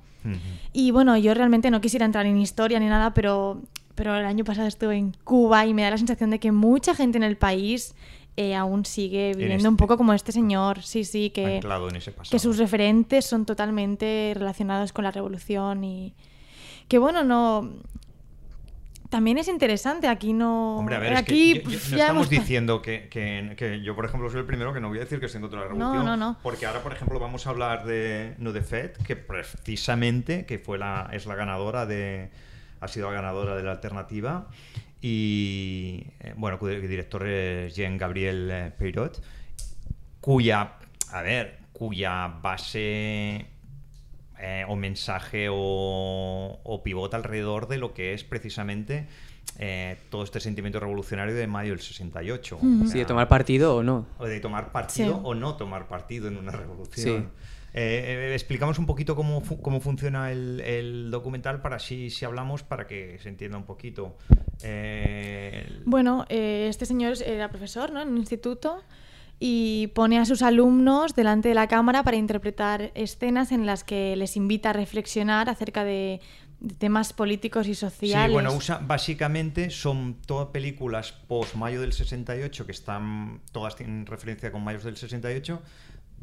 Y 0.74 0.92
bueno, 0.92 1.18
yo 1.18 1.34
realmente 1.34 1.72
no 1.72 1.80
quisiera 1.80 2.06
entrar 2.06 2.26
en 2.26 2.38
historia 2.38 2.80
ni 2.82 2.88
nada, 2.88 3.14
pero, 3.14 3.62
pero 3.96 4.16
el 4.18 4.26
año 4.26 4.44
pasado 4.44 4.68
estuve 4.68 4.98
en 4.98 5.16
Cuba 5.24 5.66
y 5.66 5.74
me 5.74 5.84
da 5.84 5.92
la 5.92 5.98
sensación 5.98 6.30
de 6.30 6.40
que 6.40 6.52
mucha 6.52 6.94
gente 6.96 7.18
en 7.18 7.24
el 7.24 7.38
país 7.38 7.96
eh, 8.38 8.56
aún 8.56 8.86
sigue 8.86 9.30
viviendo 9.34 9.56
este- 9.58 9.68
un 9.70 9.78
poco 9.78 9.98
como 9.98 10.14
este 10.14 10.32
señor. 10.32 10.82
Sí, 10.82 11.04
sí, 11.04 11.30
que, 11.30 11.60
que 12.30 12.40
sus 12.40 12.58
referentes 12.58 13.26
son 13.26 13.46
totalmente 13.46 14.34
relacionados 14.36 14.94
con 14.94 15.04
la 15.04 15.12
revolución 15.12 15.84
y 15.84 16.14
que 16.88 16.98
bueno, 16.98 17.24
no... 17.24 17.70
También 19.10 19.40
es 19.40 19.48
interesante, 19.48 20.08
aquí 20.08 20.34
no... 20.34 20.78
Hombre, 20.78 20.96
a 20.96 21.00
ver, 21.00 21.14
es 21.14 21.20
aquí 21.20 21.54
que 21.54 21.64
yo- 21.64 21.70
yo- 21.80 21.90
no 21.90 21.98
estamos 21.98 22.30
diciendo 22.30 22.80
que, 22.84 23.10
que- 23.10 23.56
que 23.58 23.82
yo, 23.82 23.96
por 23.96 24.06
ejemplo, 24.06 24.30
soy 24.30 24.42
el 24.42 24.46
primero 24.46 24.72
que 24.72 24.80
no 24.80 24.88
voy 24.90 25.00
a 25.00 25.02
decir 25.02 25.20
que 25.20 25.26
estoy 25.26 25.40
en 25.40 25.50
contra 25.50 25.62
de 25.62 25.66
la 25.70 25.74
No, 25.74 25.80
revolución. 25.94 26.06
no, 26.06 26.16
no. 26.16 26.38
Porque 26.44 26.68
ahora, 26.68 26.84
por 26.84 26.94
ejemplo, 26.94 27.20
vamos 27.20 27.48
a 27.48 27.50
hablar 27.50 27.86
de 27.86 28.36
No 28.38 28.52
de 28.54 28.62
Fed, 28.62 28.92
que 29.06 29.16
precisamente 29.16 30.46
que 30.46 30.60
fue 30.60 30.78
la, 30.78 31.10
es 31.12 31.26
la 31.26 31.34
ganadora 31.34 31.88
de. 31.88 32.30
ha 32.82 32.88
sido 32.88 33.08
la 33.10 33.16
ganadora 33.16 33.56
de 33.56 33.64
la 33.64 33.72
alternativa. 33.72 34.48
Y 35.02 36.06
eh, 36.20 36.34
bueno, 36.36 36.60
cuyo 36.60 36.80
director 36.82 37.26
es 37.28 37.76
Jean-Gabriel 37.76 38.50
eh, 38.52 38.72
Peirot, 38.78 39.22
cuya. 40.22 40.74
A 41.12 41.22
ver, 41.24 41.60
cuya 41.74 42.28
base 42.42 43.46
eh, 44.40 44.66
o 44.68 44.76
mensaje 44.76 45.48
o, 45.50 46.60
o 46.64 46.84
pivota 46.84 47.18
alrededor 47.18 47.68
de 47.68 47.78
lo 47.78 47.94
que 47.94 48.14
es 48.14 48.24
precisamente 48.24 49.08
eh, 49.58 49.98
todo 50.12 50.24
este 50.24 50.40
sentimiento 50.40 50.80
revolucionario 50.80 51.34
de 51.34 51.48
mayo 51.48 51.72
del 51.72 51.80
68. 51.82 52.58
O 52.58 52.60
Ujú. 52.66 52.88
Sí, 52.88 53.00
de 53.00 53.06
tomar 53.06 53.28
partido 53.28 53.76
o 53.78 53.84
no. 53.84 54.06
o 54.20 54.26
de 54.26 54.40
tomar 54.40 54.72
partido 54.72 55.16
Sí. 55.16 55.22
o 55.24 55.34
no 55.34 55.56
tomar 55.56 55.88
partido 55.88 56.28
en 56.28 56.38
una 56.38 56.52
revolución. 56.52 57.32
Sí. 57.36 57.44
Eh, 57.74 58.32
explicamos 58.34 58.80
un 58.80 58.86
poquito 58.86 59.16
cómo, 59.16 59.42
fu- 59.42 59.62
cómo 59.62 59.80
funciona 59.80 60.32
el, 60.32 60.60
el 60.62 61.12
documental 61.12 61.62
para 61.62 61.76
así 61.76 62.10
si 62.10 62.26
hablamos 62.26 62.64
para 62.64 62.88
que 62.88 63.20
se 63.22 63.30
entienda 63.30 63.58
un 63.58 63.66
poquito. 63.66 64.18
Eh, 64.64 65.66
el- 65.68 65.82
Bueno, 65.86 66.26
eh, 66.30 66.68
este 66.70 66.86
señor 66.86 67.16
era 67.26 67.50
profesor 67.50 67.92
¿no? 67.92 68.02
en 68.02 68.10
un 68.10 68.18
instituto 68.18 68.84
y 69.40 69.88
pone 69.96 70.20
a 70.20 70.26
sus 70.26 70.42
alumnos 70.42 71.16
delante 71.16 71.50
de 71.50 71.56
la 71.56 71.68
cámara 71.68 72.04
para 72.04 72.18
interpretar 72.18 72.92
escenas 72.96 73.52
en 73.52 73.66
las 73.66 73.84
que 73.84 74.16
les 74.16 74.36
invita 74.36 74.72
a 74.72 74.74
reflexionar 74.74 75.48
acerca 75.50 75.84
de, 75.86 76.20
de 76.60 76.76
temas 76.76 77.14
políticos 77.14 77.68
y 77.68 77.76
sociales. 77.76 78.28
Sí, 78.28 78.34
bueno, 78.34 78.52
usa, 78.54 78.80
básicamente 78.80 79.70
son 79.70 80.18
todas 80.26 80.48
películas 80.50 81.14
post 81.14 81.56
mayo 81.56 81.80
del 81.80 81.94
68 81.94 82.66
que 82.66 82.72
están, 82.74 83.40
todas 83.54 83.78
tienen 83.78 84.06
referencia 84.06 84.52
con 84.52 84.62
mayos 84.64 84.84
del 84.84 84.98
68. 84.98 85.62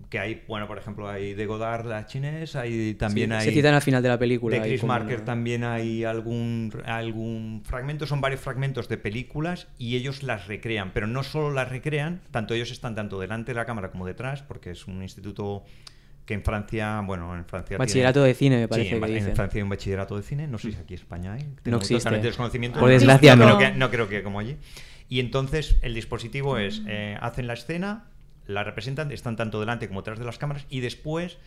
Que 0.08 0.20
hay, 0.20 0.44
bueno, 0.46 0.68
por 0.68 0.78
ejemplo, 0.78 1.08
hay 1.08 1.34
de 1.34 1.46
Godard, 1.46 1.84
la 1.86 2.06
chinés, 2.06 2.54
hay 2.54 2.94
también 2.94 3.30
Sí, 3.30 3.36
hay. 3.36 3.44
Se 3.46 3.52
citan 3.52 3.74
al 3.74 3.82
final 3.82 4.02
de 4.04 4.08
la 4.08 4.18
película. 4.18 4.56
De 4.56 4.62
Chris 4.62 4.84
Marker 4.84 5.16
una- 5.16 5.24
también 5.24 5.64
hay 5.64 6.04
algún, 6.04 6.72
algún 6.84 7.62
fragmento, 7.64 8.06
son 8.06 8.20
varios 8.20 8.40
fragmentos 8.40 8.88
de 8.88 8.98
películas 8.98 9.66
y 9.78 9.96
ellos 9.96 10.22
las 10.22 10.46
recrean, 10.46 10.92
pero 10.94 11.08
no 11.08 11.24
solo 11.24 11.50
las 11.52 11.68
recrean, 11.70 12.20
tanto 12.30 12.54
ellos 12.54 12.70
están 12.70 12.94
tanto 12.94 13.18
delante 13.18 13.50
de 13.52 13.56
la 13.56 13.64
cámara 13.64 13.90
como 13.90 14.06
detrás, 14.06 14.42
porque 14.42 14.70
es 14.70 14.86
un 14.86 15.02
instituto 15.02 15.64
que 16.24 16.34
en 16.34 16.42
Francia, 16.44 17.00
bueno, 17.04 17.34
en 17.36 17.44
Francia... 17.44 17.76
Bachillerato 17.76 18.20
tiene- 18.20 18.28
de 18.28 18.34
cine, 18.34 18.56
me 18.58 18.62
Sí, 18.62 18.68
parece 18.68 18.94
en, 18.96 19.00
que 19.00 19.06
en 19.08 19.14
dicen. 19.14 19.34
Francia 19.36 19.58
hay 19.58 19.62
un 19.62 19.68
bachillerato 19.70 20.16
de 20.16 20.22
cine, 20.22 20.46
no 20.48 20.58
sé 20.58 20.70
si 20.72 20.76
aquí 20.78 20.94
en 20.94 21.00
España 21.00 21.32
hay. 21.34 21.46
Tengo 21.62 21.78
existe. 21.78 21.96
totalmente 21.98 22.28
desconocimiento. 22.28 22.78
Por 22.78 22.88
No, 22.88 22.92
desgracia, 22.94 23.34
no. 23.36 23.48
no. 23.48 23.56
Creo 23.58 23.72
que, 23.72 23.78
no 23.78 23.90
creo 23.90 24.08
que 24.08 24.22
como 24.22 24.38
allí. 24.40 24.56
Y 25.08 25.20
entonces 25.20 25.76
el 25.82 25.94
dispositivo 25.94 26.58
es, 26.58 26.82
eh, 26.88 27.16
hacen 27.20 27.46
la 27.46 27.54
escena, 27.54 28.04
la 28.46 28.64
representan, 28.64 29.10
están 29.12 29.36
tanto 29.36 29.60
delante 29.60 29.88
como 29.88 30.00
detrás 30.00 30.18
de 30.18 30.24
las 30.24 30.38
cámaras 30.38 30.66
y 30.68 30.80
después 30.80 31.38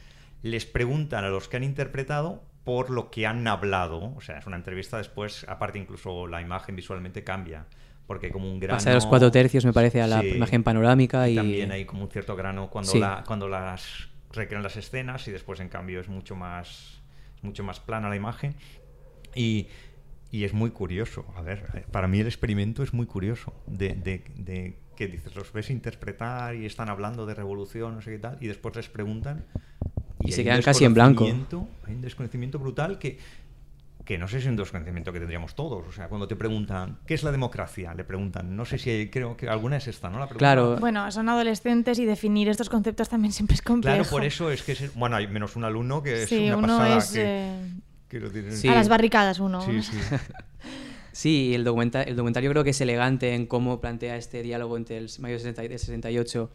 les 0.41 0.65
preguntan 0.65 1.23
a 1.25 1.29
los 1.29 1.47
que 1.49 1.57
han 1.57 1.63
interpretado 1.63 2.43
por 2.63 2.89
lo 2.89 3.09
que 3.11 3.25
han 3.25 3.47
hablado. 3.47 4.13
O 4.15 4.21
sea, 4.21 4.37
es 4.37 4.45
una 4.47 4.57
entrevista 4.57 4.97
después, 4.97 5.45
aparte 5.49 5.79
incluso 5.79 6.27
la 6.27 6.41
imagen 6.41 6.75
visualmente 6.75 7.23
cambia. 7.23 7.65
Porque 8.07 8.31
como 8.31 8.51
un 8.51 8.59
grano... 8.59 8.77
Pasa 8.77 8.89
de 8.89 8.95
los 8.95 9.05
cuatro 9.05 9.29
tercios, 9.31 9.65
me 9.65 9.73
parece, 9.73 10.01
a 10.01 10.07
la 10.07 10.21
Sí. 10.21 10.29
imagen 10.29 10.63
panorámica 10.63 11.29
y... 11.29 11.35
También 11.35 11.71
hay 11.71 11.85
como 11.85 12.03
un 12.03 12.09
cierto 12.09 12.35
grano 12.35 12.69
cuando, 12.69 12.91
Sí. 12.91 12.99
la, 12.99 13.23
cuando 13.27 13.47
las 13.47 14.09
recrean 14.31 14.63
las 14.63 14.77
escenas 14.77 15.27
y 15.27 15.31
después 15.31 15.59
en 15.59 15.69
cambio 15.69 15.99
es 15.99 16.07
mucho 16.07 16.35
más, 16.35 17.01
mucho 17.43 17.63
más 17.63 17.79
plana 17.79 18.09
la 18.09 18.15
imagen. 18.15 18.55
Y, 19.35 19.67
y 20.31 20.43
es 20.43 20.53
muy 20.53 20.71
curioso. 20.71 21.25
A 21.35 21.41
ver, 21.41 21.67
eh, 21.75 21.85
para 21.91 22.07
mí 22.07 22.19
el 22.19 22.25
experimento 22.27 22.81
es 22.81 22.93
muy 22.93 23.05
curioso. 23.05 23.53
De, 23.67 23.89
de- 23.93 24.23
de 24.35 24.79
que 24.99 25.07
dices, 25.07 25.33
los 25.33 25.53
ves 25.53 25.69
interpretar 25.69 26.55
y 26.55 26.65
están 26.65 26.89
hablando 26.89 27.25
de 27.25 27.33
revolución, 27.33 27.95
no 27.95 28.01
sé 28.01 28.11
qué 28.11 28.19
tal, 28.19 28.37
y 28.41 28.47
después 28.47 28.75
les 28.75 28.89
preguntan. 28.89 29.45
Y 30.19 30.33
se 30.33 30.41
hay 30.41 30.47
un 30.47 30.51
quedan 30.51 30.61
casi 30.61 30.83
en 30.83 30.93
blanco. 30.93 31.23
Hay 31.23 31.93
un 31.93 32.01
desconocimiento 32.01 32.59
brutal 32.59 32.99
que, 32.99 33.17
que 34.03 34.17
no 34.17 34.27
sé 34.27 34.41
si 34.41 34.47
es 34.47 34.49
un 34.49 34.57
desconocimiento 34.57 35.13
que 35.13 35.19
tendríamos 35.19 35.55
todos. 35.55 35.87
O 35.87 35.91
sea, 35.93 36.09
cuando 36.09 36.27
te 36.27 36.35
preguntan, 36.35 36.97
¿qué 37.07 37.13
es 37.13 37.23
la 37.23 37.31
democracia? 37.31 37.93
Le 37.93 38.03
preguntan, 38.03 38.53
no 38.57 38.65
sé 38.65 38.77
si 38.77 38.89
hay- 38.89 39.09
creo 39.09 39.37
que 39.37 39.47
alguna 39.47 39.77
es 39.77 39.87
esta, 39.87 40.09
¿no? 40.09 40.19
La 40.19 40.25
pregunta. 40.25 40.39
Claro. 40.39 40.75
Bueno, 40.81 41.09
son 41.13 41.29
adolescentes 41.29 41.97
y 41.97 42.03
definir 42.03 42.49
estos 42.49 42.67
conceptos 42.69 43.07
también 43.07 43.31
siempre 43.31 43.55
es 43.55 43.61
complejo. 43.61 43.95
Claro, 43.99 44.09
por 44.09 44.25
eso 44.25 44.51
es 44.51 44.63
que 44.63 44.73
es, 44.73 44.93
bueno, 44.95 45.15
hay 45.15 45.27
menos 45.27 45.55
un 45.55 45.63
alumno 45.63 46.03
que 46.03 46.23
es 46.23 46.27
Sí, 46.29 46.47
una 46.47 46.57
uno 46.57 46.67
pasada 46.79 46.97
es 46.97 47.11
que, 47.11 47.21
eh, 47.25 47.71
quiero 48.09 48.29
decir, 48.29 48.51
Sí. 48.51 48.67
a 48.67 48.75
las 48.75 48.89
barricadas 48.89 49.39
uno. 49.39 49.61
Sí, 49.61 49.81
sí. 49.81 49.97
Sí, 51.19 51.53
el, 51.53 51.65
documenta 51.65 52.01
el 52.01 52.15
documental 52.15 52.43
yo 52.43 52.49
creo 52.51 52.63
que 52.63 52.69
es 52.69 52.79
elegante 52.79 53.35
en 53.35 53.45
cómo 53.45 53.81
plantea 53.81 54.15
este 54.15 54.41
diálogo 54.41 54.77
entre 54.77 54.97
el 54.97 55.09
mayo 55.19 55.33
del 55.33 55.41
60 55.41 55.61
del 55.63 55.77
68 55.77 56.49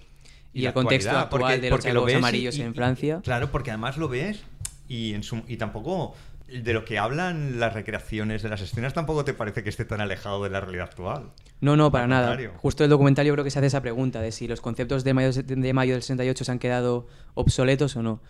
y, 0.55 0.65
el 0.65 0.73
contexto 0.73 1.11
actual 1.11 1.29
porque- 1.29 1.59
de 1.59 1.69
los 1.69 1.79
porque 1.79 1.93
lo 1.93 2.05
ves 2.07 2.15
amarillos 2.17 2.57
y- 2.57 2.63
en 2.63 2.71
y- 2.71 2.75
Francia. 2.75 3.21
claro, 3.23 3.51
porque 3.51 3.73
además 3.73 3.99
lo 3.99 4.09
ves 4.09 4.43
y, 4.89 5.13
en 5.13 5.23
su, 5.23 5.43
y 5.49 5.59
tampoco 5.59 6.15
de 6.49 6.73
lo 6.73 6.87
que 6.87 6.99
hablan 6.99 7.61
las 7.61 7.75
recreaciones 7.75 8.43
de 8.43 8.49
las 8.49 8.63
escenas 8.63 8.95
tampoco 8.95 9.23
te 9.27 9.35
parece 9.35 9.63
que 9.63 9.69
esté 9.69 9.85
tan 9.85 10.01
alejado 10.01 10.43
de 10.45 10.49
la 10.49 10.63
realidad 10.63 10.87
actual. 10.87 11.25
No, 11.61 11.77
no, 11.77 11.93
para 11.93 12.07
nada. 12.07 12.35
Justo 12.57 12.85
el 12.85 12.91
documental 12.91 13.27
yo 13.27 13.35
creo 13.35 13.45
que 13.45 13.51
se 13.51 13.59
hace 13.59 13.67
esa 13.67 13.83
pregunta 13.83 14.23
de 14.23 14.33
si 14.33 14.49
los 14.49 14.63
conceptos 14.63 15.05
de 15.05 15.13
mayo, 15.13 15.31
de 15.43 15.73
mayo 15.75 15.93
del 15.93 16.01
68 16.01 16.43
se 16.43 16.51
han 16.53 16.59
quedado 16.59 17.07
obsoletos 17.35 17.97
o 17.97 18.03
no. 18.03 18.23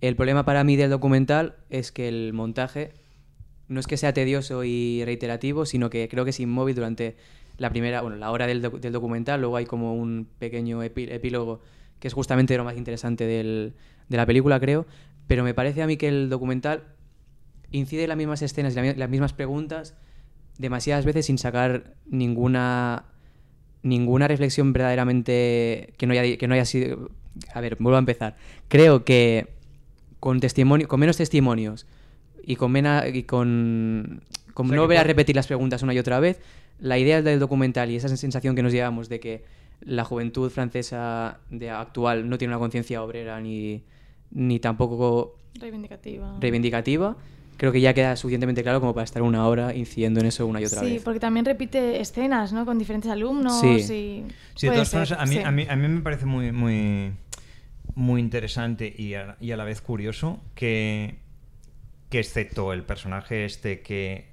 El 0.00 0.16
problema 0.16 0.44
para 0.44 0.64
mí 0.64 0.74
del 0.74 0.90
documental 0.90 1.54
es 1.70 1.92
que 1.92 2.08
el 2.08 2.32
montaje 2.32 2.92
no 3.68 3.80
es 3.80 3.86
que 3.86 3.96
sea 3.96 4.12
tedioso 4.12 4.64
y 4.64 5.02
reiterativo, 5.04 5.66
sino 5.66 5.90
que 5.90 6.08
creo 6.08 6.24
que 6.24 6.30
es 6.30 6.40
inmóvil 6.40 6.74
durante 6.76 7.16
la 7.58 7.70
primera, 7.70 8.02
bueno, 8.02 8.16
la 8.16 8.30
hora 8.30 8.46
del, 8.46 8.62
docu- 8.62 8.78
del 8.80 8.92
documental. 8.92 9.40
Luego 9.40 9.56
hay 9.56 9.64
como 9.66 9.94
un 9.94 10.28
pequeño 10.38 10.82
epílogo 10.82 11.60
que 11.98 12.08
es 12.08 12.14
justamente 12.14 12.56
lo 12.56 12.64
más 12.64 12.76
interesante 12.76 13.26
del- 13.26 13.72
de 14.08 14.16
la 14.16 14.26
película, 14.26 14.60
creo. 14.60 14.86
Pero 15.26 15.42
me 15.42 15.54
parece 15.54 15.82
a 15.82 15.86
mí 15.86 15.96
que 15.96 16.08
el 16.08 16.28
documental 16.28 16.84
incide 17.72 18.04
en 18.04 18.08
las 18.10 18.18
mismas 18.18 18.42
escenas 18.42 18.76
y 18.76 18.94
las 18.94 19.10
mismas 19.10 19.32
preguntas 19.32 19.96
demasiadas 20.58 21.04
veces 21.04 21.26
sin 21.26 21.38
sacar 21.38 21.94
ninguna 22.06 23.06
ninguna 23.82 24.26
reflexión 24.28 24.72
verdaderamente 24.72 25.92
que 25.96 26.06
no 26.06 26.12
haya, 26.12 26.36
que 26.36 26.48
no 26.48 26.54
haya 26.54 26.64
sido 26.64 27.10
a 27.54 27.60
ver 27.60 27.76
vuelvo 27.78 27.96
a 27.96 27.98
empezar 28.00 28.36
creo 28.68 29.04
que 29.04 29.48
con 30.20 30.40
testimonio 30.40 30.88
con 30.88 30.98
menos 31.00 31.16
testimonios 31.18 31.86
y 32.46 32.56
con 32.56 32.72
mena- 32.72 33.04
y 33.06 33.24
con, 33.24 34.22
con 34.54 34.66
O 34.66 34.68
sea, 34.70 34.76
no 34.76 34.82
volver 34.82 34.98
a 34.98 35.02
repetir 35.04 35.36
las 35.36 35.46
preguntas 35.46 35.82
una 35.82 35.92
y 35.92 35.98
otra 35.98 36.20
vez 36.20 36.40
la 36.78 36.98
idea 36.98 37.20
del 37.22 37.38
documental 37.40 37.90
y 37.90 37.96
esa 37.96 38.08
sensación 38.08 38.54
que 38.54 38.62
nos 38.62 38.72
llevamos 38.72 39.08
de 39.08 39.18
que 39.20 39.44
la 39.80 40.04
juventud 40.04 40.50
francesa 40.50 41.38
de 41.50 41.70
actual 41.70 42.28
no 42.28 42.38
tiene 42.38 42.52
una 42.54 42.58
conciencia 42.60 43.02
obrera 43.02 43.40
ni 43.40 43.82
ni 44.30 44.58
tampoco 44.60 45.36
Reivindicativa. 45.58 46.36
reivindicativa, 46.40 47.16
creo 47.56 47.72
que 47.72 47.80
ya 47.80 47.94
queda 47.94 48.16
suficientemente 48.16 48.62
claro 48.62 48.80
como 48.80 48.92
para 48.92 49.04
estar 49.04 49.22
una 49.22 49.46
hora 49.46 49.74
incidiendo 49.74 50.20
en 50.20 50.26
eso 50.26 50.46
una 50.46 50.60
y 50.60 50.64
otra 50.66 50.80
sí, 50.80 50.94
vez. 50.94 51.02
porque 51.02 51.20
también 51.20 51.44
repite 51.46 52.00
escenas, 52.00 52.52
¿no? 52.52 52.66
Con 52.66 52.78
diferentes 52.78 53.10
alumnos 53.10 53.60
Sí. 53.60 53.68
y... 53.68 54.24
Sí, 54.54 54.66
de 54.66 54.72
todas 54.72 54.90
formas, 54.90 55.12
a 55.12 55.24
mí, 55.24 55.36
sí. 55.36 55.38
a, 55.38 55.50
mí, 55.50 55.66
a 55.68 55.76
mí 55.76 55.88
me 55.88 56.00
parece 56.02 56.26
muy, 56.26 56.52
muy, 56.52 57.12
muy 57.94 58.20
interesante 58.20 58.92
y 58.96 59.14
a, 59.14 59.36
y 59.40 59.52
a 59.52 59.56
la 59.56 59.64
vez 59.64 59.80
curioso 59.80 60.40
que, 60.54 61.16
que 62.10 62.18
excepto 62.20 62.72
el 62.72 62.84
personaje 62.84 63.44
este 63.44 63.80
que 63.80 64.28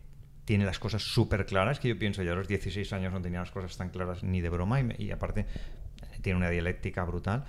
tiene 0.46 0.66
las 0.66 0.78
cosas 0.80 1.02
súper 1.04 1.46
claras, 1.46 1.80
que 1.80 1.88
yo 1.90 1.98
pienso 1.98 2.22
ya 2.24 2.34
a 2.34 2.36
los 2.36 2.48
16 2.48 2.92
años 2.94 3.14
no 3.14 3.22
tenía 3.22 3.40
las 3.40 3.52
cosas 3.52 3.78
tan 3.78 3.90
claras 3.90 4.24
ni 4.24 4.42
de 4.42 4.50
broma 4.50 4.80
y, 4.80 4.84
me- 4.84 4.96
y 5.00 5.12
aparte 5.12 5.42
eh, 5.42 5.46
tiene 6.22 6.38
una 6.38 6.50
dialéctica 6.50 7.04
brutal, 7.06 7.46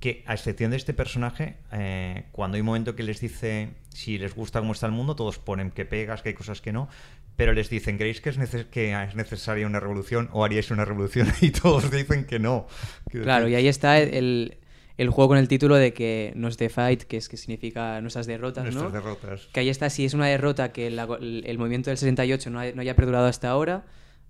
que 0.00 0.22
a 0.26 0.34
excepción 0.34 0.70
de 0.70 0.76
este 0.78 0.92
personaje, 0.94 1.56
eh, 1.72 2.24
cuando 2.32 2.56
hay 2.56 2.60
un 2.62 2.66
momento 2.66 2.96
que 2.96 3.02
les 3.02 3.20
dice 3.20 3.70
si 3.90 4.18
les 4.18 4.34
gusta 4.34 4.60
cómo 4.60 4.72
está 4.72 4.86
el 4.86 4.92
mundo, 4.92 5.14
todos 5.16 5.38
ponen 5.38 5.70
que 5.70 5.84
pegas, 5.84 6.22
que 6.22 6.30
hay 6.30 6.34
cosas 6.34 6.60
que 6.60 6.72
no, 6.72 6.88
pero 7.36 7.52
les 7.52 7.68
dicen, 7.70 7.96
¿creéis 7.98 8.20
que 8.20 8.30
es, 8.30 8.38
neces- 8.38 8.66
que 8.70 8.92
es 8.92 9.14
necesaria 9.14 9.66
una 9.66 9.80
revolución 9.80 10.28
o 10.32 10.44
haríais 10.44 10.70
una 10.70 10.84
revolución? 10.84 11.28
Y 11.42 11.50
todos 11.50 11.90
dicen 11.90 12.24
que 12.26 12.38
no. 12.38 12.66
Claro, 13.10 13.48
y 13.48 13.54
ahí 13.54 13.68
está 13.68 13.98
el, 13.98 14.56
el 14.96 15.10
juego 15.10 15.28
con 15.28 15.38
el 15.38 15.48
título 15.48 15.74
de 15.76 15.92
que 15.92 16.32
no 16.36 16.48
es 16.48 16.56
the 16.56 16.68
fight, 16.68 17.02
que 17.02 17.16
es 17.16 17.28
que 17.28 17.36
significa 17.36 18.00
nuestras 18.00 18.26
derrotas, 18.26 18.64
nuestras 18.64 18.84
¿no? 18.84 18.90
derrotas. 18.92 19.46
Que 19.52 19.60
ahí 19.60 19.68
está 19.68 19.90
si 19.90 20.04
es 20.04 20.14
una 20.14 20.26
derrota 20.26 20.72
que 20.72 20.90
la- 20.90 21.08
el, 21.20 21.58
movimiento 21.58 21.90
del 21.90 21.98
68 21.98 22.50
no, 22.50 22.60
ha- 22.60 22.72
no 22.72 22.80
haya 22.80 22.94
perdurado 22.94 23.26
hasta 23.26 23.48
ahora, 23.50 23.84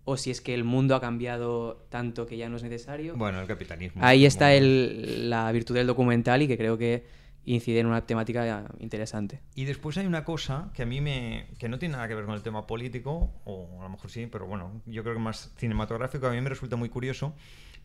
o 0.05 0.17
si 0.17 0.31
es 0.31 0.41
que 0.41 0.55
el 0.55 0.65
mundo 0.65 0.95
ha 0.95 1.01
cambiado 1.01 1.87
tanto 1.91 2.27
que 2.27 2.37
ya 2.37 2.49
no 2.49 2.57
es 2.57 2.63
necesario. 2.63 3.15
Bueno, 3.17 3.41
el 3.41 3.47
capitalismo. 3.47 4.03
ahí 4.05 4.27
está 4.27 4.53
el, 4.55 5.31
la 5.31 5.51
virtud 5.53 5.75
del 5.75 5.87
documental 5.87 6.43
y 6.43 6.49
que 6.49 6.57
creo 6.59 6.77
que 6.79 7.05
incide 7.47 7.81
en 7.81 7.87
una 7.87 8.07
temática 8.07 8.65
interesante. 8.81 9.41
Y 9.55 9.65
después 9.67 9.99
hay 9.99 10.07
una 10.07 10.25
cosa 10.25 10.71
que 10.75 10.83
a 10.83 10.87
mí 10.87 11.01
me. 11.03 11.47
que 11.59 11.69
no 11.69 11.79
tiene 11.79 11.93
nada 11.97 12.09
que 12.09 12.15
ver 12.15 12.25
con 12.25 12.35
el 12.35 12.43
tema 12.43 12.67
político, 12.67 13.31
o 13.45 13.81
a 13.81 13.85
lo 13.85 13.89
mejor 13.91 14.11
sí, 14.11 14.27
pero 14.33 14.47
bueno, 14.47 14.81
yo 14.87 15.03
creo 15.03 15.15
que 15.15 15.21
más 15.21 15.53
cinematográfico, 15.59 16.27
a 16.27 16.31
mí 16.33 16.41
me 16.41 16.49
resulta 16.49 16.77
muy 16.77 16.89
curioso, 16.89 17.35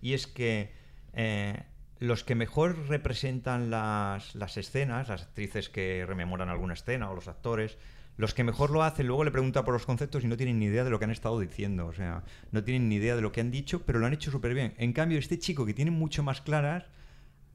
y 0.01 0.13
es 0.13 0.27
que 0.27 0.71
eh, 1.13 1.61
los 1.99 2.23
que 2.23 2.35
mejor 2.35 2.87
representan 2.87 3.69
las, 3.69 4.33
las 4.35 4.57
escenas, 4.57 5.09
las 5.09 5.23
actrices 5.23 5.69
que 5.69 6.05
rememoran 6.07 6.49
alguna 6.49 6.73
escena 6.73 7.09
o 7.09 7.15
los 7.15 7.27
actores, 7.27 7.77
los 8.17 8.33
que 8.33 8.43
mejor 8.43 8.69
lo 8.71 8.83
hacen, 8.83 9.07
luego 9.07 9.23
le 9.23 9.31
preguntan 9.31 9.63
por 9.65 9.73
los 9.73 9.85
conceptos 9.85 10.23
y 10.23 10.27
no 10.27 10.35
tienen 10.37 10.59
ni 10.59 10.65
idea 10.65 10.83
de 10.83 10.89
lo 10.89 10.99
que 10.99 11.05
han 11.05 11.11
estado 11.11 11.39
diciendo. 11.39 11.87
O 11.87 11.93
sea, 11.93 12.23
no 12.51 12.63
tienen 12.63 12.89
ni 12.89 12.95
idea 12.95 13.15
de 13.15 13.21
lo 13.21 13.31
que 13.31 13.41
han 13.41 13.51
dicho, 13.51 13.83
pero 13.85 13.99
lo 13.99 14.05
han 14.05 14.13
hecho 14.13 14.31
súper 14.31 14.53
bien. 14.53 14.73
En 14.77 14.93
cambio, 14.93 15.17
este 15.19 15.39
chico 15.39 15.65
que 15.65 15.73
tiene 15.73 15.91
mucho 15.91 16.23
más 16.23 16.41
claras, 16.41 16.85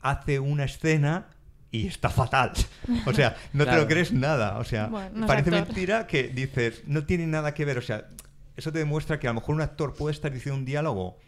hace 0.00 0.38
una 0.40 0.64
escena 0.64 1.28
y 1.70 1.86
está 1.86 2.08
fatal. 2.08 2.52
O 3.06 3.12
sea, 3.12 3.36
no 3.52 3.64
te 3.64 3.76
lo 3.76 3.86
crees 3.86 4.12
nada. 4.12 4.58
O 4.58 4.64
sea, 4.64 4.86
Bueno, 4.86 5.10
no 5.14 5.20
es 5.24 5.26
parece 5.26 5.50
actor. 5.50 5.66
mentira 5.66 6.06
que 6.06 6.28
dices, 6.28 6.82
no 6.86 7.04
tiene 7.04 7.26
nada 7.26 7.52
que 7.52 7.64
ver. 7.64 7.78
O 7.78 7.82
sea, 7.82 8.08
eso 8.56 8.72
te 8.72 8.78
demuestra 8.78 9.18
que 9.18 9.26
a 9.26 9.30
lo 9.30 9.40
mejor 9.40 9.54
un 9.56 9.60
actor 9.62 9.94
puede 9.94 10.14
estar 10.14 10.32
diciendo 10.32 10.58
un 10.58 10.64
diálogo 10.64 11.18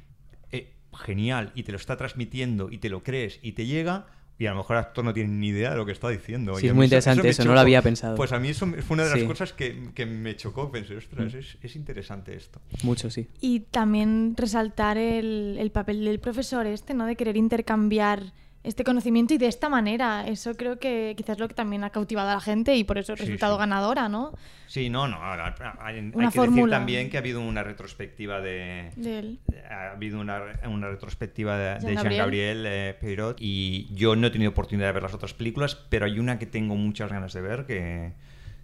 genial 0.97 1.53
y 1.55 1.63
te 1.63 1.73
lo 1.73 1.77
está 1.79 1.97
transmitiendo 1.97 2.71
y 2.71 2.79
te 2.79 2.89
lo 2.89 3.03
crees 3.03 3.39
y 3.43 3.53
te 3.53 3.67
llega. 3.67 4.07
Y 4.39 4.45
a 4.45 4.51
lo 4.51 4.57
mejor 4.59 4.77
el 4.77 4.81
actor 4.81 5.03
no 5.03 5.15
tiene 5.15 5.31
ni 5.33 5.49
idea 5.49 5.71
de 5.71 5.77
lo 5.77 5.87
que 5.87 5.93
está 5.93 6.11
diciendo. 6.11 6.57
Sí, 6.57 6.67
Y 6.67 6.69
es 6.69 6.75
muy 6.75 6.85
interesante 6.85 7.23
me 7.23 7.31
eso, 7.31 7.43
no 7.47 7.55
lo 7.55 7.61
había 7.61 7.81
pensado. 7.81 8.17
Pues 8.17 8.33
a 8.33 8.39
mí 8.39 8.49
eso 8.49 8.67
fue 8.67 8.95
una 8.95 9.05
de 9.05 9.09
las 9.11 9.19
Sí. 9.21 9.25
Mm. 9.25 9.29
cosas 9.29 9.53
que, 9.55 9.89
que 9.95 10.05
me 10.05 10.37
chocó. 10.37 10.71
Pensé, 10.71 10.95
ostras, 10.95 11.33
es, 11.33 11.57
es 11.63 11.75
interesante 11.75 12.37
esto. 12.37 12.61
Mucho, 12.83 13.09
sí. 13.09 13.29
Y 13.41 13.61
también 13.61 14.35
resaltar 14.37 14.99
el, 14.99 15.57
el 15.59 15.71
papel 15.71 16.05
del 16.05 16.21
profesor 16.21 16.67
este, 16.67 16.93
¿no? 16.93 17.07
De 17.07 17.17
querer 17.17 17.39
intercambiar 17.39 18.35
este 18.67 18.85
conocimiento 18.85 19.33
y 19.35 19.39
de 19.39 19.47
esta 19.47 19.69
manera. 19.69 20.27
Eso 20.27 20.55
creo 20.55 20.79
que 20.79 21.15
quizás 21.17 21.37
es 21.37 21.39
lo 21.41 21.49
que 21.49 21.55
también 21.55 21.85
ha 21.85 21.91
cautivado 21.91 22.29
a 22.31 22.35
la 22.35 22.41
gente 22.41 22.77
y 22.77 22.85
por 22.85 22.99
eso 22.99 23.17
Sí, 23.17 23.23
resultado 23.23 23.55
sí. 23.55 23.61
ganadora, 23.61 24.09
¿no? 24.09 24.33
Sí, 24.67 24.91
no, 24.91 25.07
no. 25.09 25.19
Hay, 25.23 25.39
hay 25.81 25.99
Una 26.01 26.13
que 26.13 26.21
decir 26.27 26.41
fórmula. 26.41 26.77
también 26.77 27.09
que 27.09 27.17
ha 27.17 27.21
habido 27.21 27.41
una 27.41 27.63
retrospectiva 27.63 28.41
de, 28.41 28.91
De 28.97 29.19
él. 29.21 29.39
ha 29.71 29.93
habido 29.93 30.21
una, 30.21 30.43
una 30.69 30.89
retrospectiva 30.89 31.57
de, 31.57 31.65
de 31.75 31.81
Jean-Gabriel. 31.81 32.03
Jean-Gabriel 32.13 32.65
eh, 32.67 32.97
Peirot 33.01 33.37
y 33.41 33.89
yo 33.95 34.17
no 34.17 34.27
he 34.27 34.31
tenido 34.31 34.51
oportunidad 34.51 34.89
de 34.89 34.93
ver 34.93 35.03
las 35.05 35.15
otras 35.15 35.33
películas, 35.35 35.77
pero 35.89 36.05
hay 36.07 36.19
una 36.19 36.39
que 36.39 36.47
tengo 36.47 36.75
muchas 36.77 37.11
ganas 37.11 37.33
de 37.33 37.41
ver, 37.41 37.67
que, 37.67 38.13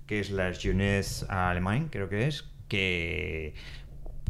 que 0.06 0.18
es 0.20 0.30
la 0.30 0.52
Jeunesse 0.52 1.24
Allemagne, 1.28 1.86
creo 1.90 2.08
que 2.08 2.26
es, 2.26 2.44
que 2.68 3.54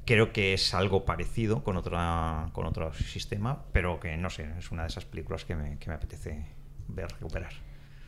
creo 0.05 0.33
que 0.33 0.55
es 0.55 0.75
algo 0.75 1.05
parecido 1.05 1.63
con, 1.63 1.77
otra, 1.77 2.49
con 2.53 2.67
otro 2.67 2.93
sistema, 2.93 3.63
pero 3.73 4.01
que 4.01 4.17
no 4.17 4.31
sé, 4.31 4.49
es 4.59 4.71
una 4.71 4.83
de 4.83 4.89
esas 4.89 5.05
películas 5.05 5.45
que 5.45 5.55
me, 5.57 5.79
que 5.79 5.89
me 5.89 5.95
apetece 5.95 6.45
ver, 6.89 7.09
recuperar. 7.13 7.53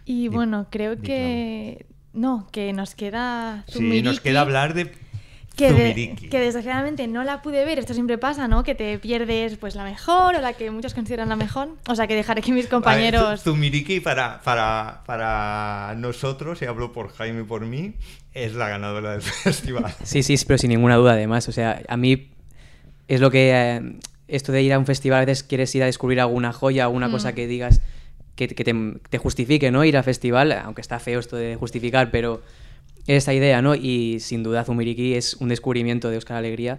Y 0.05 0.28
Di- 0.28 0.28
bueno, 0.36 0.66
creo 0.70 1.01
que... 1.01 1.86
No, 2.12 2.47
que 2.53 2.72
nos 2.72 2.95
queda... 2.95 3.64
Sí, 3.66 4.01
nos 4.03 4.20
queda 4.20 4.42
hablar 4.42 4.74
de 4.74 4.92
Que, 5.57 5.72
de- 5.72 6.16
que 6.30 6.40
desgraciadamente 6.40 7.07
no 7.07 7.22
la 7.22 7.40
pude 7.40 7.64
ver, 7.64 7.78
esto 7.78 7.94
siempre 7.94 8.18
pasa, 8.18 8.48
¿no? 8.48 8.64
Que 8.64 8.74
te 8.74 8.98
pierdes 8.98 9.57
pues 9.57 9.76
la 9.76 9.84
mejor 9.84 10.34
o 10.34 10.40
la 10.40 10.52
que 10.55 10.70
muchos 10.72 10.94
consideran 10.94 11.28
la 11.28 11.36
mejor. 11.36 11.68
O 11.86 11.94
sea 11.94 12.07
que 12.09 12.16
dejaré 12.16 12.42
que 12.42 12.50
mis 12.50 12.64
ver, 12.64 12.70
compañeros... 12.70 13.40
Zu- 13.40 13.52
Zumiriki 13.52 14.00
para, 14.00 14.40
para, 14.42 15.02
para 15.07 15.94
nosotros, 15.96 16.61
y 16.62 16.64
hablo 16.64 16.92
por 16.92 17.12
Jaime 17.14 17.42
y 17.42 17.44
por 17.44 17.64
mí, 17.66 17.94
es 18.32 18.55
la 18.55 18.68
ganadora 18.68 19.12
del 19.12 19.22
festival. 19.22 19.94
Sí, 20.02 20.22
sí, 20.24 20.34
pero 20.46 20.59
sin 20.59 20.70
ninguna 20.70 20.96
duda, 20.96 21.12
además. 21.12 21.48
O 21.48 21.52
sea, 21.52 21.82
a 21.88 21.96
mí 21.96 22.30
es 23.07 23.20
lo 23.20 23.30
que. 23.30 23.50
eh, 23.52 23.80
esto 24.26 24.50
de 24.52 24.62
ir 24.62 24.72
a 24.72 24.78
un 24.78 24.86
festival, 24.86 25.18
a 25.22 25.24
veces 25.26 25.44
quieres 25.44 25.72
ir 25.74 25.82
a 25.82 25.86
descubrir 25.86 26.18
alguna 26.20 26.52
joya, 26.52 26.84
alguna 26.84 27.09
Mm. 27.09 27.12
cosa 27.12 27.32
que 27.34 27.46
digas. 27.46 27.80
que, 28.34 28.48
que 28.48 28.64
te, 28.64 28.74
te 29.11 29.18
justifique, 29.18 29.70
¿no? 29.70 29.84
Ir 29.84 29.96
al 29.96 30.02
festival, 30.02 30.50
aunque 30.50 30.80
está 30.80 30.98
feo 30.98 31.20
esto 31.20 31.36
de 31.36 31.55
justificar, 31.55 32.11
pero 32.11 32.42
esa 33.07 33.32
idea, 33.34 33.61
¿no? 33.62 33.74
Y 33.74 34.20
sin 34.20 34.42
duda 34.42 34.64
Zumiriki 34.64 35.14
es 35.14 35.34
un 35.34 35.48
descubrimiento 35.48 36.11
de 36.11 36.16
Oscar 36.18 36.36
Alegría 36.38 36.78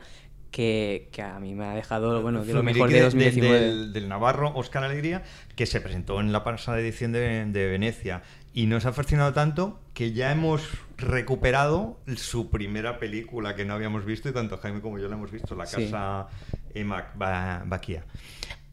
que, 0.52 1.10
que 1.12 1.22
a 1.22 1.38
mí 1.40 1.54
me 1.54 1.66
ha 1.66 1.76
dejado, 1.76 2.22
bueno, 2.22 2.46
de 2.46 2.54
lo 2.54 2.64
mejor 2.64 2.90
de 2.90 3.10
Zumiriki 3.10 3.40
2019. 3.42 3.60
del, 3.60 3.94
del 3.94 4.08
Navarro, 4.08 4.54
Oscar 4.56 4.84
Alegría, 4.86 5.24
que 5.56 5.66
se 5.66 5.82
presentó 5.82 6.20
en 6.22 6.32
la 6.32 6.44
pasada 6.44 6.80
edición 6.80 7.12
de, 7.12 7.46
de 7.46 7.68
Venecia. 7.68 8.24
Y 8.54 8.68
nos 8.68 8.86
ha 8.86 8.94
fascinado 8.94 9.34
tanto 9.34 9.82
que 9.94 10.14
ya 10.14 10.32
hemos 10.32 10.70
recuperado 10.98 12.00
su 12.16 12.50
primera 12.50 13.00
película 13.00 13.54
que 13.56 13.66
no 13.66 13.74
habíamos 13.74 14.06
visto 14.06 14.30
y 14.30 14.32
tanto 14.32 14.58
Jaime 14.58 14.80
como 14.80 14.98
yo 14.98 15.10
la 15.10 15.16
hemos 15.16 15.30
visto, 15.32 15.56
La 15.56 15.66
Sí. 15.66 15.84
Casa 15.84 16.28
Emac 16.74 17.18
Ba- 17.18 17.64
Baquía. 17.66 18.06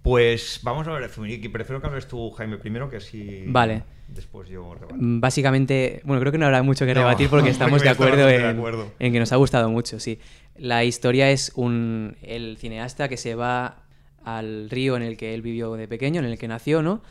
Pues 0.02 0.60
vamos 0.62 0.86
a 0.86 0.92
ver 0.92 1.08
Zumiriki. 1.10 1.48
Prefiero 1.48 1.80
que 1.80 1.86
hables 1.88 2.06
tú, 2.06 2.30
Jaime, 2.32 2.58
primero, 2.58 2.88
que 2.90 2.96
así 2.98 3.44
Vale. 3.48 3.82
Después 4.14 4.48
yo 4.48 4.74
rebato. 4.74 4.94
Mm, 4.98 5.20
Básicamente, 5.20 6.00
bueno, 6.04 6.20
creo 6.20 6.32
que 6.32 6.38
no 6.38 6.46
habrá 6.46 6.62
mucho 6.62 6.84
que 6.86 6.94
No, 6.94 7.00
rebatir 7.00 7.28
porque 7.28 7.40
porque 7.42 7.50
estamos 7.50 7.82
de 7.82 7.88
acuerdo, 7.88 8.26
de 8.26 8.36
en, 8.36 8.44
acuerdo. 8.58 8.90
en 8.98 9.12
que 9.12 9.18
nos 9.18 9.32
ha 9.32 9.36
gustado 9.36 9.68
mucho, 9.70 9.98
sí. 10.00 10.18
La 10.56 10.84
historia 10.84 11.30
es 11.30 11.52
un 11.54 12.16
el 12.22 12.56
cineasta 12.58 13.08
que 13.08 13.16
se 13.16 13.34
va 13.34 13.82
al 14.24 14.70
río 14.70 14.96
en 14.96 15.02
el 15.02 15.16
que 15.16 15.34
él 15.34 15.42
vivió 15.42 15.72
de 15.74 15.88
pequeño, 15.88 16.20
en 16.20 16.26
el 16.26 16.38
que 16.38 16.46
nació, 16.48 16.82
¿no? 16.82 17.02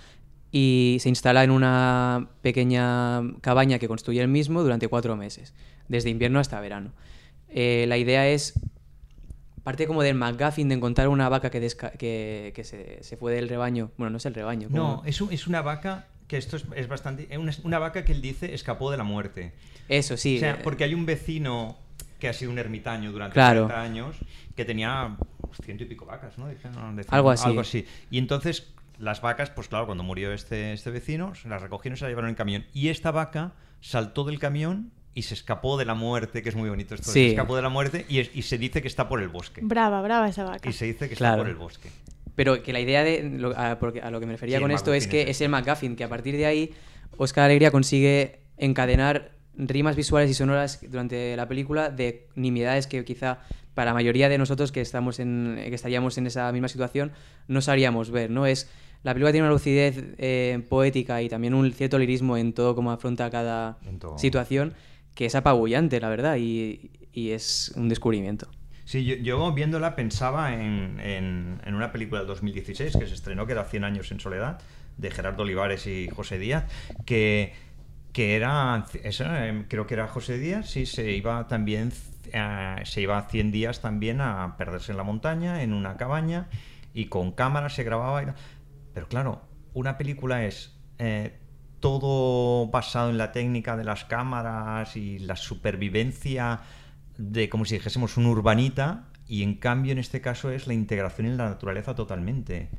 Y 0.52 0.97
se 0.99 1.10
instala 1.10 1.43
en 1.43 1.52
una 1.52 2.28
pequeña 2.41 3.22
cabaña 3.41 3.80
que 3.80 3.88
construye 3.88 4.22
él 4.22 4.28
mismo 4.28 4.64
durante 4.64 4.88
cuatro 4.88 5.16
meses, 5.16 5.54
desde 5.88 6.10
invierno 6.10 6.39
hasta 6.39 6.60
verano. 6.60 6.91
Eh, 7.49 7.86
la 7.88 7.97
idea 7.97 8.28
es 8.28 8.54
parte 9.64 9.88
como 9.88 10.02
del 10.04 10.16
McGuffin 10.16 10.70
de 10.70 10.76
encontrar 10.76 11.08
una 11.08 11.30
vaca 11.30 11.49
que, 11.52 11.62
desca- 11.62 11.91
que, 11.97 12.52
que 12.56 12.64
se, 12.64 13.04
se 13.04 13.16
fue 13.18 13.34
del 13.34 13.47
rebaño. 13.47 13.91
Bueno, 13.97 14.12
no 14.12 14.18
es 14.18 14.26
el 14.26 14.34
rebaño. 14.34 14.68
No, 14.72 15.04
es, 15.06 15.22
un- 15.22 15.32
es 15.32 15.47
una 15.47 15.62
vaca 15.62 16.08
que 16.32 16.38
esto 16.38 16.56
es, 16.56 16.64
es 16.78 16.88
bastante. 16.88 17.28
es 17.30 17.38
Una, 17.38 17.52
una 17.66 17.78
vaca 17.78 18.06
que 18.06 18.14
él 18.14 18.22
dice 18.22 18.54
escapó 18.54 18.90
de 18.90 18.96
la 18.96 19.04
muerte. 19.04 19.52
Eso, 19.90 20.16
sí. 20.16 20.38
o 20.38 20.40
sea, 20.40 20.52
eh, 20.54 20.60
porque 20.64 20.86
hay 20.86 20.94
un 20.94 21.06
vecino 21.06 21.78
que 22.20 22.30
ha 22.30 22.34
sido 22.34 22.52
un 22.52 22.58
ermitaño 22.58 23.12
durante 23.12 23.34
Claro. 23.34 23.66
30 23.68 23.82
años 23.82 24.16
que 24.56 24.64
tenía 24.64 25.18
pues, 25.42 25.60
ciento 25.62 25.84
y 25.84 25.88
pico 25.88 26.06
vacas, 26.06 26.38
¿no? 26.38 26.48
Decían, 26.48 26.74
Algo 27.10 27.32
así. 27.32 27.46
Algo 27.46 27.60
así. 27.60 27.86
Y 28.10 28.18
entonces 28.18 28.72
las 28.98 29.20
vacas, 29.20 29.50
pues 29.50 29.68
claro, 29.68 29.88
cuando 29.88 30.06
murió 30.06 30.32
este, 30.32 30.72
este 30.72 30.90
vecino, 30.90 31.36
se 31.36 31.50
las 31.50 31.62
recogieron 31.62 31.96
y 31.96 32.00
se 32.00 32.06
las 32.06 32.12
llevaron 32.12 32.30
en 32.30 32.36
camión. 32.36 32.66
Y 32.74 32.88
esta 32.88 33.12
vaca 33.12 33.52
saltó 33.82 34.24
del 34.24 34.40
camión 34.40 34.94
y 35.14 35.24
se 35.24 35.34
escapó 35.34 35.78
de 35.78 35.84
la 35.84 35.96
muerte, 35.96 36.42
que 36.44 36.48
es 36.48 36.56
muy 36.56 36.70
bonito 36.70 36.96
esto. 36.96 37.08
Sí. 37.12 37.26
Se 37.26 37.30
escapó 37.32 37.58
de 37.58 37.62
la 37.62 37.68
muerte 37.68 38.06
y, 38.08 38.20
es- 38.20 38.32
y 38.34 38.44
se 38.44 38.58
dice 38.58 38.82
que 38.82 38.88
está 38.88 39.10
por 39.10 39.22
el 39.22 39.28
bosque. 39.28 39.60
Brava, 39.62 40.02
brava 40.02 40.30
esa 40.30 40.46
vaca. 40.46 40.70
Y 40.70 40.72
se 40.72 40.86
dice 40.86 41.10
que 41.10 41.16
Claro. 41.18 41.34
está 41.34 41.44
por 41.44 41.50
el 41.50 41.58
bosque. 41.58 41.90
Pero 42.44 42.64
que 42.64 42.74
la 42.74 42.80
idea 42.80 43.04
de 43.04 43.24
lo- 43.24 43.56
a, 43.58 43.72
a 43.72 44.12
lo 44.12 44.20
que 44.20 44.26
me 44.26 44.34
refería 44.34 44.58
Sí, 44.58 44.62
con 44.62 44.72
esto 44.72 44.94
es 44.94 45.08
que 45.08 45.30
es 45.30 45.42
el 45.42 45.50
McGuffin, 45.50 45.96
que 45.96 46.04
a 46.04 46.10
partir 46.10 46.36
de 46.38 46.46
ahí 46.46 46.72
Oscar 47.18 47.46
Alegría 47.46 47.72
consigue 47.72 48.39
encadenar 48.58 49.32
rimas 49.56 49.96
visuales 49.96 50.30
y 50.30 50.34
sonoras 50.34 50.80
durante 50.89 51.36
la 51.36 51.48
película 51.48 51.89
de 51.89 52.28
nimiedades 52.36 52.88
que 52.88 53.04
quizá 53.04 53.39
para 53.74 53.92
la 53.92 53.94
mayoría 53.94 54.30
de 54.30 54.38
nosotros 54.38 54.72
que 54.72 54.82
estamos 54.82 55.20
en 55.20 55.56
que 55.64 55.76
estaríamos 55.76 56.18
en 56.18 56.28
esa 56.28 56.52
misma 56.52 56.68
situación 56.68 57.12
no 57.48 57.62
sabríamos 57.62 58.12
ver, 58.12 58.30
¿no? 58.30 58.46
Es 58.46 58.70
la 59.04 59.14
película 59.14 59.32
tiene 59.32 59.46
una 59.48 59.54
lucidez 59.54 59.96
eh, 60.18 60.62
poética 60.70 61.22
y 61.22 61.30
también 61.30 61.54
un 61.54 61.72
cierto 61.74 61.98
lirismo 62.00 62.38
en 62.38 62.54
todo 62.54 62.76
cómo 62.76 62.92
afronta 62.92 63.30
cada 63.30 63.78
situación 64.18 64.74
que 65.16 65.26
es 65.26 65.36
apabullante, 65.36 66.00
la 66.00 66.08
verdad, 66.10 66.38
y, 66.38 66.92
y 67.12 67.32
es 67.32 67.74
un 67.76 67.89
descubrimiento. 67.89 68.48
Sí, 68.92 69.06
yo, 69.06 69.16
yo 69.16 69.54
viéndola 69.54 69.96
pensaba 69.96 70.54
en, 70.54 71.00
en- 71.00 71.62
en 71.64 71.76
una 71.76 71.94
película 71.94 72.20
del 72.20 72.28
2016 72.28 72.98
que 73.00 73.08
se 73.08 73.14
estrenó, 73.14 73.46
que 73.46 73.54
era 73.54 73.64
100 73.64 73.86
años 73.86 74.12
en 74.12 74.20
soledad, 74.20 74.60
de 74.98 75.10
Gerardo 75.12 75.44
Olivares 75.44 75.88
y 75.88 76.10
José 76.10 76.38
Díaz, 76.39 76.66
que, 77.06 77.54
que 78.12 78.36
era, 78.36 78.86
em, 79.48 79.64
creo 79.70 79.88
que 79.88 79.94
era 79.94 80.10
José 80.10 80.38
Díaz, 80.38 80.70
sí, 80.70 80.86
se 80.86 81.10
iba 81.14 81.48
también, 81.48 81.94
eh, 82.34 82.76
se 82.84 83.00
iba 83.00 83.22
100 83.30 83.54
días 83.54 83.80
también 83.80 84.20
a 84.20 84.58
perderse 84.58 84.92
en 84.92 84.98
la 84.98 85.04
montaña, 85.04 85.64
en 85.64 85.72
una 85.72 85.96
cabaña, 85.96 86.50
y 86.94 87.06
con 87.06 87.32
cámaras 87.32 87.74
se 87.76 87.86
grababa. 87.86 88.24
y. 88.24 88.26
Pero 88.94 89.08
claro, 89.08 89.42
una 89.74 89.98
película 89.98 90.44
es 90.44 90.76
eh, 91.00 91.39
todo 91.80 92.68
basado 92.68 93.10
en 93.10 93.18
la 93.18 93.32
técnica 93.32 93.78
de 93.78 93.86
las 93.86 94.04
cámaras 94.04 94.98
y 94.98 95.18
la 95.20 95.38
supervivencia 95.38 96.60
de, 97.18 97.49
como 97.49 97.66
si 97.66 97.76
dijésemos, 97.76 98.18
un 98.18 98.26
urbanita, 98.26 99.07
y 99.28 99.43
en 99.43 99.55
cambio 99.55 99.91
en 99.91 99.97
este 99.97 100.22
caso 100.22 100.51
es 100.51 100.68
la 100.68 100.74
integración 100.74 101.28
en 101.28 101.38
la 101.38 101.49
naturaleza 101.49 101.95
totalmente. 101.95 102.70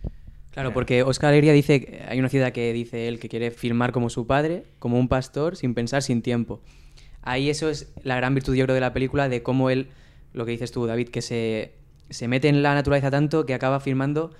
Claro, 0.50 0.74
porque 0.74 1.02
Oscar 1.02 1.30
Alegría 1.30 1.52
dice, 1.54 2.02
hay 2.08 2.18
una 2.18 2.28
ciudad 2.28 2.52
que 2.52 2.72
dice 2.74 3.08
él 3.08 3.18
que 3.18 3.28
quiere 3.30 3.50
filmar 3.50 3.90
como 3.92 4.10
su 4.10 4.26
padre, 4.26 4.64
como 4.78 4.98
un 4.98 5.08
pastor, 5.08 5.56
sin 5.56 5.72
pensar, 5.72 6.02
sin 6.02 6.20
tiempo. 6.20 6.60
Ahí 7.22 7.48
eso 7.48 7.70
es 7.70 7.92
la 8.02 8.16
gran 8.16 8.34
virtud, 8.34 8.54
yo 8.54 8.64
creo, 8.66 8.74
de 8.74 8.80
la 8.80 8.92
película, 8.92 9.28
de 9.30 9.42
cómo 9.42 9.70
él, 9.70 9.88
lo 10.34 10.44
que 10.44 10.50
dices 10.50 10.70
tú, 10.72 10.84
David, 10.86 11.08
que 11.08 11.22
se, 11.22 11.72
se 12.10 12.28
mete 12.28 12.48
en 12.48 12.62
la 12.62 12.74
naturaleza 12.74 13.10
tanto 13.10 13.46
que 13.46 13.54
acaba 13.54 13.80
filmando 13.80 14.34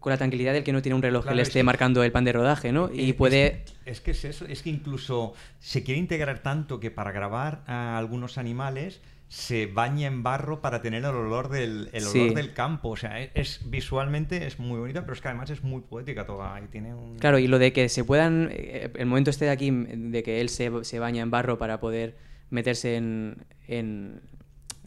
con 0.00 0.10
la 0.10 0.16
tranquilidad 0.18 0.52
del 0.52 0.64
que 0.64 0.72
no 0.72 0.82
tiene 0.82 0.96
un 0.96 1.02
reloj 1.02 1.22
Claro, 1.22 1.32
que 1.32 1.36
le 1.36 1.42
es 1.42 1.48
esté 1.48 1.62
marcando 1.62 2.02
el 2.04 2.12
pan 2.12 2.24
de 2.24 2.32
rodaje, 2.32 2.70
¿no? 2.72 2.90
Y 2.92 3.10
Es- 3.10 3.14
puede... 3.16 3.64
Es, 3.86 4.00
que 4.02 4.10
es 4.10 4.24
eso, 4.24 4.44
es 4.46 4.62
que 4.62 4.68
incluso 4.70 5.32
se 5.60 5.82
quiere 5.82 5.98
integrar 5.98 6.40
tanto 6.40 6.78
que 6.78 6.90
para 6.90 7.10
grabar 7.10 7.62
a 7.66 7.96
algunos 7.96 8.36
animales 8.36 9.00
se 9.28 9.66
baña 9.66 10.06
en 10.06 10.22
barro 10.22 10.60
para 10.62 10.80
tener 10.80 11.00
el 11.04 11.10
olor 11.10 11.50
del, 11.50 11.90
el 11.92 12.02
olor 12.04 12.12
Sí. 12.12 12.34
del 12.34 12.54
campo. 12.54 12.88
O 12.88 12.96
sea, 12.96 13.20
es, 13.20 13.30
es- 13.34 13.70
visualmente 13.70 14.46
es 14.46 14.58
muy 14.58 14.78
bonita, 14.78 15.02
pero 15.02 15.12
es 15.12 15.20
que 15.20 15.28
además 15.28 15.50
es 15.50 15.62
muy 15.62 15.82
poética 15.82 16.24
toda. 16.26 16.58
Y 16.62 16.68
tiene 16.68 16.94
un... 16.94 17.18
Claro, 17.18 17.38
y 17.38 17.46
lo 17.46 17.58
de 17.58 17.72
que 17.74 17.88
se 17.90 18.04
puedan, 18.04 18.48
eh, 18.52 18.90
el 18.96 19.06
momento 19.06 19.28
este 19.30 19.44
de 19.44 19.50
aquí, 19.50 19.70
de 19.70 20.22
que 20.22 20.40
él 20.40 20.48
se, 20.48 20.70
se 20.84 20.98
baña 20.98 21.22
en 21.22 21.30
barro 21.30 21.58
para 21.58 21.78
poder 21.78 22.16
meterse 22.50 22.96
en, 22.96 23.44
en- 23.66 24.20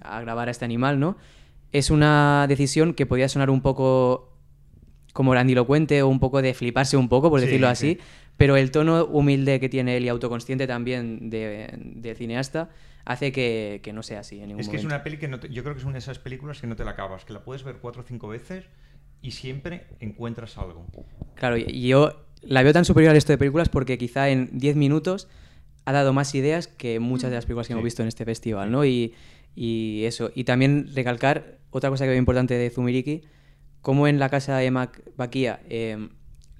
a 0.01 0.19
grabar 0.21 0.47
a 0.47 0.51
este 0.51 0.65
animal, 0.65 0.99
¿no? 0.99 1.17
Es 1.71 1.91
una 1.91 2.45
decisión 2.49 2.95
que 2.95 3.05
podía 3.05 3.29
sonar 3.29 3.49
un 3.51 3.61
poco 3.61 4.33
como 5.13 5.31
grandilocuente 5.31 6.01
o 6.01 6.07
un 6.07 6.19
poco 6.19 6.41
de 6.41 6.53
fliparse 6.55 6.97
un 6.97 7.09
poco, 7.09 7.29
por 7.29 7.39
Sí, 7.41 7.45
decirlo 7.45 7.67
así, 7.67 7.93
sí. 7.95 7.99
pero 8.37 8.55
el 8.57 8.71
tono 8.71 9.05
humilde 9.05 9.59
que 9.59 9.69
tiene 9.69 9.97
él 9.97 10.05
y 10.05 10.09
autoconsciente 10.09 10.65
también 10.67 11.29
de, 11.29 11.69
de 11.77 12.15
cineasta 12.15 12.69
hace 13.05 13.31
que, 13.31 13.79
que 13.83 13.93
no 13.93 14.03
sea 14.03 14.19
así 14.21 14.39
en 14.41 14.49
ningún 14.49 14.61
Es 14.61 14.69
que 14.69 14.77
es 14.77 14.83
una 14.85 15.03
peli 15.03 15.17
que 15.17 15.27
no 15.27 15.39
te- 15.39 15.49
yo 15.49 15.63
creo 15.63 15.73
que 15.75 15.79
es 15.79 15.85
una 15.85 15.93
de 15.93 15.99
esas 15.99 16.19
películas 16.19 16.61
que 16.61 16.67
no 16.67 16.75
te 16.75 16.85
la 16.85 16.91
acabas, 16.91 17.25
que 17.25 17.33
la 17.33 17.43
puedes 17.43 17.63
ver 17.63 17.77
cuatro 17.81 18.01
o 18.01 18.05
cinco 18.05 18.27
veces 18.27 18.65
y 19.21 19.31
siempre 19.31 19.87
encuentras 19.99 20.57
algo. 20.57 20.85
Claro, 21.35 21.57
y- 21.57 21.87
yo 21.87 22.25
la 22.41 22.63
veo 22.63 22.73
tan 22.73 22.85
superior 22.85 23.09
al 23.11 23.15
resto 23.17 23.31
de 23.33 23.37
películas 23.37 23.69
porque 23.69 23.97
quizá 23.97 24.29
en 24.29 24.49
10 24.57 24.75
minutos 24.75 25.27
ha 25.85 25.91
dado 25.91 26.13
más 26.13 26.33
ideas 26.35 26.67
que 26.67 26.99
muchas 26.99 27.29
de 27.29 27.35
las 27.37 27.45
películas 27.45 27.67
que 27.67 27.73
Sí. 27.73 27.73
hemos 27.73 27.83
visto 27.83 28.01
en 28.01 28.07
este 28.07 28.25
festival, 28.25 28.71
¿no? 28.71 28.85
Y, 28.85 29.13
y 29.55 30.03
eso. 30.05 30.31
Y 30.35 30.43
también 30.43 30.89
recalcar 30.93 31.57
otra 31.71 31.89
cosa 31.89 32.03
que 32.05 32.09
veo 32.09 32.17
importante 32.19 32.53
de 32.55 32.69
Zumiriki, 32.69 33.21
como 33.81 34.07
en 34.07 34.19
la 34.19 34.29
casa 34.29 34.57
de 34.57 34.69
Mac 34.71 35.01
Baquía, 35.17 35.59
eh, 35.69 36.09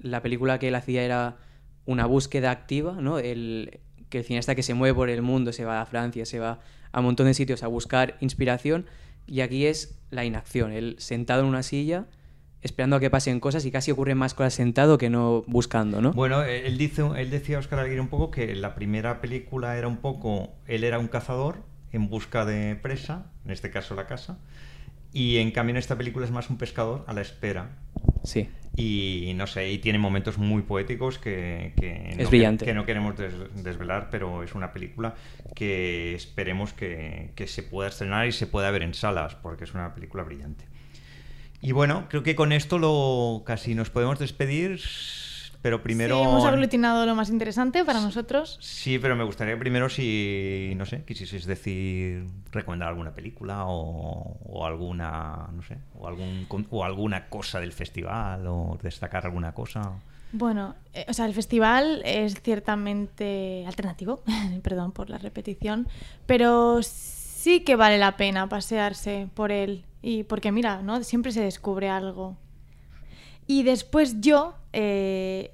la 0.00 0.22
película 0.22 0.58
que 0.58 0.68
él 0.68 0.74
hacía 0.74 1.04
era 1.04 1.36
una 1.84 2.06
búsqueda 2.06 2.50
activa, 2.50 3.00
¿no? 3.00 3.18
El, 3.18 3.78
que 4.12 4.18
el 4.18 4.24
cineasta 4.24 4.54
que 4.54 4.62
se 4.62 4.74
mueve 4.74 4.94
por 4.94 5.10
el 5.10 5.22
mundo, 5.22 5.52
se 5.52 5.64
va 5.64 5.80
a 5.80 5.86
Francia, 5.86 6.24
se 6.26 6.38
va 6.38 6.60
a 6.92 7.00
un 7.00 7.06
montón 7.06 7.26
de 7.26 7.34
sitios 7.34 7.62
a 7.62 7.66
buscar 7.66 8.16
inspiración, 8.20 8.86
y 9.26 9.40
aquí 9.40 9.66
es 9.66 9.98
la 10.10 10.24
inacción, 10.24 10.70
él 10.70 10.96
sentado 10.98 11.42
en 11.42 11.48
una 11.48 11.62
silla 11.62 12.06
esperando 12.60 12.94
a 12.96 13.00
que 13.00 13.10
pasen 13.10 13.40
cosas 13.40 13.64
y 13.64 13.72
casi 13.72 13.90
ocurren 13.90 14.16
más 14.16 14.34
cosas 14.34 14.54
sentado 14.54 14.96
que 14.96 15.10
no 15.10 15.42
buscando, 15.48 16.00
¿no? 16.00 16.12
Bueno, 16.12 16.44
él, 16.44 16.78
dice, 16.78 17.02
él 17.16 17.30
decía, 17.30 17.58
Oscar 17.58 17.80
Aguirre, 17.80 18.00
un 18.00 18.08
poco 18.08 18.30
que 18.30 18.54
la 18.54 18.76
primera 18.76 19.20
película 19.20 19.76
era 19.76 19.88
un 19.88 19.96
poco, 19.96 20.50
él 20.66 20.84
era 20.84 21.00
un 21.00 21.08
cazador 21.08 21.64
en 21.90 22.08
busca 22.08 22.44
de 22.44 22.76
presa, 22.76 23.26
en 23.44 23.50
este 23.50 23.70
caso 23.70 23.96
la 23.96 24.06
casa, 24.06 24.38
y 25.12 25.38
en 25.38 25.50
cambio 25.50 25.72
en 25.72 25.78
esta 25.78 25.96
película 25.96 26.24
es 26.24 26.30
más 26.30 26.50
un 26.50 26.58
pescador 26.58 27.04
a 27.08 27.12
la 27.12 27.22
espera. 27.22 27.70
Sí. 28.22 28.48
Y 28.74 29.32
no 29.36 29.46
sé, 29.46 29.70
y 29.70 29.78
tiene 29.78 29.98
momentos 29.98 30.38
muy 30.38 30.62
poéticos 30.62 31.18
que, 31.18 31.74
que 31.78 32.10
Es 32.12 32.18
no, 32.18 32.28
brillante. 32.30 32.64
que 32.64 32.72
no 32.72 32.86
queremos 32.86 33.16
des- 33.18 33.34
desvelar, 33.62 34.08
pero 34.10 34.42
es 34.42 34.54
una 34.54 34.72
película 34.72 35.14
que 35.54 36.14
esperemos 36.14 36.72
que, 36.72 37.32
que 37.34 37.46
se 37.46 37.62
pueda 37.62 37.90
estrenar 37.90 38.26
y 38.26 38.32
se 38.32 38.46
pueda 38.46 38.70
ver 38.70 38.82
en 38.82 38.94
salas, 38.94 39.34
porque 39.34 39.64
es 39.64 39.74
una 39.74 39.94
película 39.94 40.22
brillante. 40.22 40.64
Y 41.60 41.72
bueno, 41.72 42.06
creo 42.08 42.22
que 42.22 42.34
con 42.34 42.50
esto 42.52 42.78
lo 42.78 43.42
casi 43.44 43.74
nos 43.74 43.90
podemos 43.90 44.18
despedir, 44.18 44.80
pero 45.62 45.82
primero... 45.82 46.16
Sí, 46.16 46.22
hemos 46.22 46.44
aglutinado 46.44 47.06
lo 47.06 47.14
más 47.14 47.30
interesante 47.30 47.84
para 47.84 48.00
nosotros. 48.00 48.58
Sí, 48.60 48.98
pero 48.98 49.16
me 49.16 49.24
gustaría 49.24 49.58
primero 49.58 49.88
si, 49.88 50.74
no 50.76 50.84
sé, 50.84 51.04
quisieseis 51.04 51.46
decir, 51.46 52.26
recomendar 52.50 52.88
alguna 52.88 53.14
película 53.14 53.64
o, 53.66 54.36
o 54.44 54.66
alguna, 54.66 55.48
no 55.54 55.62
sé, 55.62 55.78
o, 55.94 56.08
algún, 56.08 56.46
o 56.70 56.84
alguna 56.84 57.28
cosa 57.28 57.60
del 57.60 57.72
festival 57.72 58.46
o 58.48 58.78
destacar 58.82 59.24
alguna 59.24 59.54
cosa. 59.54 59.92
Bueno, 60.32 60.74
eh, 60.94 61.04
o 61.08 61.12
sea, 61.12 61.26
el 61.26 61.34
festival 61.34 62.02
es 62.04 62.40
ciertamente 62.42 63.64
alternativo, 63.66 64.22
perdón 64.62 64.92
por 64.92 65.10
la 65.10 65.18
repetición, 65.18 65.86
pero 66.26 66.82
sí 66.82 67.60
que 67.60 67.76
vale 67.76 67.98
la 67.98 68.16
pena 68.16 68.48
pasearse 68.48 69.28
por 69.34 69.52
él 69.52 69.84
y 70.00 70.24
porque 70.24 70.50
mira, 70.50 70.82
¿no? 70.82 71.02
Siempre 71.04 71.32
se 71.32 71.42
descubre 71.42 71.88
algo. 71.88 72.36
Y 73.46 73.62
después 73.62 74.20
yo, 74.20 74.54
eh, 74.72 75.52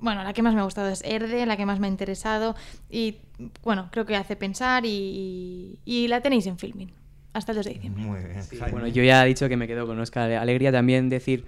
bueno, 0.00 0.24
la 0.24 0.32
que 0.32 0.42
más 0.42 0.54
me 0.54 0.60
ha 0.60 0.64
gustado 0.64 0.88
es 0.88 1.02
Erde, 1.04 1.44
la 1.46 1.56
que 1.56 1.66
más 1.66 1.78
me 1.78 1.86
ha 1.86 1.90
interesado 1.90 2.56
y 2.88 3.18
bueno, 3.62 3.88
creo 3.90 4.06
que 4.06 4.16
hace 4.16 4.36
pensar 4.36 4.84
y, 4.86 5.78
y 5.84 6.08
la 6.08 6.20
tenéis 6.20 6.46
en 6.46 6.58
filming 6.58 6.92
hasta 7.32 7.52
el 7.52 7.56
2 7.56 7.66
de 7.66 7.72
diciembre. 7.74 8.02
Muy 8.02 8.20
bien. 8.20 8.70
Bueno, 8.70 8.88
yo 8.88 9.02
ya 9.02 9.24
he 9.24 9.28
dicho 9.28 9.48
que 9.48 9.56
me 9.56 9.66
quedo 9.66 9.86
con 9.86 9.98
Oscar. 10.00 10.32
Alegría 10.32 10.72
también 10.72 11.08
decir 11.08 11.46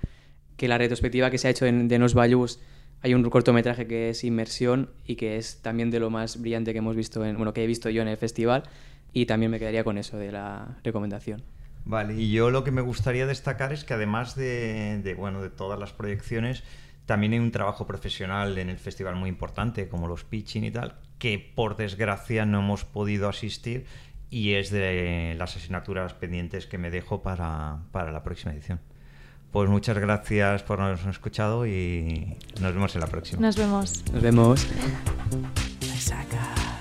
que 0.57 0.69
la 0.69 0.79
retrospectiva 0.79 1.31
que 1.31 1.39
se 1.39 1.49
ha 1.49 1.51
hecho 1.51 1.67
en, 1.67 1.89
de 1.89 1.99
Nos 1.99 2.15
Bayús 2.15 2.61
hay 3.03 3.15
un 3.15 3.29
cortometraje 3.29 3.87
que 3.87 4.11
es 4.11 4.23
Inmersión 4.23 4.91
y 5.05 5.17
que 5.17 5.37
es 5.37 5.61
también 5.61 5.91
de 5.91 5.99
lo 5.99 6.11
más 6.11 6.41
brillante 6.41 6.73
que 6.73 6.79
hemos 6.79 6.95
visto, 6.95 7.25
en, 7.25 7.37
bueno, 7.37 7.53
que 7.53 7.65
he 7.65 7.67
visto 7.67 7.91
yo 7.91 8.01
en 8.03 8.09
el 8.09 8.17
festival 8.17 8.63
y 9.13 9.27
también 9.27 9.51
me 9.51 9.59
quedaría 9.59 9.83
con 9.83 9.99
eso 9.99 10.19
de 10.19 10.31
la 10.31 10.79
recomendación. 10.85 11.43
Vale, 11.85 12.15
y 12.15 12.31
yo 12.31 12.51
lo 12.51 12.63
que 12.63 12.71
me 12.71 12.81
gustaría 12.81 13.27
destacar 13.27 13.73
es 13.73 13.83
que 13.83 13.95
además 13.95 14.37
de, 14.37 15.01
de, 15.03 15.15
bueno, 15.15 15.43
de 15.43 15.51
todas 15.51 15.81
las 15.81 15.93
proyecciones, 15.93 16.63
también 17.07 17.33
hay 17.33 17.39
un 17.39 17.51
trabajo 17.51 17.87
profesional 17.87 18.57
en 18.59 18.69
el 18.69 18.79
festival 18.79 19.17
muy 19.17 19.29
importante, 19.29 19.89
como 19.89 20.09
los 20.09 20.25
pitching 20.25 20.65
y 20.65 20.71
tal, 20.71 20.99
que 21.19 21.39
por 21.39 21.77
desgracia 21.77 22.47
no 22.47 22.61
hemos 22.61 22.85
podido 22.85 23.29
asistir 23.29 23.87
y 24.31 24.55
es 24.55 24.71
de 24.71 25.35
las 25.37 25.57
asignaturas 25.57 26.15
pendientes 26.15 26.67
que 26.67 26.79
me 26.79 26.91
dejo 26.91 27.23
para, 27.23 27.81
para 27.91 28.13
la 28.13 28.23
próxima 28.23 28.53
edición. 28.53 28.81
Pues 29.51 29.69
muchas 29.69 29.99
gracias 29.99 30.63
por 30.63 30.81
habernos 30.81 31.07
escuchado 31.07 31.67
y 31.67 32.39
nos 32.61 32.73
vemos 32.73 32.95
en 32.95 33.03
la 33.03 33.07
próxima. 33.07 33.43
Nos 33.43 33.57
vemos. 33.57 34.03
Nos 34.11 34.23
vemos. 34.23 34.67
Resaca. 35.81 36.72